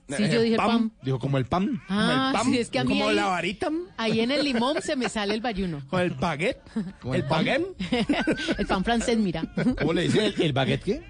Sí, 0.08 0.26
yo 0.30 0.40
dije 0.40 0.56
pan. 0.56 0.90
Dijo 1.02 1.18
como 1.18 1.36
el 1.36 1.44
pan. 1.44 1.82
Ah, 1.86 2.30
el 2.32 2.38
pan, 2.40 2.50
sí, 2.50 2.58
es 2.58 2.70
que 2.70 2.78
a 2.78 2.84
mí 2.84 2.88
como 2.98 3.10
ahí, 3.10 3.14
la 3.16 3.26
varita, 3.26 3.68
ahí 3.98 4.20
en 4.20 4.30
el 4.30 4.42
limón 4.42 4.80
se 4.80 4.96
me 4.96 5.08
sale 5.10 5.34
el 5.34 5.42
bayuno. 5.42 5.82
con 5.88 6.00
el 6.00 6.10
baguette, 6.12 6.62
Como 7.00 7.14
el 7.14 7.20
el 7.20 7.26
pan. 7.28 7.44
baguette, 7.44 8.58
el 8.58 8.66
pan 8.66 8.84
francés, 8.84 9.18
mira. 9.18 9.44
¿Cómo 9.78 9.92
le 9.92 10.02
dicen 10.02 10.24
el, 10.24 10.40
el 10.40 10.52
baguette 10.54 10.82
qué? 10.82 11.02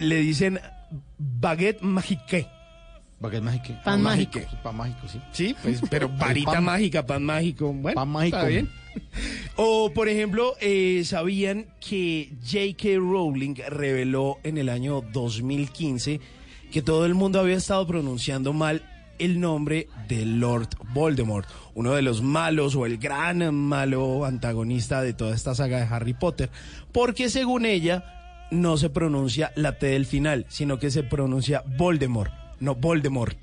le 0.00 0.16
dicen 0.16 0.58
baguette 1.18 1.80
maquique. 1.82 2.48
Baguette 3.20 3.42
mágico. 3.44 3.74
Pan 3.84 4.02
mágico. 4.02 4.40
Pan 4.62 4.76
mágico, 4.76 5.06
sí. 5.08 5.20
Sí, 5.32 5.54
pues, 5.62 5.80
pero 5.90 6.08
varita 6.08 6.52
pan- 6.52 6.64
mágica, 6.64 7.04
pan 7.06 7.22
mágico. 7.22 7.72
Bueno, 7.72 7.94
Pan 7.94 8.08
mágico. 8.08 8.36
está 8.38 8.48
bien. 8.48 8.70
O, 9.56 9.92
por 9.94 10.08
ejemplo, 10.08 10.54
eh, 10.60 11.02
¿sabían 11.04 11.66
que 11.80 12.30
J.K. 12.42 12.96
Rowling 12.98 13.54
reveló 13.68 14.38
en 14.42 14.58
el 14.58 14.68
año 14.68 15.02
2015 15.12 16.20
que 16.72 16.82
todo 16.82 17.04
el 17.06 17.14
mundo 17.14 17.38
había 17.40 17.56
estado 17.56 17.86
pronunciando 17.86 18.52
mal 18.52 18.82
el 19.18 19.38
nombre 19.38 19.86
de 20.08 20.24
Lord 20.24 20.68
Voldemort, 20.94 21.46
uno 21.74 21.92
de 21.92 22.00
los 22.02 22.22
malos 22.22 22.74
o 22.74 22.86
el 22.86 22.96
gran 22.96 23.54
malo 23.54 24.24
antagonista 24.24 25.02
de 25.02 25.12
toda 25.12 25.34
esta 25.34 25.54
saga 25.54 25.76
de 25.78 25.94
Harry 25.94 26.14
Potter, 26.14 26.48
porque 26.90 27.28
según 27.28 27.66
ella 27.66 28.46
no 28.50 28.78
se 28.78 28.88
pronuncia 28.88 29.52
la 29.56 29.78
T 29.78 29.88
del 29.88 30.06
final, 30.06 30.46
sino 30.48 30.78
que 30.78 30.90
se 30.90 31.02
pronuncia 31.02 31.62
Voldemort, 31.76 32.32
no 32.60 32.74
Voldemort. 32.74 33.36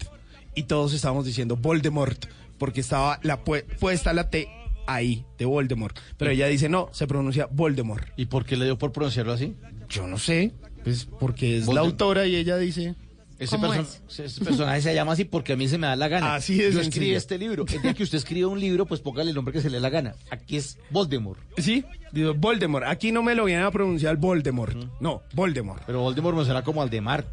Y 0.56 0.64
todos 0.64 0.94
estábamos 0.94 1.26
diciendo 1.26 1.56
Voldemort, 1.56 2.26
porque 2.58 2.82
estaba 2.82 3.20
la 3.24 3.44
pu- 3.44 3.64
puesta 3.80 4.14
la 4.14 4.30
T 4.30 4.48
ahí 4.88 5.26
de 5.38 5.46
Voldemort. 5.46 5.96
Pero 6.18 6.32
ella 6.32 6.48
dice 6.48 6.70
no, 6.70 6.90
se 6.94 7.06
pronuncia 7.08 7.48
Voldemort. 7.52 8.08
¿Y 8.18 8.26
por 8.26 8.46
qué 8.46 8.58
le 8.58 8.66
dio 8.66 8.78
por 8.78 8.92
pronunciarlo 8.92 9.34
así? 9.34 9.56
Yo 9.90 10.08
no 10.08 10.18
sé, 10.18 10.52
pues 10.84 11.08
porque 11.20 11.58
es 11.58 11.68
la 11.68 11.82
autora 11.82 12.26
y 12.28 12.36
ella 12.36 12.58
dice... 12.58 12.96
Ese, 13.40 13.56
¿Cómo 13.56 13.72
perso- 13.72 14.00
ese 14.26 14.44
personaje 14.44 14.82
se 14.82 14.96
llama 14.96 15.12
así 15.12 15.24
porque 15.24 15.54
a 15.54 15.56
mí 15.56 15.68
se 15.68 15.78
me 15.78 15.86
da 15.86 15.96
la 15.96 16.08
gana. 16.08 16.34
Así 16.34 16.54
de 16.56 16.64
Yo 16.64 16.66
sencillo. 16.72 16.82
escribí 16.90 17.12
este 17.14 17.38
libro. 17.38 17.66
El 17.72 17.84
día 17.84 17.94
que 17.94 18.02
usted 18.02 18.18
escriba 18.18 18.48
un 18.50 18.60
libro, 18.60 18.88
pues 18.88 19.00
póngale 19.00 19.30
el 19.30 19.36
nombre 19.36 19.54
que 19.54 19.62
se 19.62 19.70
le 19.70 19.76
dé 19.78 19.82
la 19.82 19.92
gana. 19.92 20.16
Aquí 20.32 20.58
es 20.58 20.80
Voldemort. 20.90 21.40
Sí, 21.60 21.86
digo 22.12 22.34
Voldemort. 22.34 22.88
Aquí 22.88 23.12
no 23.12 23.22
me 23.22 23.36
lo 23.36 23.46
vienen 23.46 23.64
a 23.66 23.70
pronunciar 23.70 24.18
Voldemort. 24.18 24.76
No, 25.00 25.22
Voldemort. 25.36 25.84
Pero 25.86 26.00
Voldemort 26.02 26.36
me 26.36 26.46
será 26.46 26.64
como 26.64 26.82
Aldemar. 26.82 27.28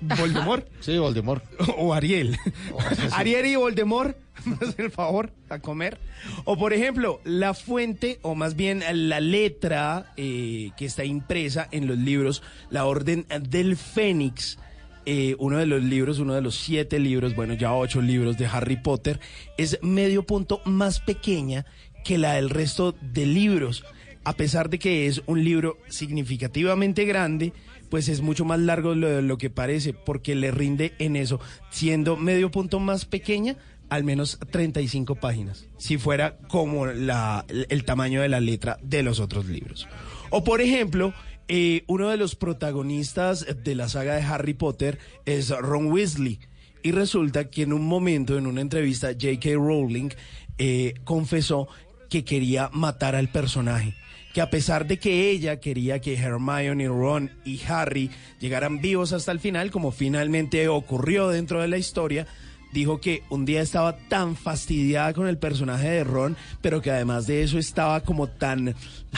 Voldemort 0.00 0.66
Sí, 0.80 0.98
Voldemort. 0.98 1.42
o 1.78 1.92
Ariel. 1.94 2.36
Oh, 2.72 2.78
sí. 2.94 3.02
Ariel 3.12 3.46
y 3.46 3.56
Voldemort, 3.56 4.16
me 4.44 4.54
hacen 4.56 4.84
el 4.86 4.90
favor 4.90 5.32
a 5.48 5.58
comer. 5.58 5.98
O 6.44 6.56
por 6.58 6.72
ejemplo, 6.72 7.20
la 7.24 7.54
fuente, 7.54 8.18
o 8.22 8.34
más 8.34 8.56
bien 8.56 8.82
la 9.08 9.20
letra 9.20 10.12
eh, 10.16 10.70
que 10.76 10.84
está 10.84 11.04
impresa 11.04 11.68
en 11.70 11.86
los 11.86 11.96
libros, 11.98 12.42
la 12.70 12.84
Orden 12.84 13.26
del 13.40 13.76
Fénix. 13.76 14.58
eh, 15.06 15.34
uno 15.38 15.58
de 15.58 15.66
los 15.66 15.82
libros, 15.82 16.18
uno 16.18 16.34
de 16.34 16.42
los 16.42 16.56
siete 16.56 16.98
libros, 16.98 17.34
bueno, 17.36 17.54
ya 17.54 17.72
ocho 17.72 18.02
libros 18.02 18.36
de 18.38 18.46
Harry 18.46 18.76
Potter, 18.76 19.20
es 19.56 19.78
medio 19.82 20.24
punto 20.24 20.60
más 20.64 21.00
pequeña 21.00 21.64
que 22.04 22.18
la 22.18 22.34
del 22.34 22.50
resto 22.50 22.94
de 23.00 23.24
libros. 23.26 23.84
A 24.24 24.32
pesar 24.32 24.68
de 24.68 24.78
que 24.80 25.06
es 25.06 25.22
un 25.26 25.44
libro 25.44 25.78
significativamente 25.88 27.04
grande, 27.04 27.52
pues 27.88 28.08
es 28.08 28.20
mucho 28.20 28.44
más 28.44 28.60
largo 28.60 28.94
de 28.94 29.22
lo, 29.22 29.38
que 29.38 29.50
parece, 29.50 29.92
porque 29.92 30.34
le 30.34 30.50
rinde 30.50 30.94
en 30.98 31.16
eso, 31.16 31.40
siendo 31.70 32.16
medio 32.16 32.50
punto 32.50 32.80
más 32.80 33.04
pequeña, 33.04 33.56
al 33.88 34.04
menos 34.04 34.38
35 34.50 35.16
páginas, 35.16 35.66
si 35.78 35.96
fuera 35.96 36.38
como 36.48 36.86
la, 36.86 37.44
el 37.48 37.84
tamaño 37.84 38.22
de 38.22 38.28
la 38.28 38.40
letra 38.40 38.78
de 38.82 39.02
los 39.02 39.20
otros 39.20 39.46
libros. 39.46 39.86
O 40.30 40.42
por 40.42 40.60
ejemplo, 40.60 41.14
eh, 41.48 41.84
uno 41.86 42.08
de 42.08 42.16
los 42.16 42.34
protagonistas 42.34 43.46
de 43.62 43.74
la 43.74 43.88
saga 43.88 44.16
de 44.16 44.22
Harry 44.22 44.54
Potter 44.54 44.98
es 45.24 45.50
Ron 45.50 45.92
Weasley. 45.92 46.40
Y 46.82 46.92
resulta 46.92 47.50
que 47.50 47.62
en 47.62 47.72
un 47.72 47.84
momento, 47.86 48.36
en 48.36 48.46
una 48.46 48.60
entrevista, 48.60 49.08
J.K. 49.08 49.50
Rowling 49.54 50.10
eh, 50.58 50.94
confesó 51.04 51.68
que 52.08 52.24
quería 52.24 52.70
matar 52.72 53.14
al 53.14 53.28
personaje. 53.28 53.94
Que 54.36 54.42
a 54.42 54.50
pesar 54.50 54.86
de 54.86 54.98
que 54.98 55.30
ella 55.30 55.60
quería 55.60 55.98
que 56.02 56.14
Hermione, 56.14 56.88
Ron 56.88 57.30
y 57.46 57.58
Harry 57.68 58.10
llegaran 58.38 58.82
vivos 58.82 59.14
hasta 59.14 59.32
el 59.32 59.40
final, 59.40 59.70
como 59.70 59.92
finalmente 59.92 60.68
ocurrió 60.68 61.30
dentro 61.30 61.62
de 61.62 61.68
la 61.68 61.78
historia, 61.78 62.26
dijo 62.70 63.00
que 63.00 63.22
un 63.30 63.46
día 63.46 63.62
estaba 63.62 63.96
tan 63.96 64.36
fastidiada 64.36 65.14
con 65.14 65.26
el 65.26 65.38
personaje 65.38 65.88
de 65.88 66.04
Ron, 66.04 66.36
pero 66.60 66.82
que 66.82 66.90
además 66.90 67.26
de 67.26 67.44
eso 67.44 67.58
estaba 67.58 68.02
como 68.02 68.26
tan 68.28 68.74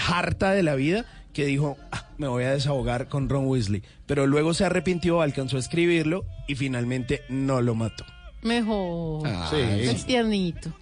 harta 0.08 0.52
de 0.52 0.62
la 0.62 0.76
vida 0.76 1.04
que 1.32 1.46
dijo, 1.46 1.76
"Ah, 1.90 2.06
me 2.16 2.28
voy 2.28 2.44
a 2.44 2.52
desahogar 2.52 3.08
con 3.08 3.28
Ron 3.28 3.48
Weasley. 3.48 3.82
Pero 4.06 4.28
luego 4.28 4.54
se 4.54 4.66
arrepintió, 4.66 5.20
alcanzó 5.20 5.56
a 5.56 5.60
escribirlo 5.60 6.26
y 6.46 6.54
finalmente 6.54 7.22
no 7.28 7.60
lo 7.60 7.74
mató. 7.74 8.04
Mejor. 8.42 9.26
Ah, 9.26 9.48
sí. 9.50 9.56
Es 9.58 10.04
tiernito. 10.06 10.70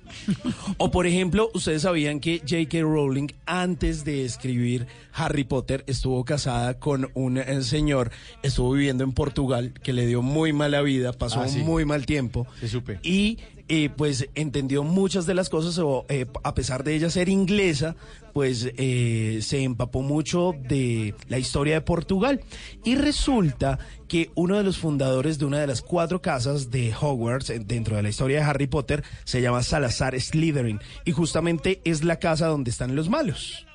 O 0.79 0.91
por 0.91 1.07
ejemplo, 1.07 1.51
ustedes 1.55 1.83
sabían 1.83 2.21
que 2.21 2.39
J.K. 2.41 2.81
Rowling 2.83 3.29
antes 3.45 4.05
de 4.05 4.25
escribir 4.25 4.87
Harry 5.13 5.45
Potter 5.45 5.85
estuvo 5.87 6.25
casada 6.25 6.79
con 6.79 7.11
un 7.15 7.39
eh, 7.39 7.63
señor, 7.63 8.11
estuvo 8.43 8.73
viviendo 8.73 9.05
en 9.05 9.13
Portugal 9.13 9.73
que 9.83 9.93
le 9.93 10.07
dio 10.07 10.23
muy 10.23 10.53
mala 10.53 10.81
vida, 10.83 11.13
pasó 11.13 11.41
Ah, 11.41 11.49
sí. 11.49 11.59
muy 11.61 11.85
mal 11.85 12.07
tiempo 12.07 12.47
Sí, 12.61 12.69
supe. 12.69 12.99
y 13.03 13.39
eh, 13.69 13.91
pues 13.95 14.29
entendió 14.35 14.85
muchas 14.85 15.27
de 15.27 15.35
las 15.35 15.49
cosas 15.49 15.79
o 15.79 16.07
eh, 16.09 16.27
a 16.45 16.55
pesar 16.55 16.85
de 16.85 16.95
ella 16.95 17.11
ser 17.11 17.29
inglesa, 17.29 17.97
pues 18.37 18.71
eh, 18.77 19.39
se 19.41 19.63
empapó 19.63 20.03
mucho 20.03 20.55
de 20.69 21.15
la 21.29 21.39
historia 21.39 21.75
de 21.75 21.81
Portugal 21.81 22.43
y 22.85 22.95
resulta 22.95 23.79
que 24.09 24.31
uno 24.35 24.59
de 24.59 24.63
los 24.63 24.79
fundadores 24.79 25.39
de 25.39 25.47
una 25.47 25.59
de 25.59 25.67
las 25.67 25.81
cuatro 25.81 26.21
casas 26.21 26.71
de 26.71 26.95
Hogwarts 26.95 27.49
eh, 27.49 27.61
dentro 27.65 27.97
de 27.97 28.03
la 28.03 28.11
historia 28.11 28.41
de 28.41 28.45
Harry 28.45 28.67
Potter 28.67 29.03
se 29.25 29.41
llama 29.41 29.63
Salazar 29.63 30.21
Slytherin 30.21 30.81
y 31.07 31.13
justamente 31.13 31.81
es 31.85 32.05
la 32.05 32.19
casa 32.19 32.47
donde 32.47 32.71
están 32.71 32.95
los 32.95 33.09
malos. 33.09 33.67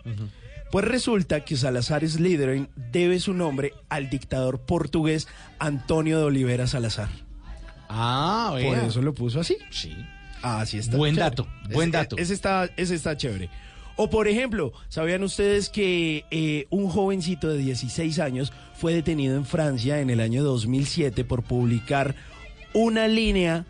Pues 0.71 0.85
resulta 0.85 1.43
que 1.43 1.57
Salazar 1.57 2.07
Slytherin 2.07 2.69
debe 2.75 3.19
su 3.19 3.33
nombre 3.33 3.73
al 3.89 4.09
dictador 4.09 4.61
portugués 4.61 5.27
Antonio 5.59 6.19
de 6.19 6.25
Olivera 6.25 6.67
Salazar. 6.67 7.09
Ah, 7.93 8.49
Por 8.51 8.61
vea. 8.61 8.85
eso 8.85 9.01
lo 9.01 9.13
puso 9.13 9.39
así. 9.41 9.57
Sí. 9.69 9.95
Así 10.41 10.77
está. 10.77 10.97
Buen 10.97 11.13
chévere. 11.15 11.29
dato, 11.29 11.47
buen 11.71 11.89
Ese- 11.89 11.97
dato. 11.97 12.17
Ese 12.17 12.33
está, 12.33 12.69
ese 12.77 12.95
está 12.95 13.15
chévere. 13.17 13.49
O 13.97 14.09
por 14.09 14.27
ejemplo, 14.27 14.71
¿sabían 14.89 15.21
ustedes 15.23 15.69
que 15.69 16.25
eh, 16.31 16.65
un 16.69 16.89
jovencito 16.89 17.49
de 17.49 17.57
16 17.57 18.17
años 18.19 18.51
fue 18.75 18.93
detenido 18.93 19.35
en 19.35 19.45
Francia 19.45 19.99
en 19.99 20.09
el 20.09 20.19
año 20.21 20.43
2007 20.43 21.25
por 21.25 21.43
publicar 21.43 22.15
una 22.73 23.07
línea 23.07 23.65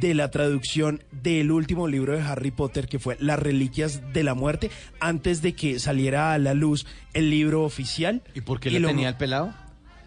de 0.00 0.14
la 0.14 0.30
traducción 0.32 1.04
del 1.12 1.52
último 1.52 1.86
libro 1.86 2.16
de 2.16 2.22
Harry 2.22 2.50
Potter 2.50 2.88
que 2.88 2.98
fue 2.98 3.16
Las 3.20 3.38
Reliquias 3.38 4.00
de 4.12 4.24
la 4.24 4.34
Muerte 4.34 4.70
antes 4.98 5.42
de 5.42 5.52
que 5.54 5.78
saliera 5.78 6.32
a 6.32 6.38
la 6.38 6.54
luz 6.54 6.86
el 7.12 7.30
libro 7.30 7.62
oficial? 7.62 8.22
¿Y 8.34 8.40
por 8.40 8.58
qué 8.58 8.70
le 8.70 8.80
lo- 8.80 8.88
tenía 8.88 9.10
el 9.10 9.16
pelado? 9.16 9.54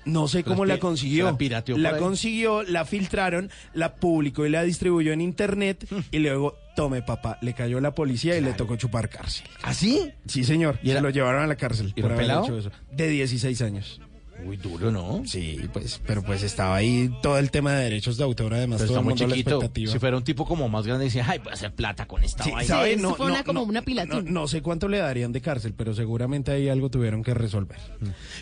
No 0.06 0.28
sé 0.28 0.44
cómo 0.44 0.66
¿La 0.66 0.80
consiguió. 0.80 1.26
la 1.26 1.38
pirateó 1.38 1.78
La 1.78 1.90
ahí? 1.90 2.00
consiguió, 2.00 2.64
la 2.64 2.86
filtraron, 2.86 3.50
la 3.74 3.96
publicó 3.96 4.46
y 4.46 4.50
la 4.50 4.64
distribuyó 4.64 5.12
en 5.14 5.22
internet 5.22 5.88
y 6.12 6.20
luego, 6.20 6.56
tome 6.76 7.02
papá, 7.02 7.38
le 7.42 7.54
cayó 7.54 7.80
la 7.82 7.92
policía 7.96 8.38
y 8.38 8.42
le 8.42 8.54
tocó 8.54 8.76
chupar 8.76 9.10
cárcel. 9.10 9.48
¿Así? 9.64 10.12
Sí, 10.28 10.44
señor. 10.44 10.80
¿Y 10.84 10.92
era- 10.92 11.00
Se 11.00 11.04
lo 11.04 11.10
llevaron 11.10 11.44
a 11.44 11.48
la 11.48 11.56
cárcel 11.56 11.94
¿Y 11.96 12.02
por 12.02 12.12
haber 12.12 12.24
pelado? 12.24 12.44
hecho 12.46 12.58
eso. 12.58 12.72
De 12.92 13.08
16 13.10 13.62
años. 13.62 14.02
Uy, 14.46 14.58
duro, 14.58 14.90
¿no? 14.92 15.22
Sí, 15.26 15.60
pues, 15.74 16.00
pero 16.06 16.24
pues 16.24 16.44
estaba 16.44 16.76
ahí 16.76 17.12
todo 17.22 17.38
el 17.38 17.52
tema 17.52 17.74
de 17.74 17.84
derechos 17.84 18.18
de 18.18 18.24
autor, 18.24 18.54
además 18.54 18.78
Pero 18.80 18.88
todo 18.88 18.98
está 18.98 19.00
el 19.00 19.04
muy 19.06 19.12
mundo 19.14 19.28
la 19.28 19.34
chiquito. 19.36 19.50
expectativa. 19.58 19.92
Si 19.92 20.00
fuera 20.00 20.18
un 20.18 20.24
tipo 20.24 20.46
como 20.46 20.70
más 20.70 20.88
grande, 20.88 21.06
decía, 21.06 21.26
ay, 21.28 21.40
voy 21.40 21.52
a 21.52 21.54
hacer 21.54 21.74
plata 21.74 22.08
con 22.08 22.24
esta 22.24 22.44
Sí, 22.44 22.52
vaina. 22.52 22.88
eso 22.88 23.02
No, 23.02 23.16
fue 23.16 23.26
no, 23.28 23.34
una, 23.34 23.44
como 23.44 23.60
no, 23.62 23.66
una 23.66 23.80
no, 23.82 23.86
pilatina. 23.86 24.22
no 24.26 24.48
sé 24.48 24.62
cuánto 24.62 24.88
le 24.88 24.98
darían 25.00 25.32
de 25.32 25.42
cárcel, 25.42 25.74
pero 25.76 25.94
seguramente 25.94 26.52
ahí 26.52 26.70
algo 26.70 26.90
tuvieron 26.90 27.22
que 27.24 27.34
resolver. 27.34 27.78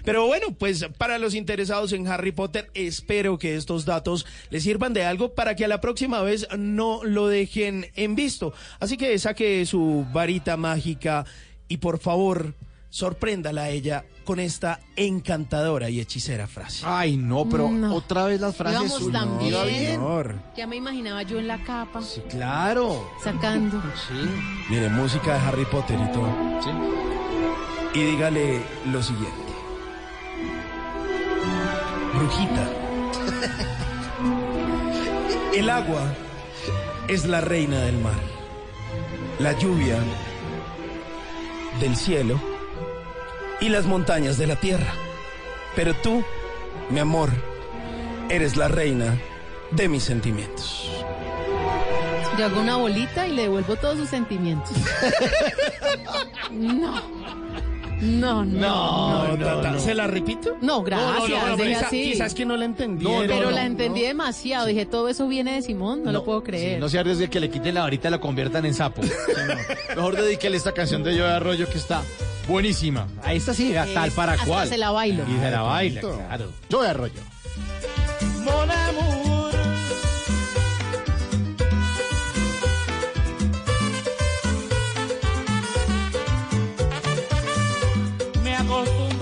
Pero 0.06 0.28
bueno, 0.28 0.48
pues 0.58 0.86
para 0.98 1.18
los 1.18 1.34
interesados 1.36 1.92
en 1.94 2.08
Harry 2.08 2.32
Potter, 2.32 2.70
espero 2.74 3.38
que 3.38 3.56
estos 3.56 3.86
datos 3.86 4.26
les 4.50 4.64
sirvan 4.64 4.94
de 4.94 5.04
algo 5.04 5.34
para 5.34 5.56
que 5.56 5.66
a 5.66 5.68
la 5.68 5.82
próxima 5.82 6.22
vez 6.22 6.48
no 6.58 7.04
lo 7.04 7.28
dejen 7.28 7.88
en 7.96 8.16
visto. 8.16 8.54
Así 8.80 8.98
que 8.98 9.18
saque 9.20 9.66
su 9.66 10.06
varita 10.14 10.58
mágica 10.58 11.26
y 11.68 11.78
por 11.78 12.00
favor, 12.00 12.54
sorpréndala 12.90 13.64
a 13.64 13.70
ella 13.70 14.06
con 14.26 14.40
esta 14.40 14.80
encantadora 14.96 15.90
y 15.90 16.00
hechicera 16.00 16.48
frase. 16.48 16.84
Ay, 16.86 17.16
no, 17.18 17.48
pero 17.50 17.70
No. 17.70 17.94
otra 17.96 18.26
vez 18.26 18.42
las 18.42 18.56
frases 18.56 18.92
suyas. 18.94 19.26
Iba 19.42 19.64
bien. 19.64 20.02
Ya 20.56 20.68
me 20.68 20.76
imaginaba 20.76 21.24
yo 21.24 21.38
en 21.40 21.48
la 21.48 21.64
capa, 21.64 22.02
Sí, 22.02 22.22
claro. 22.30 23.10
sacando. 23.24 23.82
Sí. 24.08 24.30
Mire, 24.70 24.90
música 24.90 25.34
de 25.36 25.40
Harry 25.48 25.66
Potter 25.66 25.98
y 26.00 26.12
todo. 26.12 26.30
Sí. 26.64 26.70
y 27.94 28.04
dígale 28.04 28.62
lo 28.92 29.02
siguiente. 29.02 29.32
Brujita. 32.16 32.70
El 35.56 35.70
agua 35.70 36.02
es 37.08 37.26
la 37.26 37.42
reina 37.42 37.80
del 37.82 37.98
mar. 38.00 38.20
La 39.40 39.58
lluvia 39.58 39.98
del 41.80 41.96
cielo 41.96 42.40
y 43.60 43.70
las 43.70 43.86
montañas 43.86 44.38
de 44.38 44.48
la 44.48 44.56
tierra. 44.56 44.94
Pero 45.76 45.94
tú, 45.96 46.24
mi 46.90 47.00
amor, 47.00 47.30
eres 48.30 48.58
la 48.58 48.68
reina 48.68 49.18
de 49.72 49.88
mis 49.88 50.04
sentimientos. 50.04 50.90
Yo 52.38 52.46
hago 52.46 52.62
una 52.62 52.78
bolita 52.78 53.28
y 53.28 53.34
le 53.34 53.44
devuelvo 53.44 53.76
todos 53.76 53.98
sus 53.98 54.10
sentimientos. 54.10 54.72
no. 56.52 57.02
No, 58.02 58.46
no. 58.46 59.36
No, 59.36 59.62
No, 59.62 59.80
¿se 59.80 59.94
la 59.96 60.08
repito? 60.08 60.56
No, 60.62 60.84
gracias. 60.84 61.30
No, 61.30 61.38
no, 61.50 61.58
no, 61.58 61.64
quizá- 61.64 61.90
quizás 61.90 62.34
que 62.34 62.46
no 62.46 62.56
la 62.58 62.66
entendí. 62.66 63.06
pero 63.28 63.52
la 63.52 63.66
entendí 63.66 64.02
demasiado. 64.02 64.68
Dije, 64.68 64.86
todo 64.86 65.10
eso 65.10 65.28
viene 65.28 65.54
de 65.56 65.62
Simón. 65.62 66.04
No, 66.04 66.12
lo 66.12 66.24
puedo 66.24 66.44
creer. 66.44 66.80
No 66.80 66.90
se 66.90 67.00
arriesgue 67.00 67.30
que 67.30 67.40
le 67.40 67.50
quiten 67.50 67.74
la 67.76 67.82
varita 67.82 68.08
y 68.08 68.12
la 68.12 68.20
conviertan 68.20 68.66
en 68.66 68.74
sapo. 68.74 69.02
Sí, 69.08 69.12
no. 69.48 69.96
Mejor 69.96 70.16
dedíquele 70.16 70.58
esta 70.58 70.72
canción 70.74 71.04
de 71.04 71.16
Yo 71.16 71.26
de 71.26 71.32
Arroyo 71.34 71.68
que 71.70 71.78
está 71.78 72.02
buenísima. 72.48 73.08
A 73.24 73.34
esta 73.34 73.54
sí, 73.54 73.76
a 73.76 73.86
tal 73.94 74.12
para 74.12 74.34
hasta 74.34 74.46
cual. 74.46 74.68
se 74.70 74.78
la 74.78 74.92
bailo. 74.92 75.24
Y 75.28 75.40
se 75.40 75.52
la 75.52 75.60
Ay, 75.76 75.90
baila, 75.96 76.02
claro. 76.02 76.52
Yo 76.70 76.82
de 76.82 76.90
Arroyo. 76.90 77.22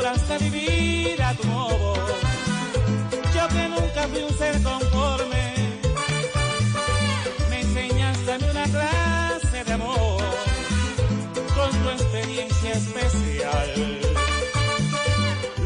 Acostumbraste 0.06 0.34
a 0.34 0.38
vivir 0.38 1.22
a 1.22 1.34
tu 1.34 1.48
modo. 1.48 1.96
Yo 3.34 3.48
que 3.48 3.68
nunca 3.70 4.08
fui 4.08 4.24
un 4.24 4.38
ser 4.38 4.62
conforme. 4.62 5.56
Me 7.50 7.62
enseñaste 7.62 8.32
a 8.34 8.38
una 8.52 8.64
clase 8.66 9.64
de 9.64 9.74
amor 9.74 10.24
con 11.56 11.72
tu 11.72 11.90
experiencia 11.90 12.74
especial. 12.74 14.02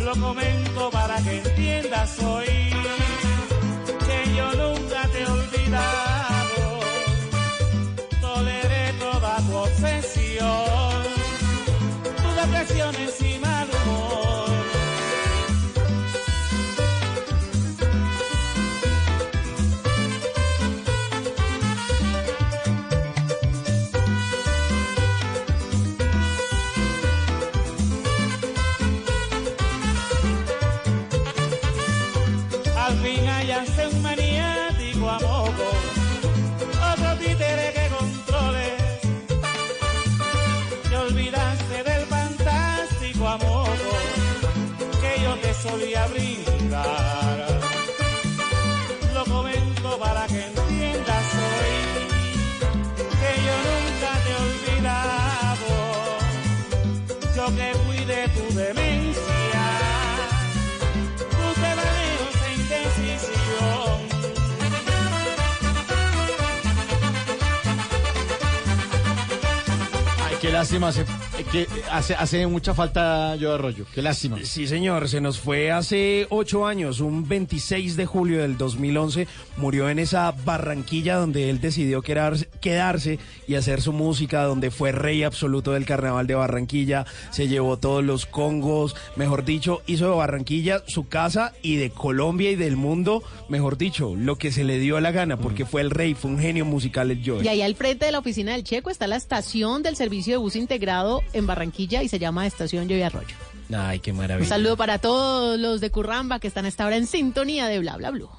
Lo 0.03 0.15
comento 0.15 0.89
para 0.89 1.21
que 1.21 1.37
entiendas 1.37 2.19
hoy 2.19 2.71
que 4.05 4.35
yo 4.35 4.53
nunca 4.53 5.07
te 5.11 5.23
he. 5.23 5.29
Toleré 8.21 8.93
toda 8.99 9.37
tu 9.37 9.55
obsesión, 9.55 11.03
tus 12.21 12.35
depresiones 12.35 13.18
lástima, 70.59 70.87
hace, 70.89 71.05
que 71.51 71.67
hace, 71.91 72.15
hace 72.15 72.45
mucha 72.47 72.73
falta 72.73 73.35
yo 73.35 73.53
Arroyo, 73.53 73.85
qué 73.93 74.01
lástima. 74.01 74.37
Sí, 74.43 74.67
señor, 74.67 75.09
se 75.09 75.21
nos 75.21 75.39
fue 75.39 75.71
hace 75.71 76.27
ocho 76.29 76.65
años, 76.65 76.99
un 76.99 77.27
26 77.27 77.95
de 77.95 78.05
julio 78.05 78.41
del 78.41 78.57
2011, 78.57 79.27
murió 79.57 79.89
en 79.89 79.99
esa 79.99 80.31
Barranquilla 80.31 81.15
donde 81.15 81.49
él 81.49 81.59
decidió 81.59 82.01
quedarse, 82.01 82.49
quedarse 82.61 83.19
y 83.47 83.55
hacer 83.55 83.81
su 83.81 83.93
música, 83.93 84.43
donde 84.43 84.71
fue 84.71 84.91
rey 84.91 85.23
absoluto 85.23 85.73
del 85.73 85.85
carnaval 85.85 86.27
de 86.27 86.35
Barranquilla, 86.35 87.05
se 87.31 87.47
llevó 87.47 87.77
todos 87.77 88.03
los 88.03 88.25
congos, 88.25 88.95
mejor 89.15 89.45
dicho, 89.45 89.81
hizo 89.87 90.09
de 90.09 90.15
Barranquilla 90.15 90.83
su 90.87 91.07
casa 91.07 91.53
y 91.61 91.77
de 91.77 91.89
Colombia 91.89 92.51
y 92.51 92.55
del 92.55 92.75
mundo, 92.75 93.23
mejor 93.47 93.77
dicho, 93.77 94.15
lo 94.15 94.37
que 94.37 94.51
se 94.51 94.63
le 94.63 94.79
dio 94.79 94.99
la 94.99 95.11
gana, 95.11 95.37
porque 95.37 95.65
fue 95.65 95.81
el 95.81 95.89
rey, 95.89 96.13
fue 96.13 96.31
un 96.31 96.39
genio 96.39 96.65
musical 96.65 97.11
el 97.11 97.21
Joe. 97.25 97.43
Y 97.43 97.47
ahí 97.47 97.61
al 97.61 97.75
frente 97.75 98.05
de 98.05 98.11
la 98.11 98.19
oficina 98.19 98.53
del 98.53 98.63
Checo 98.63 98.89
está 98.89 99.07
la 99.07 99.15
estación 99.15 99.83
del 99.83 99.95
servicio 99.95 100.33
de 100.33 100.37
bus 100.37 100.55
integrado 100.55 101.21
en 101.39 101.47
Barranquilla 101.47 102.03
y 102.03 102.09
se 102.09 102.19
llama 102.19 102.45
Estación 102.47 102.87
Lloy 102.87 103.01
Arroyo. 103.01 103.35
Ay, 103.75 103.99
qué 103.99 104.11
Un 104.11 104.17
maravilla. 104.17 104.47
saludo 104.49 104.77
para 104.77 104.97
todos 104.99 105.59
los 105.59 105.79
de 105.81 105.91
Curramba 105.91 106.39
que 106.39 106.47
están 106.47 106.65
a 106.65 106.67
esta 106.69 106.85
hora 106.85 106.95
en 106.97 107.05
sintonía 107.07 107.67
de 107.67 107.79
Bla 107.79 107.97
Bla 107.97 108.11
Blue. 108.11 108.29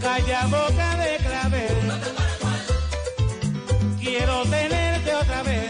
Calla 0.00 0.46
boca 0.46 0.96
de 0.96 1.16
clavel. 1.18 1.76
Quiero 4.00 4.42
tenerte 4.44 5.14
otra 5.14 5.42
vez. 5.42 5.69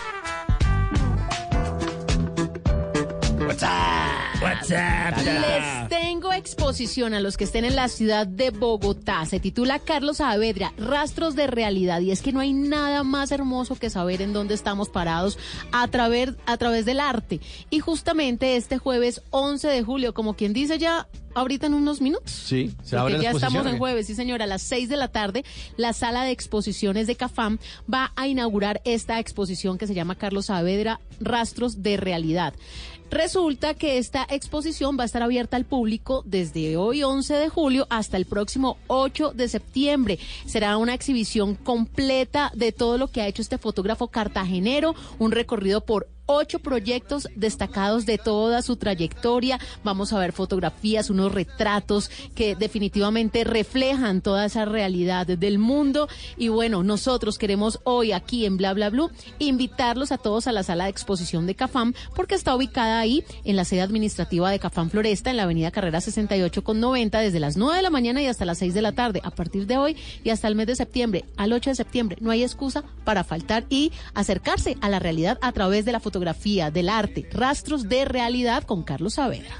Exposición 6.81 7.13
a 7.13 7.19
los 7.19 7.37
que 7.37 7.43
estén 7.43 7.63
en 7.63 7.75
la 7.75 7.87
ciudad 7.89 8.25
de 8.25 8.49
Bogotá. 8.49 9.23
Se 9.27 9.39
titula 9.39 9.77
Carlos 9.77 10.17
Saavedra, 10.17 10.73
Rastros 10.79 11.35
de 11.35 11.45
Realidad. 11.45 12.01
Y 12.01 12.09
es 12.09 12.23
que 12.23 12.31
no 12.31 12.39
hay 12.39 12.53
nada 12.53 13.03
más 13.03 13.31
hermoso 13.31 13.75
que 13.75 13.91
saber 13.91 14.23
en 14.23 14.33
dónde 14.33 14.55
estamos 14.55 14.89
parados 14.89 15.37
a 15.71 15.87
través, 15.89 16.31
a 16.47 16.57
través 16.57 16.85
del 16.85 16.99
arte. 16.99 17.39
Y 17.69 17.81
justamente 17.81 18.55
este 18.55 18.79
jueves 18.79 19.21
11 19.29 19.67
de 19.67 19.83
julio, 19.83 20.15
como 20.15 20.35
quien 20.35 20.53
dice 20.53 20.79
ya 20.79 21.07
ahorita 21.35 21.67
en 21.67 21.75
unos 21.75 22.01
minutos. 22.01 22.31
Sí, 22.31 22.73
se 22.83 22.97
abre 22.97 23.17
la 23.17 23.23
ya 23.23 23.31
estamos 23.31 23.65
en 23.67 23.77
jueves, 23.77 24.07
sí 24.07 24.15
señora, 24.15 24.45
a 24.45 24.47
las 24.47 24.63
6 24.63 24.89
de 24.89 24.97
la 24.97 25.09
tarde, 25.09 25.45
la 25.77 25.93
sala 25.93 26.23
de 26.23 26.31
exposiciones 26.31 27.05
de 27.05 27.15
Cafam 27.15 27.59
va 27.91 28.11
a 28.15 28.27
inaugurar 28.27 28.81
esta 28.85 29.19
exposición 29.19 29.77
que 29.77 29.85
se 29.85 29.93
llama 29.93 30.15
Carlos 30.15 30.47
Saavedra, 30.47 30.99
Rastros 31.19 31.83
de 31.83 31.97
Realidad. 31.97 32.53
Resulta 33.11 33.73
que 33.73 33.97
esta 33.97 34.25
exposición 34.29 34.97
va 34.97 35.03
a 35.03 35.05
estar 35.05 35.21
abierta 35.21 35.57
al 35.57 35.65
público 35.65 36.23
desde 36.25 36.77
hoy 36.77 37.03
11 37.03 37.33
de 37.33 37.49
julio 37.49 37.85
hasta 37.89 38.15
el 38.15 38.25
próximo 38.25 38.77
8 38.87 39.33
de 39.35 39.49
septiembre. 39.49 40.17
Será 40.45 40.77
una 40.77 40.93
exhibición 40.93 41.55
completa 41.55 42.53
de 42.55 42.71
todo 42.71 42.97
lo 42.97 43.09
que 43.09 43.21
ha 43.21 43.27
hecho 43.27 43.41
este 43.41 43.57
fotógrafo 43.57 44.07
cartagenero, 44.07 44.95
un 45.19 45.33
recorrido 45.33 45.81
por 45.81 46.07
ocho 46.31 46.59
proyectos 46.59 47.27
destacados 47.35 48.05
de 48.05 48.17
toda 48.17 48.61
su 48.61 48.77
trayectoria. 48.77 49.59
Vamos 49.83 50.13
a 50.13 50.19
ver 50.19 50.31
fotografías, 50.31 51.09
unos 51.09 51.33
retratos 51.33 52.09
que 52.35 52.55
definitivamente 52.55 53.43
reflejan 53.43 54.21
toda 54.21 54.45
esa 54.45 54.65
realidad 54.65 55.27
del 55.27 55.59
mundo. 55.59 56.07
Y 56.37 56.47
bueno, 56.47 56.83
nosotros 56.83 57.37
queremos 57.37 57.79
hoy 57.83 58.11
aquí 58.11 58.45
en 58.45 58.57
Bla 58.57 58.73
Bla 58.73 58.89
Blue 58.89 59.11
invitarlos 59.39 60.11
a 60.11 60.17
todos 60.17 60.47
a 60.47 60.51
la 60.51 60.63
sala 60.63 60.85
de 60.85 60.91
exposición 60.91 61.45
de 61.45 61.55
Cafam 61.55 61.93
porque 62.15 62.35
está 62.35 62.55
ubicada 62.55 62.99
ahí 62.99 63.23
en 63.43 63.55
la 63.55 63.65
sede 63.65 63.81
administrativa 63.81 64.49
de 64.49 64.59
Cafam 64.59 64.89
Floresta 64.89 65.29
en 65.29 65.37
la 65.37 65.43
avenida 65.43 65.71
Carrera 65.71 66.01
68 66.01 66.63
con 66.63 66.79
90 66.79 67.19
desde 67.19 67.39
las 67.39 67.57
9 67.57 67.75
de 67.75 67.81
la 67.81 67.89
mañana 67.89 68.21
y 68.21 68.27
hasta 68.27 68.45
las 68.45 68.59
6 68.59 68.73
de 68.73 68.81
la 68.81 68.93
tarde. 68.93 69.21
A 69.23 69.31
partir 69.31 69.67
de 69.67 69.77
hoy 69.77 69.97
y 70.23 70.29
hasta 70.29 70.47
el 70.47 70.55
mes 70.55 70.67
de 70.67 70.75
septiembre, 70.75 71.25
al 71.37 71.53
8 71.53 71.71
de 71.71 71.75
septiembre, 71.75 72.17
no 72.21 72.31
hay 72.31 72.43
excusa 72.43 72.83
para 73.03 73.23
faltar 73.23 73.65
y 73.69 73.91
acercarse 74.13 74.77
a 74.81 74.89
la 74.89 74.99
realidad 74.99 75.37
a 75.41 75.51
través 75.51 75.85
de 75.85 75.91
la 75.91 75.99
fotografía, 75.99 76.20
del 76.71 76.89
arte, 76.89 77.27
rastros 77.31 77.89
de 77.89 78.05
realidad 78.05 78.63
con 78.63 78.83
Carlos 78.83 79.15
Saavedra. 79.15 79.55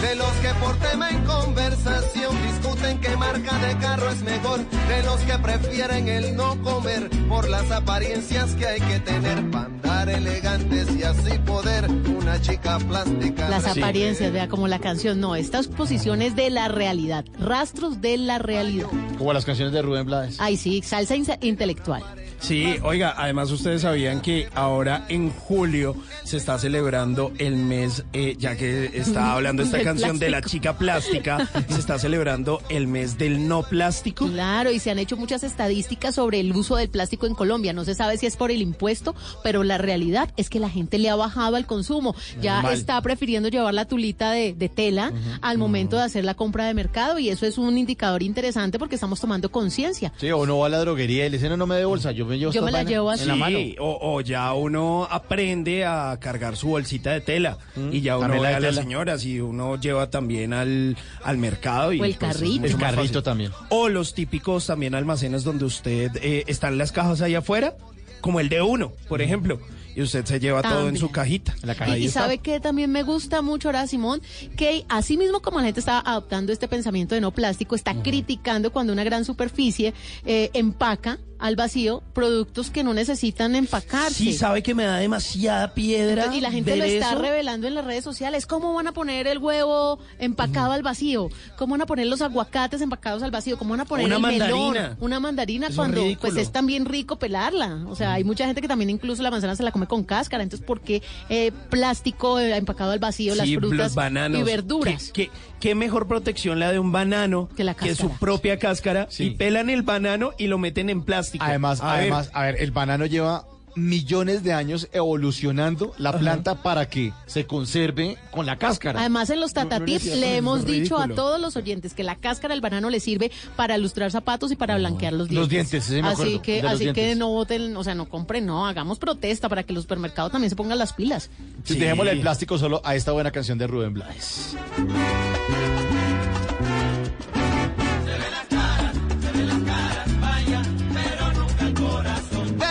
De 0.00 0.14
los 0.14 0.30
que 0.32 0.48
por 0.60 0.76
tema 0.76 1.10
en 1.10 1.24
conversación 1.24 2.36
discuten 2.46 3.00
qué 3.00 3.16
marca 3.16 3.58
de 3.58 3.76
carro 3.78 4.10
es 4.10 4.22
mejor. 4.22 4.60
De 4.88 5.02
los 5.02 5.20
que 5.20 5.38
prefieren 5.38 6.08
el 6.08 6.36
no 6.36 6.60
comer 6.62 7.08
por 7.28 7.48
las 7.48 7.70
apariencias 7.70 8.54
que 8.54 8.66
hay 8.66 8.80
que 8.80 9.00
tener 9.00 9.50
para 9.50 9.66
andar 9.66 10.08
elegantes 10.10 10.94
y 10.96 11.02
así 11.02 11.38
poder 11.38 11.88
una 11.90 12.40
chica 12.40 12.78
plástica. 12.78 13.48
Las 13.48 13.66
apariencias, 13.66 14.32
vea 14.32 14.48
como 14.48 14.68
la 14.68 14.78
canción, 14.78 15.18
no, 15.20 15.34
estas 15.34 15.68
posiciones 15.68 16.36
de 16.36 16.50
la 16.50 16.68
realidad, 16.68 17.24
rastros 17.38 18.00
de 18.00 18.18
la 18.18 18.38
realidad. 18.38 18.88
Como 19.16 19.32
las 19.32 19.44
canciones 19.44 19.72
de 19.72 19.82
Rubén 19.82 20.06
Blades. 20.06 20.36
Ay, 20.38 20.56
sí, 20.56 20.82
salsa 20.82 21.16
intelectual. 21.40 22.02
Sí, 22.38 22.76
oiga, 22.82 23.14
además 23.16 23.50
ustedes 23.50 23.82
sabían 23.82 24.20
que 24.20 24.48
ahora 24.54 25.06
en 25.08 25.30
julio 25.30 25.96
se 26.24 26.36
está 26.36 26.58
celebrando 26.58 27.32
el 27.38 27.56
mes, 27.56 28.04
eh, 28.12 28.36
ya 28.38 28.56
que 28.56 28.90
está 28.94 29.32
hablando 29.32 29.62
esta 29.62 29.82
Canción 29.86 30.18
de 30.18 30.30
la 30.30 30.42
chica 30.42 30.76
plástica, 30.76 31.48
se 31.68 31.78
está 31.78 31.98
celebrando 31.98 32.60
el 32.68 32.88
mes 32.88 33.18
del 33.18 33.46
no 33.46 33.62
plástico. 33.62 34.26
Claro, 34.26 34.72
y 34.72 34.78
se 34.80 34.90
han 34.90 34.98
hecho 34.98 35.16
muchas 35.16 35.44
estadísticas 35.44 36.16
sobre 36.16 36.40
el 36.40 36.50
uso 36.56 36.76
del 36.76 36.88
plástico 36.88 37.26
en 37.26 37.34
Colombia. 37.34 37.72
No 37.72 37.84
se 37.84 37.94
sabe 37.94 38.18
si 38.18 38.26
es 38.26 38.36
por 38.36 38.50
el 38.50 38.62
impuesto, 38.62 39.14
pero 39.44 39.62
la 39.62 39.78
realidad 39.78 40.30
es 40.36 40.50
que 40.50 40.58
la 40.58 40.68
gente 40.68 40.98
le 40.98 41.08
ha 41.08 41.14
bajado 41.16 41.56
al 41.56 41.66
consumo. 41.66 42.16
Ya 42.40 42.60
está 42.72 43.00
prefiriendo 43.00 43.48
llevar 43.48 43.74
la 43.74 43.84
tulita 43.84 44.32
de, 44.32 44.54
de 44.54 44.68
tela 44.68 45.12
al 45.40 45.58
momento 45.58 45.96
de 45.96 46.02
hacer 46.02 46.24
la 46.24 46.34
compra 46.34 46.66
de 46.66 46.74
mercado 46.74 47.18
y 47.18 47.28
eso 47.28 47.46
es 47.46 47.56
un 47.56 47.78
indicador 47.78 48.22
interesante 48.22 48.78
porque 48.78 48.96
estamos 48.96 49.20
tomando 49.20 49.50
conciencia. 49.50 50.12
Sí, 50.16 50.30
o 50.32 50.46
no 50.46 50.58
va 50.58 50.66
a 50.66 50.70
la 50.70 50.78
droguería 50.78 51.26
y 51.26 51.30
le 51.30 51.36
dicen, 51.36 51.50
no, 51.50 51.56
no 51.56 51.66
me 51.66 51.76
dé 51.76 51.84
bolsa, 51.84 52.10
yo 52.12 52.26
me 52.26 52.38
llevo 52.38 52.52
Yo 52.52 52.60
esta 52.60 52.66
me 52.66 52.72
la 52.72 52.82
llevo 52.82 53.12
en 53.12 53.26
la 53.26 53.32
así. 53.32 53.40
mano. 53.40 53.58
Sí, 53.58 53.76
o, 53.78 53.98
o 54.02 54.20
ya 54.20 54.52
uno 54.52 55.06
aprende 55.08 55.84
a 55.84 56.18
cargar 56.20 56.56
su 56.56 56.68
bolsita 56.68 57.12
de 57.12 57.20
tela 57.20 57.58
y 57.92 58.00
ya 58.00 58.18
uno 58.18 58.42
de 58.42 58.46
a 58.48 58.60
las 58.60 58.74
señoras 58.74 59.24
y 59.24 59.40
uno 59.40 59.75
lleva 59.80 60.10
también 60.10 60.52
al, 60.52 60.96
al 61.22 61.38
mercado 61.38 61.92
y 61.92 62.00
O 62.00 62.04
el 62.04 62.14
pues, 62.16 62.32
es 62.32 62.36
carrito. 62.38 62.66
El 62.66 62.76
carrito 62.76 63.02
fácil. 63.02 63.22
también. 63.22 63.52
O 63.68 63.88
los 63.88 64.14
típicos 64.14 64.66
también 64.66 64.94
almacenes 64.94 65.44
donde 65.44 65.64
usted 65.64 66.10
eh, 66.16 66.44
están 66.46 66.78
las 66.78 66.92
cajas 66.92 67.20
ahí 67.20 67.34
afuera, 67.34 67.76
como 68.20 68.40
el 68.40 68.48
de 68.48 68.62
uno, 68.62 68.92
por 69.08 69.22
ejemplo, 69.22 69.60
y 69.96 70.02
usted 70.02 70.24
se 70.26 70.38
lleva 70.38 70.62
todo 70.62 70.88
en 70.88 70.96
su 70.98 71.10
cajita. 71.10 71.54
Y, 71.96 72.08
sabe 72.08 72.38
que 72.38 72.60
también 72.60 72.92
me 72.92 73.02
gusta 73.02 73.40
mucho 73.40 73.68
ahora, 73.68 73.86
Simón, 73.86 74.20
que 74.56 74.84
así 74.88 75.16
mismo 75.16 75.40
como 75.40 75.58
la 75.58 75.64
gente 75.64 75.80
está 75.80 76.00
adoptando 76.00 76.52
este 76.52 76.68
pensamiento 76.68 77.14
de 77.14 77.22
no 77.22 77.30
plástico, 77.30 77.74
está 77.74 77.94
criticando 78.02 78.70
cuando 78.70 78.92
una 78.92 79.04
gran 79.04 79.24
superficie 79.24 79.94
eh, 80.26 80.50
empaca 80.52 81.18
al 81.38 81.56
vacío 81.56 82.02
productos 82.14 82.70
que 82.70 82.82
no 82.84 82.94
necesitan 82.94 83.54
empacarse. 83.56 84.14
Sí, 84.14 84.32
sabe 84.32 84.62
que 84.62 84.74
me 84.74 84.84
da 84.84 84.96
demasiada 84.98 85.74
piedra. 85.74 86.34
y 86.34 86.40
la 86.40 86.50
gente 86.50 86.70
ver 86.72 86.78
lo 86.78 86.84
está 86.84 87.12
eso. 87.12 87.22
revelando 87.22 87.66
en 87.66 87.74
las 87.74 87.84
redes 87.84 88.04
sociales. 88.04 88.46
¿Cómo 88.46 88.74
van 88.74 88.86
a 88.88 88.92
poner 88.92 89.26
el 89.26 89.38
huevo 89.38 89.98
empacado 90.18 90.72
al 90.72 90.82
vacío? 90.82 91.28
¿Cómo 91.56 91.72
van 91.72 91.82
a 91.82 91.86
poner 91.86 92.06
los 92.06 92.22
aguacates 92.22 92.80
empacados 92.80 93.22
al 93.22 93.30
vacío? 93.30 93.58
¿Cómo 93.58 93.70
van 93.70 93.80
a 93.80 93.84
poner 93.84 94.06
Una 94.06 94.16
el 94.16 94.22
melón? 94.22 94.38
mandarina. 94.74 94.96
Una 95.00 95.20
mandarina 95.20 95.66
Eso 95.68 95.76
cuando 95.76 96.02
pues 96.20 96.36
es 96.36 96.52
también 96.52 96.84
rico 96.86 97.18
pelarla. 97.18 97.84
O 97.88 97.94
sea, 97.96 98.14
hay 98.14 98.24
mucha 98.24 98.46
gente 98.46 98.60
que 98.60 98.68
también 98.68 98.90
incluso 98.90 99.22
la 99.22 99.30
manzana 99.30 99.54
se 99.56 99.62
la 99.62 99.72
come 99.72 99.86
con 99.86 100.04
cáscara. 100.04 100.42
Entonces, 100.42 100.66
¿por 100.66 100.80
qué 100.80 101.02
eh, 101.28 101.52
plástico 101.70 102.38
eh, 102.40 102.56
empacado 102.56 102.92
al 102.92 102.98
vacío, 102.98 103.34
las 103.34 103.46
Sí, 103.46 103.56
frutas 103.56 103.78
los 103.78 103.94
bananos. 103.94 104.40
y 104.40 104.42
verduras? 104.44 105.12
¿Qué, 105.12 105.74
mejor 105.74 106.06
protección 106.06 106.60
la 106.60 106.70
de 106.70 106.78
un 106.78 106.92
banano 106.92 107.48
Que 107.56 107.64
la 107.64 107.72
su 107.74 107.78
cáscara. 107.86 108.14
propia 108.20 108.58
cáscara 108.58 109.08
Sí. 109.10 109.24
y 109.24 109.30
pelan 109.30 109.68
el 109.68 109.82
banano 109.82 110.30
y 110.38 110.46
lo 110.46 110.58
meten 110.58 110.90
en 110.90 111.02
plástico. 111.02 111.25
Además, 111.38 111.80
A 111.80 111.92
ver, 111.92 112.00
además, 112.00 112.30
a 112.32 112.42
ver, 112.42 112.56
el 112.60 112.70
banano 112.70 113.06
lleva 113.06 113.46
millones 113.76 114.42
de 114.42 114.52
años 114.52 114.88
evolucionando 114.92 115.94
la 115.98 116.18
planta 116.18 116.62
para 116.62 116.88
que 116.88 117.12
se 117.26 117.46
conserve 117.46 118.16
con 118.30 118.46
la 118.46 118.56
cáscara. 118.56 119.00
Además, 119.00 119.30
en 119.30 119.40
los 119.40 119.54
No, 119.54 119.64
no 119.64 119.68
Tata 119.68 119.84
le 119.84 120.36
hemos 120.36 120.64
dicho 120.64 120.98
a 120.98 121.08
todos 121.08 121.40
los 121.40 121.56
oyentes 121.56 121.94
que 121.94 122.02
la 122.02 122.16
cáscara 122.16 122.54
del 122.54 122.62
banano 122.62 122.90
le 122.90 123.00
sirve 123.00 123.30
para 123.54 123.78
lustrar 123.78 124.10
zapatos 124.10 124.50
y 124.50 124.56
para 124.56 124.76
blanquear 124.76 125.12
los 125.12 125.28
dientes. 125.28 125.40
Los 125.40 125.48
dientes, 125.48 125.84
sí, 125.84 126.02
me 126.02 126.08
así 126.08 126.38
que, 126.40 126.62
así 126.62 126.92
que 126.92 127.14
no 127.14 127.28
voten, 127.28 127.76
o 127.76 127.84
sea, 127.84 127.94
no 127.94 128.08
compren, 128.08 128.46
no, 128.46 128.66
hagamos 128.66 128.98
protesta 128.98 129.48
para 129.48 129.62
que 129.62 129.72
los 129.72 129.84
supermercados 129.84 130.32
también 130.32 130.50
se 130.50 130.56
pongan 130.56 130.78
las 130.78 130.94
pilas. 130.94 131.30
Sí, 131.64 131.76
Dejémosle 131.76 132.12
el 132.12 132.20
plástico 132.20 132.58
solo 132.58 132.80
a 132.84 132.94
esta 132.94 133.12
buena 133.12 133.30
canción 133.30 133.58
de 133.58 133.66
Rubén 133.66 133.92
Blades. 133.92 134.56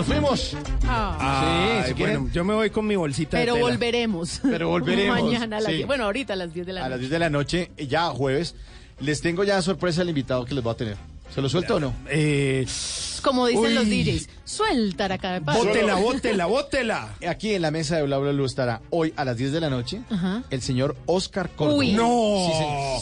nos 0.00 0.06
fuimos. 0.06 0.56
Ay, 0.88 1.82
Sí, 1.82 1.88
si 1.88 1.94
quieren. 1.94 2.16
bueno, 2.22 2.34
yo 2.34 2.44
me 2.44 2.54
voy 2.54 2.70
con 2.70 2.86
mi 2.86 2.96
bolsita 2.96 3.36
Pero 3.38 3.54
de 3.54 3.60
tela. 3.60 3.70
volveremos. 3.72 4.40
Pero 4.42 4.68
volveremos, 4.70 5.20
Mañana 5.22 5.56
a 5.58 5.60
las 5.60 5.70
sí. 5.70 5.76
10. 5.78 5.86
Bueno, 5.86 6.04
ahorita 6.04 6.32
a 6.32 6.36
las 6.36 6.54
10 6.54 6.66
de 6.66 6.72
la 6.72 6.80
A 6.80 6.88
las 6.88 6.90
noche. 6.92 7.00
10 7.00 7.10
de 7.10 7.18
la 7.18 7.30
noche, 7.30 7.70
ya 7.88 8.06
jueves, 8.08 8.54
les 9.00 9.20
tengo 9.20 9.44
ya 9.44 9.60
sorpresa 9.62 10.02
al 10.02 10.08
invitado 10.08 10.44
que 10.44 10.54
les 10.54 10.64
voy 10.64 10.72
a 10.72 10.76
tener. 10.76 10.96
¿Se 11.34 11.40
lo 11.40 11.48
suelto 11.48 11.76
o 11.76 11.80
no? 11.80 11.94
Eh, 12.08 12.66
Como 13.22 13.46
dicen 13.46 13.64
Uy. 13.66 13.74
los 13.74 13.84
DJs, 13.86 14.28
suelta 14.44 15.06
la 15.06 15.16
cabeza. 15.18 15.52
bótela, 15.52 15.94
bótela, 15.94 16.46
bótela. 16.46 17.14
Aquí 17.28 17.54
en 17.54 17.62
la 17.62 17.70
mesa 17.70 17.96
de 17.96 18.02
Bla 18.02 18.18
Bla 18.18 18.32
Blue 18.32 18.44
estará 18.46 18.80
hoy 18.90 19.12
a 19.16 19.24
las 19.24 19.36
10 19.36 19.52
de 19.52 19.60
la 19.60 19.70
noche 19.70 20.00
Ajá. 20.10 20.42
el 20.50 20.60
señor 20.60 20.96
Oscar 21.06 21.50
Córdoba. 21.50 21.78
Uy. 21.78 21.92
No. 21.92 22.48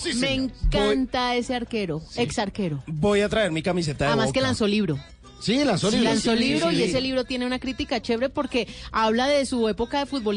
Sí. 0.02 0.10
Sí, 0.12 0.18
Me 0.18 0.28
señor. 0.28 0.50
encanta 0.66 1.36
ese 1.36 1.54
arquero, 1.54 2.02
ex 2.16 2.38
arquero. 2.38 2.82
Voy 2.86 3.22
a 3.22 3.30
traer 3.30 3.50
mi 3.50 3.62
camiseta 3.62 4.04
de 4.04 4.10
Además 4.10 4.32
que 4.32 4.42
lanzó 4.42 4.66
libro. 4.66 4.98
Sí, 5.40 5.64
lanzó 5.64 5.90
libro. 5.90 6.04
lanzó 6.04 6.32
Sí, 6.32 6.38
libro 6.38 6.70
sí, 6.70 6.76
y 6.76 6.82
ese 6.82 7.00
libro 7.00 7.24
tiene 7.24 7.46
una 7.46 7.58
crítica 7.58 8.00
chévere 8.02 8.28
porque 8.28 8.66
habla 8.90 9.26
de 9.28 9.46
su 9.46 9.68
época 9.68 10.00
de 10.00 10.06
fútbol 10.06 10.36